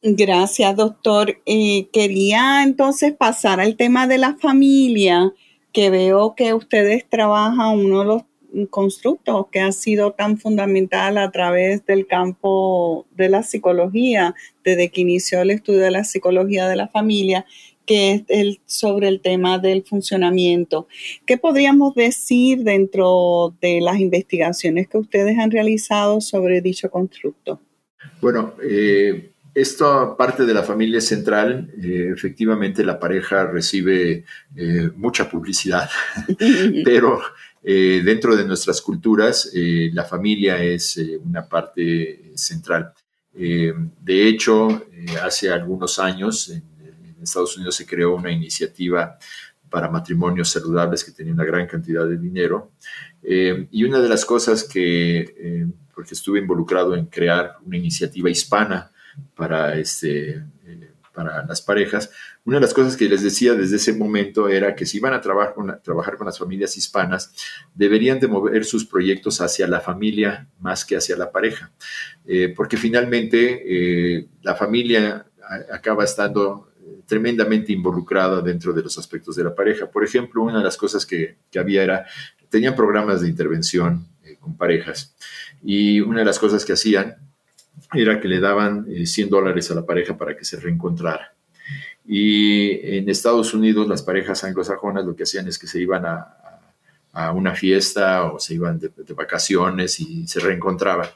Gracias, 0.00 0.76
doctor. 0.76 1.38
Eh, 1.44 1.88
quería 1.92 2.62
entonces 2.62 3.12
pasar 3.12 3.58
al 3.58 3.76
tema 3.76 4.06
de 4.06 4.18
la 4.18 4.36
familia, 4.36 5.32
que 5.72 5.90
veo 5.90 6.34
que 6.36 6.54
ustedes 6.54 7.04
trabajan 7.08 7.78
uno 7.78 8.00
de 8.00 8.06
los 8.06 8.22
constructos 8.70 9.46
que 9.50 9.60
ha 9.60 9.72
sido 9.72 10.12
tan 10.12 10.38
fundamental 10.38 11.18
a 11.18 11.32
través 11.32 11.84
del 11.86 12.06
campo 12.06 13.06
de 13.16 13.28
la 13.28 13.42
psicología, 13.42 14.36
desde 14.62 14.90
que 14.90 15.00
inició 15.00 15.40
el 15.40 15.50
estudio 15.50 15.80
de 15.80 15.90
la 15.90 16.04
psicología 16.04 16.68
de 16.68 16.76
la 16.76 16.86
familia, 16.86 17.44
que 17.86 18.12
es 18.12 18.22
el, 18.28 18.60
sobre 18.66 19.08
el 19.08 19.20
tema 19.20 19.58
del 19.58 19.84
funcionamiento. 19.84 20.88
¿Qué 21.26 21.38
podríamos 21.38 21.94
decir 21.94 22.62
dentro 22.62 23.54
de 23.60 23.80
las 23.80 23.98
investigaciones 23.98 24.88
que 24.88 24.98
ustedes 24.98 25.38
han 25.38 25.50
realizado 25.50 26.20
sobre 26.20 26.60
dicho 26.60 26.90
constructo? 26.90 27.60
Bueno, 28.20 28.54
eh, 28.62 29.32
esta 29.54 30.16
parte 30.16 30.44
de 30.44 30.54
la 30.54 30.62
familia 30.62 31.00
central, 31.00 31.70
eh, 31.80 32.10
efectivamente 32.14 32.84
la 32.84 32.98
pareja 32.98 33.46
recibe 33.46 34.24
eh, 34.56 34.90
mucha 34.96 35.28
publicidad, 35.28 35.88
pero 36.84 37.20
dentro 37.62 38.36
de 38.36 38.44
nuestras 38.44 38.82
culturas 38.82 39.50
la 39.54 40.04
familia 40.04 40.62
es 40.62 41.00
una 41.24 41.48
parte 41.48 42.32
central. 42.34 42.92
de 43.32 44.28
hecho, 44.28 44.84
hace 45.22 45.48
algunos 45.48 45.98
años, 45.98 46.50
en 46.50 46.62
Estados 47.24 47.56
Unidos 47.56 47.76
se 47.76 47.86
creó 47.86 48.14
una 48.14 48.30
iniciativa 48.30 49.18
para 49.74 49.90
matrimonios 49.90 50.50
saludables 50.50 51.02
que 51.02 51.10
tenía 51.10 51.32
una 51.32 51.44
gran 51.44 51.66
cantidad 51.66 52.06
de 52.06 52.16
dinero. 52.16 52.70
Eh, 53.24 53.66
y 53.72 53.82
una 53.82 53.98
de 53.98 54.08
las 54.08 54.24
cosas 54.24 54.62
que, 54.62 55.18
eh, 55.36 55.66
porque 55.92 56.14
estuve 56.14 56.38
involucrado 56.38 56.94
en 56.94 57.06
crear 57.06 57.56
una 57.66 57.76
iniciativa 57.76 58.30
hispana 58.30 58.92
para, 59.34 59.76
este, 59.76 60.44
eh, 60.64 60.90
para 61.12 61.44
las 61.44 61.60
parejas, 61.60 62.12
una 62.44 62.58
de 62.58 62.60
las 62.60 62.72
cosas 62.72 62.96
que 62.96 63.08
les 63.08 63.24
decía 63.24 63.54
desde 63.54 63.74
ese 63.74 63.94
momento 63.94 64.48
era 64.48 64.76
que 64.76 64.86
si 64.86 64.98
iban 64.98 65.12
a 65.12 65.20
trabajar 65.20 65.54
con, 65.54 65.80
trabajar 65.82 66.16
con 66.16 66.26
las 66.26 66.38
familias 66.38 66.76
hispanas, 66.76 67.32
deberían 67.74 68.20
de 68.20 68.28
mover 68.28 68.64
sus 68.64 68.86
proyectos 68.86 69.40
hacia 69.40 69.66
la 69.66 69.80
familia 69.80 70.46
más 70.60 70.84
que 70.84 70.96
hacia 70.96 71.16
la 71.16 71.32
pareja, 71.32 71.72
porque 72.54 72.76
finalmente 72.76 74.28
la 74.42 74.54
familia 74.54 75.26
acaba 75.72 76.04
estando 76.04 76.73
tremendamente 77.06 77.72
involucrada 77.72 78.40
dentro 78.40 78.72
de 78.72 78.82
los 78.82 78.98
aspectos 78.98 79.36
de 79.36 79.44
la 79.44 79.54
pareja. 79.54 79.90
Por 79.90 80.04
ejemplo, 80.04 80.42
una 80.42 80.58
de 80.58 80.64
las 80.64 80.76
cosas 80.76 81.04
que, 81.06 81.36
había 81.58 81.82
era, 81.82 82.06
tenían 82.48 82.74
programas 82.74 83.20
de 83.20 83.28
intervención 83.28 84.06
eh, 84.24 84.36
con 84.40 84.56
parejas 84.56 85.14
y 85.62 86.00
una 86.00 86.20
de 86.20 86.24
las 86.26 86.38
cosas 86.38 86.64
que 86.64 86.72
hacían 86.72 87.16
era 87.92 88.20
que 88.20 88.28
le 88.28 88.40
daban 88.40 88.86
100 88.86 89.26
eh, 89.26 89.30
dólares 89.30 89.70
a 89.70 89.74
la 89.74 89.86
pareja 89.86 90.16
para 90.16 90.36
que 90.36 90.44
se 90.44 90.58
reencontrara. 90.58 91.34
Y 92.06 92.96
en 92.96 93.08
Estados 93.08 93.54
Unidos 93.54 93.88
las 93.88 94.02
parejas 94.02 94.44
anglosajonas 94.44 95.04
lo 95.04 95.16
que 95.16 95.22
hacían 95.22 95.48
es 95.48 95.58
que 95.58 95.66
se 95.66 95.80
iban 95.80 96.04
a, 96.04 96.36
a 97.14 97.30
una 97.30 97.54
fiesta 97.54 98.24
o 98.24 98.40
se 98.40 98.54
iban 98.54 98.78
de, 98.78 98.90
vacaciones 99.14 100.00
y 100.00 100.26
se 100.26 100.40
reencontraban. 100.40 101.08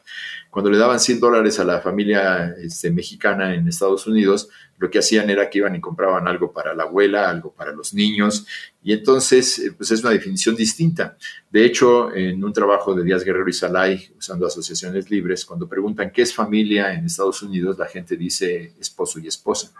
Cuando 0.48 0.70
le 0.70 0.78
daban 0.78 1.00
100 1.00 1.18
dólares 1.18 1.58
a 1.58 1.64
la 1.64 1.80
familia 1.80 2.54
este, 2.56 2.90
mexicana 2.90 3.52
en 3.52 3.66
Estados 3.66 4.06
Unidos, 4.06 4.48
lo 4.78 4.88
que 4.90 5.00
hacían 5.00 5.28
era 5.28 5.50
que 5.50 5.58
iban 5.58 5.74
y 5.74 5.80
compraban 5.80 6.28
algo 6.28 6.52
para 6.52 6.72
la 6.72 6.84
abuela, 6.84 7.28
algo 7.28 7.52
para 7.52 7.72
los 7.72 7.92
niños, 7.92 8.46
y 8.80 8.92
entonces 8.92 9.58
eh, 9.58 9.72
pues 9.76 9.90
es 9.90 10.00
una 10.02 10.10
definición 10.10 10.54
distinta. 10.54 11.16
De 11.50 11.64
hecho, 11.64 12.14
en 12.14 12.42
un 12.44 12.52
trabajo 12.52 12.94
de 12.94 13.02
Díaz 13.02 13.24
Guerrero 13.24 13.48
y 13.48 13.52
Salay, 13.52 14.08
usando 14.16 14.46
asociaciones 14.46 15.10
libres, 15.10 15.44
cuando 15.44 15.68
preguntan 15.68 16.12
qué 16.12 16.22
es 16.22 16.32
familia 16.32 16.94
en 16.94 17.06
Estados 17.06 17.42
Unidos, 17.42 17.76
la 17.76 17.86
gente 17.86 18.16
dice 18.16 18.74
esposo 18.78 19.18
y 19.18 19.26
esposa. 19.26 19.72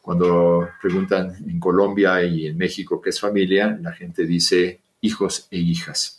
Cuando 0.00 0.68
preguntan 0.80 1.34
en 1.44 1.58
Colombia 1.58 2.22
y 2.22 2.46
en 2.46 2.56
México 2.56 3.00
qué 3.00 3.10
es 3.10 3.18
familia, 3.18 3.76
la 3.82 3.92
gente 3.92 4.24
dice 4.24 4.80
hijos 5.06 5.46
e 5.50 5.58
hijas. 5.58 6.18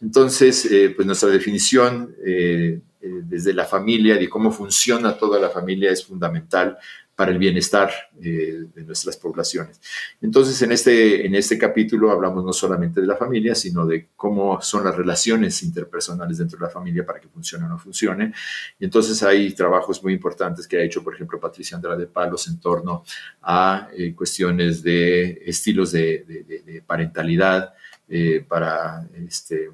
Entonces, 0.00 0.64
eh, 0.64 0.90
pues 0.96 1.06
nuestra 1.06 1.28
definición 1.28 2.14
eh, 2.24 2.80
eh, 3.02 3.20
desde 3.24 3.52
la 3.52 3.66
familia, 3.66 4.16
de 4.16 4.28
cómo 4.28 4.50
funciona 4.50 5.16
toda 5.16 5.38
la 5.38 5.50
familia, 5.50 5.90
es 5.90 6.04
fundamental 6.04 6.78
para 7.14 7.32
el 7.32 7.38
bienestar 7.38 7.90
de 8.14 8.66
nuestras 8.76 9.18
poblaciones. 9.18 9.78
Entonces, 10.22 10.62
en 10.62 10.72
este, 10.72 11.26
en 11.26 11.34
este 11.34 11.58
capítulo 11.58 12.10
hablamos 12.10 12.42
no 12.42 12.52
solamente 12.54 13.02
de 13.02 13.06
la 13.06 13.14
familia, 13.14 13.54
sino 13.54 13.86
de 13.86 14.08
cómo 14.16 14.62
son 14.62 14.84
las 14.84 14.96
relaciones 14.96 15.62
interpersonales 15.62 16.38
dentro 16.38 16.58
de 16.58 16.64
la 16.64 16.70
familia 16.70 17.04
para 17.04 17.20
que 17.20 17.28
funcione 17.28 17.66
o 17.66 17.68
no 17.68 17.78
funcione. 17.78 18.32
Y 18.78 18.86
entonces 18.86 19.22
hay 19.22 19.52
trabajos 19.52 20.02
muy 20.02 20.14
importantes 20.14 20.66
que 20.66 20.78
ha 20.78 20.82
hecho, 20.82 21.04
por 21.04 21.14
ejemplo, 21.14 21.38
Patricia 21.38 21.76
Andra 21.76 21.94
de 21.94 22.06
Palos 22.06 22.48
en 22.48 22.58
torno 22.58 23.04
a 23.42 23.90
cuestiones 24.16 24.82
de 24.82 25.42
estilos 25.44 25.92
de, 25.92 26.24
de 26.64 26.82
parentalidad, 26.86 27.74
eh, 28.12 28.44
para, 28.48 29.08
este, 29.24 29.70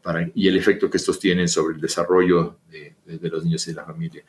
para, 0.00 0.30
y 0.36 0.46
el 0.46 0.56
efecto 0.56 0.88
que 0.88 0.98
estos 0.98 1.18
tienen 1.18 1.48
sobre 1.48 1.74
el 1.74 1.80
desarrollo 1.80 2.60
de, 2.70 2.94
los 3.28 3.44
niños 3.44 3.66
y 3.66 3.72
de 3.72 3.76
la 3.76 3.84
familia. 3.84 4.22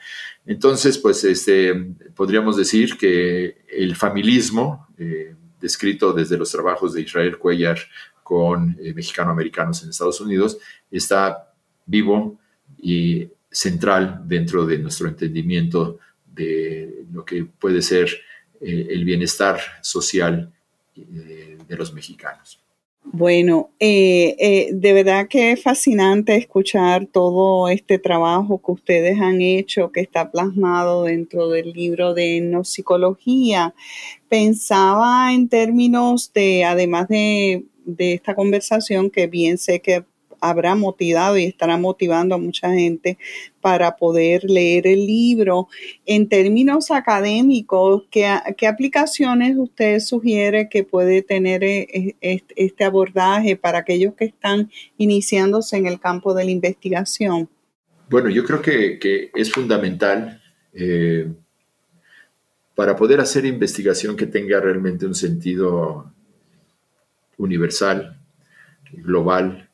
Entonces, 0.43 0.97
pues 0.97 1.23
este, 1.23 1.71
podríamos 2.15 2.57
decir 2.57 2.97
que 2.97 3.63
el 3.69 3.95
familismo, 3.95 4.87
eh, 4.97 5.35
descrito 5.61 6.13
desde 6.13 6.35
los 6.35 6.51
trabajos 6.51 6.93
de 6.93 7.01
Israel 7.01 7.37
Cuellar 7.37 7.77
con 8.23 8.75
eh, 8.81 8.91
mexicano-americanos 8.95 9.83
en 9.83 9.89
Estados 9.89 10.19
Unidos, 10.19 10.57
está 10.89 11.53
vivo 11.85 12.39
y 12.79 13.29
central 13.51 14.23
dentro 14.25 14.65
de 14.65 14.79
nuestro 14.79 15.07
entendimiento 15.07 15.99
de 16.25 17.05
lo 17.13 17.23
que 17.23 17.45
puede 17.45 17.83
ser 17.83 18.09
el 18.59 19.05
bienestar 19.05 19.59
social 19.83 20.51
de 20.95 21.75
los 21.77 21.93
mexicanos. 21.93 22.59
Bueno, 23.13 23.71
eh, 23.79 24.35
eh, 24.37 24.69
de 24.73 24.93
verdad 24.93 25.27
que 25.29 25.53
es 25.53 25.63
fascinante 25.63 26.35
escuchar 26.35 27.05
todo 27.05 27.69
este 27.69 27.99
trabajo 27.99 28.61
que 28.63 28.71
ustedes 28.73 29.19
han 29.21 29.41
hecho, 29.41 29.91
que 29.93 30.01
está 30.01 30.29
plasmado 30.29 31.05
dentro 31.05 31.47
del 31.47 31.71
libro 31.71 32.13
de 32.13 32.59
Psicología. 32.63 33.73
Pensaba 34.27 35.33
en 35.33 35.47
términos 35.47 36.33
de, 36.33 36.65
además 36.65 37.07
de, 37.07 37.63
de 37.85 38.13
esta 38.13 38.35
conversación, 38.35 39.09
que 39.09 39.27
bien 39.27 39.57
sé 39.57 39.79
que 39.79 40.03
habrá 40.41 40.75
motivado 40.75 41.37
y 41.37 41.45
estará 41.45 41.77
motivando 41.77 42.35
a 42.35 42.37
mucha 42.37 42.71
gente 42.73 43.17
para 43.61 43.95
poder 43.97 44.43
leer 44.43 44.87
el 44.87 45.05
libro. 45.05 45.67
En 46.05 46.29
términos 46.29 46.91
académicos, 46.91 48.03
¿qué, 48.09 48.27
aplicaciones 48.67 49.57
usted 49.57 49.99
sugiere 49.99 50.69
que 50.69 50.83
puede 50.83 51.21
tener 51.21 51.63
eh, 51.63 52.15
este 52.21 52.83
abordaje 52.83 53.55
para 53.55 53.79
aquellos 53.79 54.13
que 54.15 54.25
están 54.25 54.71
iniciándose 54.97 55.77
en 55.77 55.87
el 55.87 55.99
campo 55.99 56.33
de 56.33 56.45
la 56.45 56.51
investigación? 56.51 57.49
Bueno, 58.09 58.29
yo 58.29 58.45
creo 58.45 58.61
que, 58.61 59.31
es 59.35 59.51
fundamental 59.51 60.41
eh, 60.73 61.27
para 62.73 62.95
poder 62.95 63.19
hacer 63.19 63.45
investigación 63.45 64.15
que 64.15 64.27
tenga 64.27 64.59
realmente 64.59 65.05
un 65.05 65.15
sentido 65.15 66.13
universal, 67.37 68.17
global, 68.93 69.66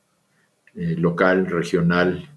eh, 0.76 0.96
local, 0.98 1.46
regional. 1.46 2.28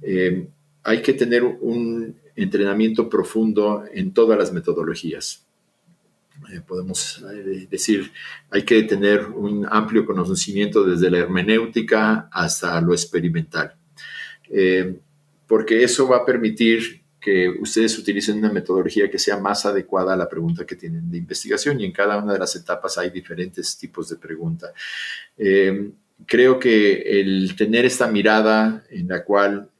Eh, 0.00 0.46
hay 0.82 1.02
que 1.02 1.12
tener 1.12 1.44
un 1.44 2.16
entrenamiento 2.34 3.06
profundo 3.06 3.84
en 3.92 4.14
todas 4.14 4.38
las 4.38 4.50
metodologías. 4.50 5.46
Eh, 6.50 6.62
podemos 6.66 7.22
decir, 7.68 8.10
hay 8.48 8.62
que 8.62 8.82
tener 8.84 9.26
un 9.26 9.66
amplio 9.70 10.06
conocimiento 10.06 10.84
desde 10.84 11.10
la 11.10 11.18
hermenéutica 11.18 12.30
hasta 12.32 12.80
lo 12.80 12.94
experimental, 12.94 13.74
porque 15.46 15.84
eso 15.84 16.08
va 16.08 16.18
a 16.18 16.24
permitir 16.24 17.02
que 17.20 17.50
ustedes 17.60 17.98
utilicen 17.98 18.38
una 18.38 18.50
metodología 18.50 19.10
que 19.10 19.18
sea 19.18 19.36
más 19.36 19.66
adecuada 19.66 20.14
a 20.14 20.16
la 20.16 20.30
pregunta 20.30 20.64
que 20.64 20.76
tienen 20.76 21.10
de 21.10 21.18
investigación 21.18 21.78
y 21.78 21.84
en 21.84 21.92
cada 21.92 22.16
una 22.16 22.32
de 22.32 22.38
las 22.38 22.56
etapas 22.56 22.96
hay 22.96 23.10
diferentes 23.10 23.76
tipos 23.76 24.08
de 24.08 24.16
pregunta. 24.16 24.72
Creo 26.26 26.58
que 26.58 27.20
el 27.20 27.54
tener 27.56 27.84
esta 27.84 28.06
mirada 28.06 28.84
en 28.90 29.08
la 29.08 29.24
cual 29.24 29.70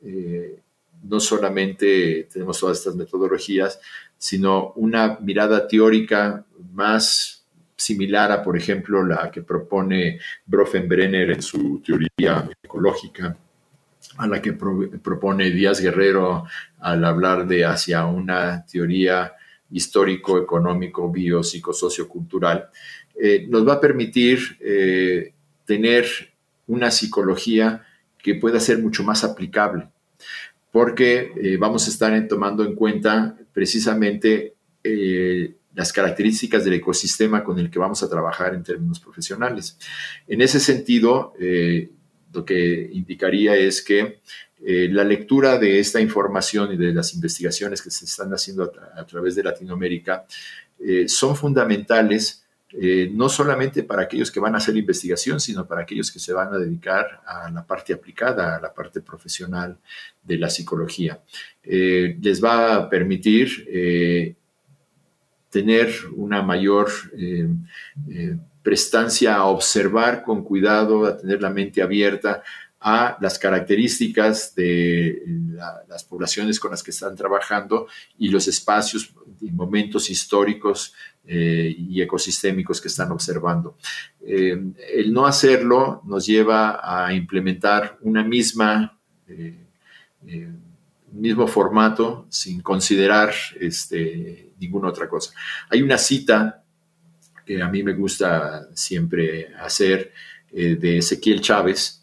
no 1.03 1.21
solamente 1.21 2.29
tenemos 2.33 2.59
todas 2.59 2.79
estas 2.79 2.97
metodologías, 2.97 3.81
sino 4.19 4.73
una 4.77 5.19
mirada 5.21 5.67
teórica 5.67 6.45
más 6.73 7.41
similar 7.81 8.31
a, 8.31 8.43
por 8.43 8.57
ejemplo, 8.57 9.05
la 9.05 9.31
que 9.31 9.43
propone 9.43 10.21
Brofenbrenner 10.45 11.31
en 11.31 11.43
su 11.43 11.83
teoría 11.85 12.49
ecológica, 12.63 13.37
a 14.19 14.27
la 14.27 14.43
que 14.43 14.53
propone 14.53 15.51
Díaz 15.51 15.81
Guerrero 15.81 16.45
al 16.79 17.05
hablar 17.05 17.47
de 17.47 17.65
hacia 17.65 18.05
una 18.05 18.65
teoría 18.67 19.33
histórico, 19.71 20.39
económico, 20.39 21.11
bio, 21.11 21.43
sociocultural, 21.43 22.69
eh, 23.15 23.47
nos 23.49 23.67
va 23.67 23.75
a 23.75 23.81
permitir 23.81 24.59
eh, 24.61 25.33
tener 25.71 26.05
una 26.67 26.91
psicología 26.91 27.87
que 28.19 28.35
pueda 28.35 28.59
ser 28.59 28.81
mucho 28.81 29.05
más 29.05 29.23
aplicable 29.23 29.87
porque 30.73 31.33
eh, 31.37 31.57
vamos 31.59 31.87
a 31.87 31.91
estar 31.91 32.27
tomando 32.27 32.65
en 32.65 32.75
cuenta 32.75 33.37
precisamente 33.53 34.55
eh, 34.83 35.55
las 35.77 35.93
características 35.93 36.65
del 36.65 36.75
ecosistema 36.75 37.45
con 37.45 37.57
el 37.61 37.71
que 37.71 37.79
vamos 37.79 38.03
a 38.03 38.11
trabajar 38.11 38.53
en 38.55 38.65
términos 38.65 38.99
profesionales. 38.99 39.79
En 40.27 40.41
ese 40.41 40.59
sentido, 40.59 41.35
eh, 41.39 41.89
lo 42.33 42.45
que 42.45 42.91
indicaría 42.93 43.55
es 43.55 43.81
que 43.81 44.19
la 44.63 45.05
lectura 45.05 45.57
de 45.57 45.79
esta 45.79 46.01
información 46.01 46.75
y 46.75 46.77
de 46.77 46.93
las 46.93 47.15
investigaciones 47.15 47.81
que 47.81 47.91
se 47.91 48.05
están 48.05 48.31
haciendo 48.33 48.71
a 48.95 49.07
través 49.07 49.35
de 49.35 49.43
Latinoamérica 49.43 50.27
son 51.07 51.35
fundamentales 51.35 52.40
eh, 52.73 53.11
no 53.13 53.29
solamente 53.29 53.83
para 53.83 54.03
aquellos 54.03 54.31
que 54.31 54.39
van 54.39 54.55
a 54.55 54.59
hacer 54.59 54.77
investigación, 54.77 55.41
sino 55.41 55.67
para 55.67 55.83
aquellos 55.83 56.13
que 56.13 56.21
se 56.21 56.33
van 56.33 56.55
a 56.55 56.59
dedicar 56.59 57.21
a 57.27 57.51
la 57.51 57.67
parte 57.67 57.93
aplicada, 57.93 58.57
a 58.57 58.61
la 58.61 58.73
parte 58.73 59.01
profesional 59.01 59.77
de 60.23 60.39
la 60.39 60.49
psicología. 60.49 61.21
Eh, 61.65 62.17
les 62.21 62.43
va 62.43 62.77
a 62.77 62.89
permitir 62.89 63.67
eh, 63.69 64.37
tener 65.51 65.93
una 66.15 66.43
mayor 66.43 66.89
prestancia 68.63 69.35
a 69.35 69.47
observar 69.47 70.23
con 70.23 70.45
cuidado, 70.45 71.07
a 71.07 71.17
tener 71.17 71.43
la 71.43 71.51
mente 71.51 71.83
abierta 71.83 72.45
a 72.81 73.19
las 73.21 73.39
características 73.39 74.55
de 74.55 75.23
las 75.87 76.03
poblaciones 76.05 76.59
con 76.59 76.71
las 76.71 76.83
que 76.83 76.93
están 76.93 77.15
trabajando 77.15 77.87
y 78.19 78.31
los 78.31 78.49
espacios 78.49 79.13
y 79.43 79.51
momentos 79.51 80.09
históricos 80.09 80.95
eh, 81.27 81.75
y 81.79 82.01
ecosistémicos 82.01 82.81
que 82.81 82.89
están 82.89 83.13
observando. 83.13 83.77
Eh, 84.23 84.59
el 84.95 85.13
no 85.13 85.27
hacerlo 85.27 86.01
nos 86.07 86.25
lleva 86.25 86.81
a 86.83 87.13
implementar 87.13 87.99
una 88.01 88.25
misma, 88.25 88.99
eh, 89.29 89.67
mismo 91.13 91.47
formato 91.47 92.27
sin 92.31 92.63
considerar 92.63 93.35
este, 93.61 94.53
ninguna 94.59 94.89
otra 94.89 95.07
cosa. 95.07 95.35
Hay 95.69 95.83
una 95.83 95.99
cita 95.99 96.65
que 97.45 97.61
a 97.61 97.69
mí 97.69 97.83
me 97.83 97.93
gusta 97.93 98.69
siempre 98.75 99.55
hacer 99.57 100.13
de 100.51 100.99
Ezequiel 100.99 101.41
Chávez, 101.41 102.00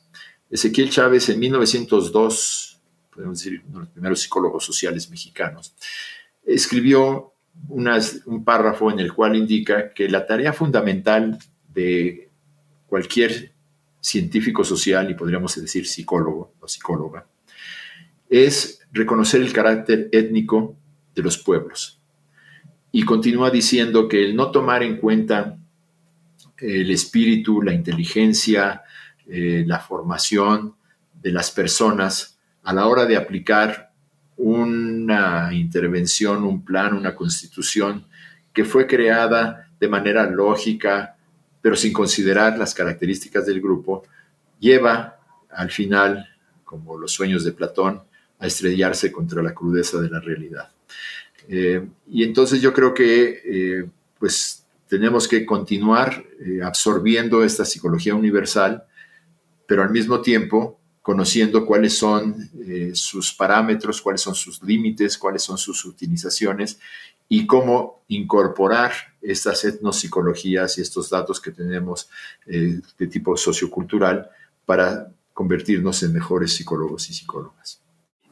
Ezequiel 0.49 0.89
Chávez 0.89 1.29
en 1.29 1.39
1902, 1.39 2.79
podemos 3.13 3.37
decir, 3.37 3.61
uno 3.67 3.79
de 3.79 3.85
los 3.85 3.89
primeros 3.89 4.21
psicólogos 4.21 4.65
sociales 4.65 5.09
mexicanos, 5.09 5.75
escribió 6.45 7.33
un 7.69 8.43
párrafo 8.45 8.91
en 8.91 8.99
el 8.99 9.13
cual 9.13 9.35
indica 9.35 9.93
que 9.93 10.07
la 10.07 10.25
tarea 10.25 10.53
fundamental 10.53 11.37
de 11.73 12.29
cualquier 12.87 13.51
científico 13.99 14.63
social, 14.63 15.09
y 15.09 15.15
podríamos 15.15 15.59
decir 15.59 15.85
psicólogo 15.85 16.53
o 16.59 16.67
psicóloga, 16.67 17.27
es 18.29 18.79
reconocer 18.91 19.41
el 19.41 19.51
carácter 19.51 20.09
étnico 20.11 20.77
de 21.13 21.21
los 21.23 21.37
pueblos. 21.37 21.99
Y 22.91 23.03
continúa 23.03 23.49
diciendo 23.49 24.07
que 24.07 24.23
el 24.23 24.35
no 24.35 24.51
tomar 24.51 24.83
en 24.83 24.97
cuenta 24.97 25.57
el 26.57 26.89
espíritu, 26.91 27.61
la 27.61 27.73
inteligencia, 27.73 28.83
eh, 29.29 29.65
la 29.67 29.79
formación 29.79 30.75
de 31.21 31.31
las 31.31 31.51
personas 31.51 32.37
a 32.63 32.73
la 32.73 32.87
hora 32.87 33.05
de 33.05 33.17
aplicar 33.17 33.91
una 34.37 35.49
intervención, 35.51 36.43
un 36.43 36.63
plan, 36.63 36.93
una 36.93 37.13
constitución 37.13 38.05
que 38.53 38.63
fue 38.63 38.87
creada 38.87 39.69
de 39.79 39.87
manera 39.89 40.29
lógica, 40.29 41.17
pero 41.61 41.75
sin 41.75 41.91
considerar 41.91 42.57
las 42.57 42.73
características 42.73 43.45
del 43.45 43.59
grupo, 43.59 44.03
lleva 44.59 45.19
al 45.49 45.71
final, 45.71 46.25
como 46.63 46.97
los 46.97 47.11
sueños 47.11 47.43
de 47.43 47.51
Platón, 47.51 48.01
a 48.39 48.47
estrellarse 48.47 49.11
contra 49.11 49.43
la 49.43 49.53
crudeza 49.53 49.99
de 49.99 50.09
la 50.09 50.21
realidad. 50.21 50.69
Eh, 51.49 51.85
y 52.07 52.23
entonces 52.23 52.61
yo 52.61 52.71
creo 52.71 52.93
que 52.93 53.41
eh, 53.43 53.89
pues 54.17 54.65
tenemos 54.87 55.27
que 55.27 55.45
continuar 55.45 56.23
absorbiendo 56.63 57.43
esta 57.43 57.65
psicología 57.65 58.15
universal 58.15 58.85
pero 59.67 59.83
al 59.83 59.91
mismo 59.91 60.21
tiempo 60.21 60.79
conociendo 61.07 61.65
cuáles 61.65 61.97
son 61.97 62.49
eh, 62.67 62.91
sus 62.93 63.33
parámetros, 63.33 64.01
cuáles 64.01 64.19
son 64.19 64.35
sus 64.35 64.61
límites, 64.61 65.17
cuáles 65.17 65.41
son 65.41 65.57
sus 65.57 65.85
utilizaciones 65.85 66.79
y 67.29 67.45
cómo 67.45 68.01
incorporar 68.09 68.91
estas 69.21 69.63
etnopsicologías 69.63 70.77
y 70.77 70.81
estos 70.81 71.09
datos 71.09 71.39
que 71.39 71.51
tenemos 71.51 72.09
eh, 72.45 72.81
de 72.97 73.07
tipo 73.07 73.37
sociocultural 73.37 74.29
para 74.65 75.09
convertirnos 75.33 76.03
en 76.03 76.11
mejores 76.11 76.55
psicólogos 76.55 77.09
y 77.09 77.13
psicólogas. 77.13 77.81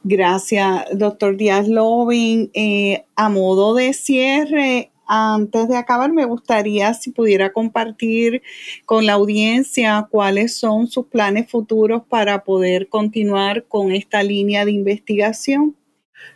Gracias, 0.04 0.84
doctor 0.92 1.36
Díaz 1.36 1.68
Lobin. 1.68 2.50
Eh, 2.52 3.06
a 3.16 3.28
modo 3.28 3.74
de 3.74 3.92
cierre, 3.92 4.92
antes 5.06 5.68
de 5.68 5.76
acabar, 5.76 6.12
me 6.12 6.24
gustaría 6.24 6.92
si 6.94 7.10
pudiera 7.10 7.52
compartir 7.52 8.42
con 8.84 9.06
la 9.06 9.14
audiencia 9.14 10.08
cuáles 10.10 10.56
son 10.56 10.88
sus 10.88 11.06
planes 11.06 11.50
futuros 11.50 12.02
para 12.08 12.44
poder 12.44 12.88
continuar 12.88 13.64
con 13.66 13.92
esta 13.92 14.22
línea 14.22 14.64
de 14.64 14.72
investigación. 14.72 15.76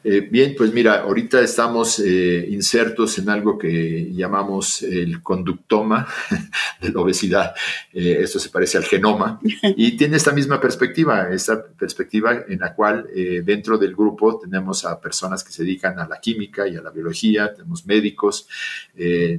Eh, 0.02 0.20
bien, 0.20 0.54
pues 0.56 0.72
mira, 0.72 1.00
ahorita 1.00 1.42
estamos 1.42 1.98
eh, 1.98 2.46
insertos 2.48 3.18
en 3.18 3.28
algo 3.28 3.58
que 3.58 4.10
llamamos 4.12 4.82
el 4.82 5.22
conductoma 5.22 6.06
de 6.80 6.90
la 6.90 7.00
obesidad. 7.00 7.54
Eh, 7.92 8.18
esto 8.20 8.38
se 8.38 8.48
parece 8.48 8.78
al 8.78 8.84
genoma 8.84 9.38
y 9.76 9.96
tiene 9.98 10.16
esta 10.16 10.32
misma 10.32 10.58
perspectiva, 10.58 11.30
esta 11.30 11.62
perspectiva 11.62 12.44
en 12.48 12.60
la 12.60 12.74
cual 12.74 13.08
dentro 13.44 13.76
del 13.76 13.94
grupo 13.94 14.38
tenemos 14.38 14.84
a 14.84 14.98
personas 15.00 15.44
que 15.44 15.52
se 15.52 15.64
dedican 15.64 15.98
a 15.98 16.08
la 16.08 16.18
química 16.18 16.66
y 16.66 16.76
a 16.76 16.82
la 16.82 16.90
biología, 16.90 17.52
tenemos 17.52 17.84
médicos, 17.86 18.48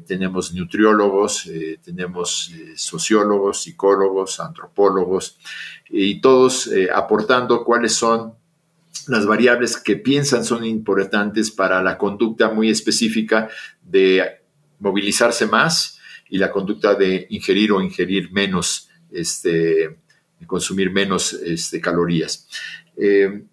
tenemos 0.05 0.53
nutriólogos, 0.53 1.49
tenemos 1.83 2.51
sociólogos, 2.75 3.63
psicólogos, 3.63 4.39
antropólogos 4.39 5.37
y 5.89 6.21
todos 6.21 6.69
aportando 6.93 7.63
cuáles 7.63 7.93
son 7.93 8.33
las 9.07 9.25
variables 9.25 9.77
que 9.77 9.95
piensan 9.95 10.43
son 10.43 10.65
importantes 10.65 11.51
para 11.51 11.81
la 11.81 11.97
conducta 11.97 12.49
muy 12.49 12.69
específica 12.69 13.49
de 13.81 14.41
movilizarse 14.79 15.45
más 15.45 15.99
y 16.29 16.37
la 16.37 16.51
conducta 16.51 16.95
de 16.95 17.27
ingerir 17.29 17.71
o 17.71 17.81
ingerir 17.81 18.31
menos, 18.31 18.89
este, 19.11 19.97
consumir 20.47 20.91
menos 20.91 21.33
este, 21.33 21.79
calorías. 21.79 22.47
Eh, 22.97 23.43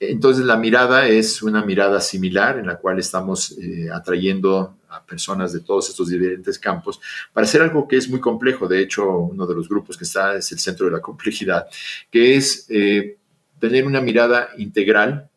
entonces 0.00 0.44
la 0.44 0.56
mirada 0.56 1.06
es 1.08 1.42
una 1.42 1.64
mirada 1.64 2.00
similar 2.00 2.58
en 2.58 2.66
la 2.66 2.76
cual 2.76 2.98
estamos 2.98 3.52
eh, 3.52 3.88
atrayendo 3.92 4.76
a 4.88 5.04
personas 5.04 5.52
de 5.52 5.60
todos 5.60 5.88
estos 5.88 6.08
diferentes 6.08 6.58
campos 6.58 7.00
para 7.32 7.46
hacer 7.46 7.62
algo 7.62 7.88
que 7.88 7.96
es 7.96 8.08
muy 8.08 8.20
complejo. 8.20 8.68
De 8.68 8.80
hecho, 8.80 9.08
uno 9.18 9.46
de 9.46 9.54
los 9.54 9.68
grupos 9.68 9.96
que 9.96 10.04
está 10.04 10.36
es 10.36 10.50
el 10.52 10.58
centro 10.58 10.86
de 10.86 10.92
la 10.92 11.00
complejidad, 11.00 11.66
que 12.10 12.36
es 12.36 12.66
eh, 12.68 13.16
tener 13.68 13.86
una 13.86 14.02
mirada 14.02 14.50
integral 14.58 15.30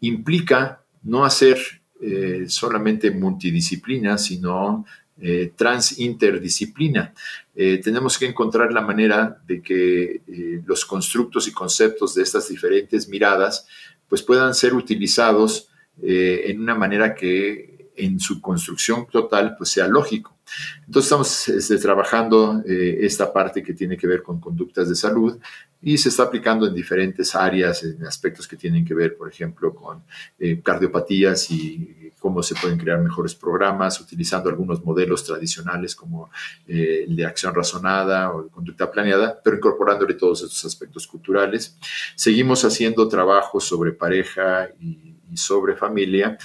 implica 0.00 0.80
no 1.02 1.24
hacer 1.24 1.58
eh, 2.00 2.44
solamente 2.46 3.10
multidisciplina, 3.10 4.16
sino 4.16 4.86
eh, 5.20 5.50
transinterdisciplina. 5.56 7.12
Eh, 7.56 7.80
tenemos 7.82 8.16
que 8.16 8.26
encontrar 8.26 8.72
la 8.72 8.80
manera 8.80 9.42
de 9.44 9.60
que 9.60 10.20
los 10.66 10.84
constructos 10.84 11.48
y 11.48 11.52
conceptos 11.52 12.14
de 12.14 12.22
estas 12.22 12.48
diferentes 12.48 13.08
miradas 13.08 13.66
pues 14.08 14.22
puedan 14.22 14.54
ser 14.54 14.74
utilizados 14.74 15.68
en 16.00 16.60
una 16.60 16.76
manera 16.76 17.12
que 17.12 17.90
en 17.96 18.20
su 18.20 18.40
construcción 18.40 19.08
total 19.10 19.56
pues 19.58 19.70
sea 19.70 19.88
lógico. 19.88 20.37
Entonces 20.86 21.06
estamos 21.06 21.48
este, 21.48 21.78
trabajando 21.78 22.62
eh, 22.66 22.98
esta 23.00 23.32
parte 23.32 23.62
que 23.62 23.74
tiene 23.74 23.96
que 23.96 24.06
ver 24.06 24.22
con 24.22 24.40
conductas 24.40 24.88
de 24.88 24.94
salud 24.94 25.38
y 25.80 25.96
se 25.98 26.08
está 26.08 26.24
aplicando 26.24 26.66
en 26.66 26.74
diferentes 26.74 27.34
áreas, 27.34 27.84
en 27.84 28.04
aspectos 28.04 28.48
que 28.48 28.56
tienen 28.56 28.84
que 28.84 28.94
ver, 28.94 29.16
por 29.16 29.28
ejemplo, 29.28 29.74
con 29.74 30.02
eh, 30.38 30.60
cardiopatías 30.62 31.50
y 31.50 32.12
cómo 32.18 32.42
se 32.42 32.56
pueden 32.56 32.78
crear 32.78 32.98
mejores 33.00 33.34
programas, 33.34 34.00
utilizando 34.00 34.50
algunos 34.50 34.84
modelos 34.84 35.24
tradicionales 35.24 35.94
como 35.94 36.30
eh, 36.66 37.04
el 37.06 37.14
de 37.14 37.26
acción 37.26 37.54
razonada 37.54 38.34
o 38.34 38.42
de 38.42 38.48
conducta 38.50 38.90
planeada, 38.90 39.40
pero 39.42 39.56
incorporándole 39.56 40.14
todos 40.14 40.42
estos 40.42 40.64
aspectos 40.64 41.06
culturales. 41.06 41.76
Seguimos 42.16 42.64
haciendo 42.64 43.06
trabajos 43.06 43.64
sobre 43.64 43.92
pareja 43.92 44.68
y, 44.80 45.14
y 45.30 45.36
sobre 45.36 45.76
familia 45.76 46.36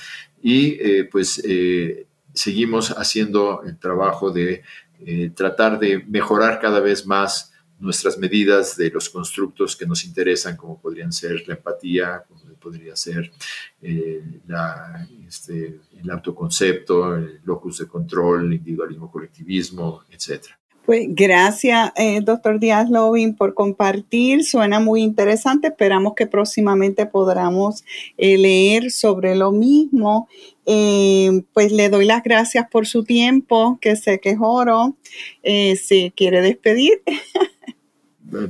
y 0.43 1.03
pues 1.03 1.41
seguimos 2.33 2.91
haciendo 2.91 3.63
el 3.63 3.77
trabajo 3.77 4.31
de 4.31 4.63
eh, 5.05 5.31
tratar 5.35 5.79
de 5.79 6.03
mejorar 6.07 6.59
cada 6.59 6.79
vez 6.79 7.05
más 7.05 7.51
nuestras 7.79 8.17
medidas 8.17 8.77
de 8.77 8.89
los 8.89 9.09
constructos 9.09 9.75
que 9.75 9.85
nos 9.85 10.05
interesan, 10.05 10.55
como 10.55 10.79
podrían 10.79 11.11
ser 11.11 11.43
la 11.47 11.55
empatía, 11.55 12.23
como 12.27 12.43
podría 12.63 12.95
ser 12.95 13.29
eh, 13.81 14.23
este, 15.27 15.81
el 16.01 16.09
autoconcepto, 16.09 17.17
el 17.17 17.41
locus 17.43 17.79
de 17.79 17.87
control, 17.87 18.45
el 18.45 18.53
individualismo, 18.53 19.11
colectivismo, 19.11 20.03
etcétera. 20.09 20.57
Pues 20.85 21.07
gracias, 21.09 21.93
eh, 21.95 22.19
doctor 22.21 22.59
Díaz 22.59 22.89
Lovin, 22.89 23.35
por 23.35 23.53
compartir. 23.53 24.43
Suena 24.43 24.81
muy 24.81 25.01
interesante. 25.01 25.69
Esperamos 25.69 26.13
que 26.13 26.27
próximamente 26.27 27.05
podamos 27.05 27.85
eh, 28.17 28.37
leer 28.37 28.91
sobre 28.91 29.33
lo 29.37 29.53
mismo. 29.53 30.27
Eh, 30.65 31.43
pues 31.53 31.71
le 31.71 31.87
doy 31.87 32.05
las 32.05 32.21
gracias 32.21 32.67
por 32.69 32.85
su 32.85 33.05
tiempo, 33.05 33.77
que 33.79 33.95
sé 33.95 34.19
que 34.19 34.31
es 34.31 34.37
oro. 34.41 34.97
si 35.43 36.11
quiere 36.15 36.41
despedir. 36.41 37.01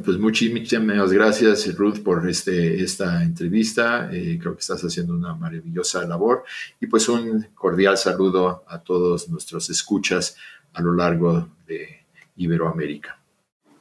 Pues 0.06 0.18
muchísimas 0.18 1.12
gracias, 1.12 1.76
Ruth, 1.76 2.00
por 2.04 2.30
este, 2.30 2.82
esta 2.82 3.22
entrevista. 3.22 4.08
creo 4.10 4.54
que 4.54 4.62
estás 4.62 4.82
haciendo 4.82 5.14
una 5.14 5.36
maravillosa 5.36 6.08
labor. 6.08 6.46
Y 6.80 6.88
pues 6.88 7.10
un 7.10 7.48
cordial 7.54 7.98
saludo 7.98 8.64
a 8.66 8.82
todos 8.82 9.28
nuestros 9.28 9.70
escuchas 9.70 10.38
a 10.72 10.82
lo 10.82 10.94
largo 10.94 11.50
de 11.68 12.03
Iberoamérica. 12.36 13.20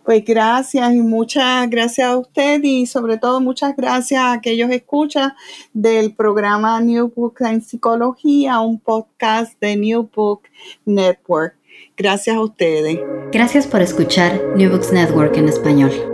Pues 0.04 0.24
gracias 0.24 0.94
y 0.94 1.00
muchas 1.00 1.70
gracias 1.70 2.08
a 2.08 2.18
usted 2.18 2.60
y 2.64 2.86
sobre 2.86 3.18
todo 3.18 3.40
muchas 3.40 3.76
gracias 3.76 4.20
a 4.20 4.32
aquellos 4.32 4.70
escuchas 4.70 5.32
del 5.72 6.14
programa 6.14 6.80
New 6.80 7.12
Book 7.14 7.36
en 7.40 7.62
Psicología, 7.62 8.58
un 8.60 8.80
podcast 8.80 9.58
de 9.60 9.76
New 9.76 10.10
Book 10.12 10.42
Network. 10.84 11.54
Gracias 11.96 12.34
a 12.34 12.40
ustedes. 12.40 12.98
Gracias 13.30 13.66
por 13.66 13.80
escuchar 13.80 14.40
New 14.56 14.70
Books 14.70 14.92
Network 14.92 15.36
en 15.36 15.48
español. 15.48 16.11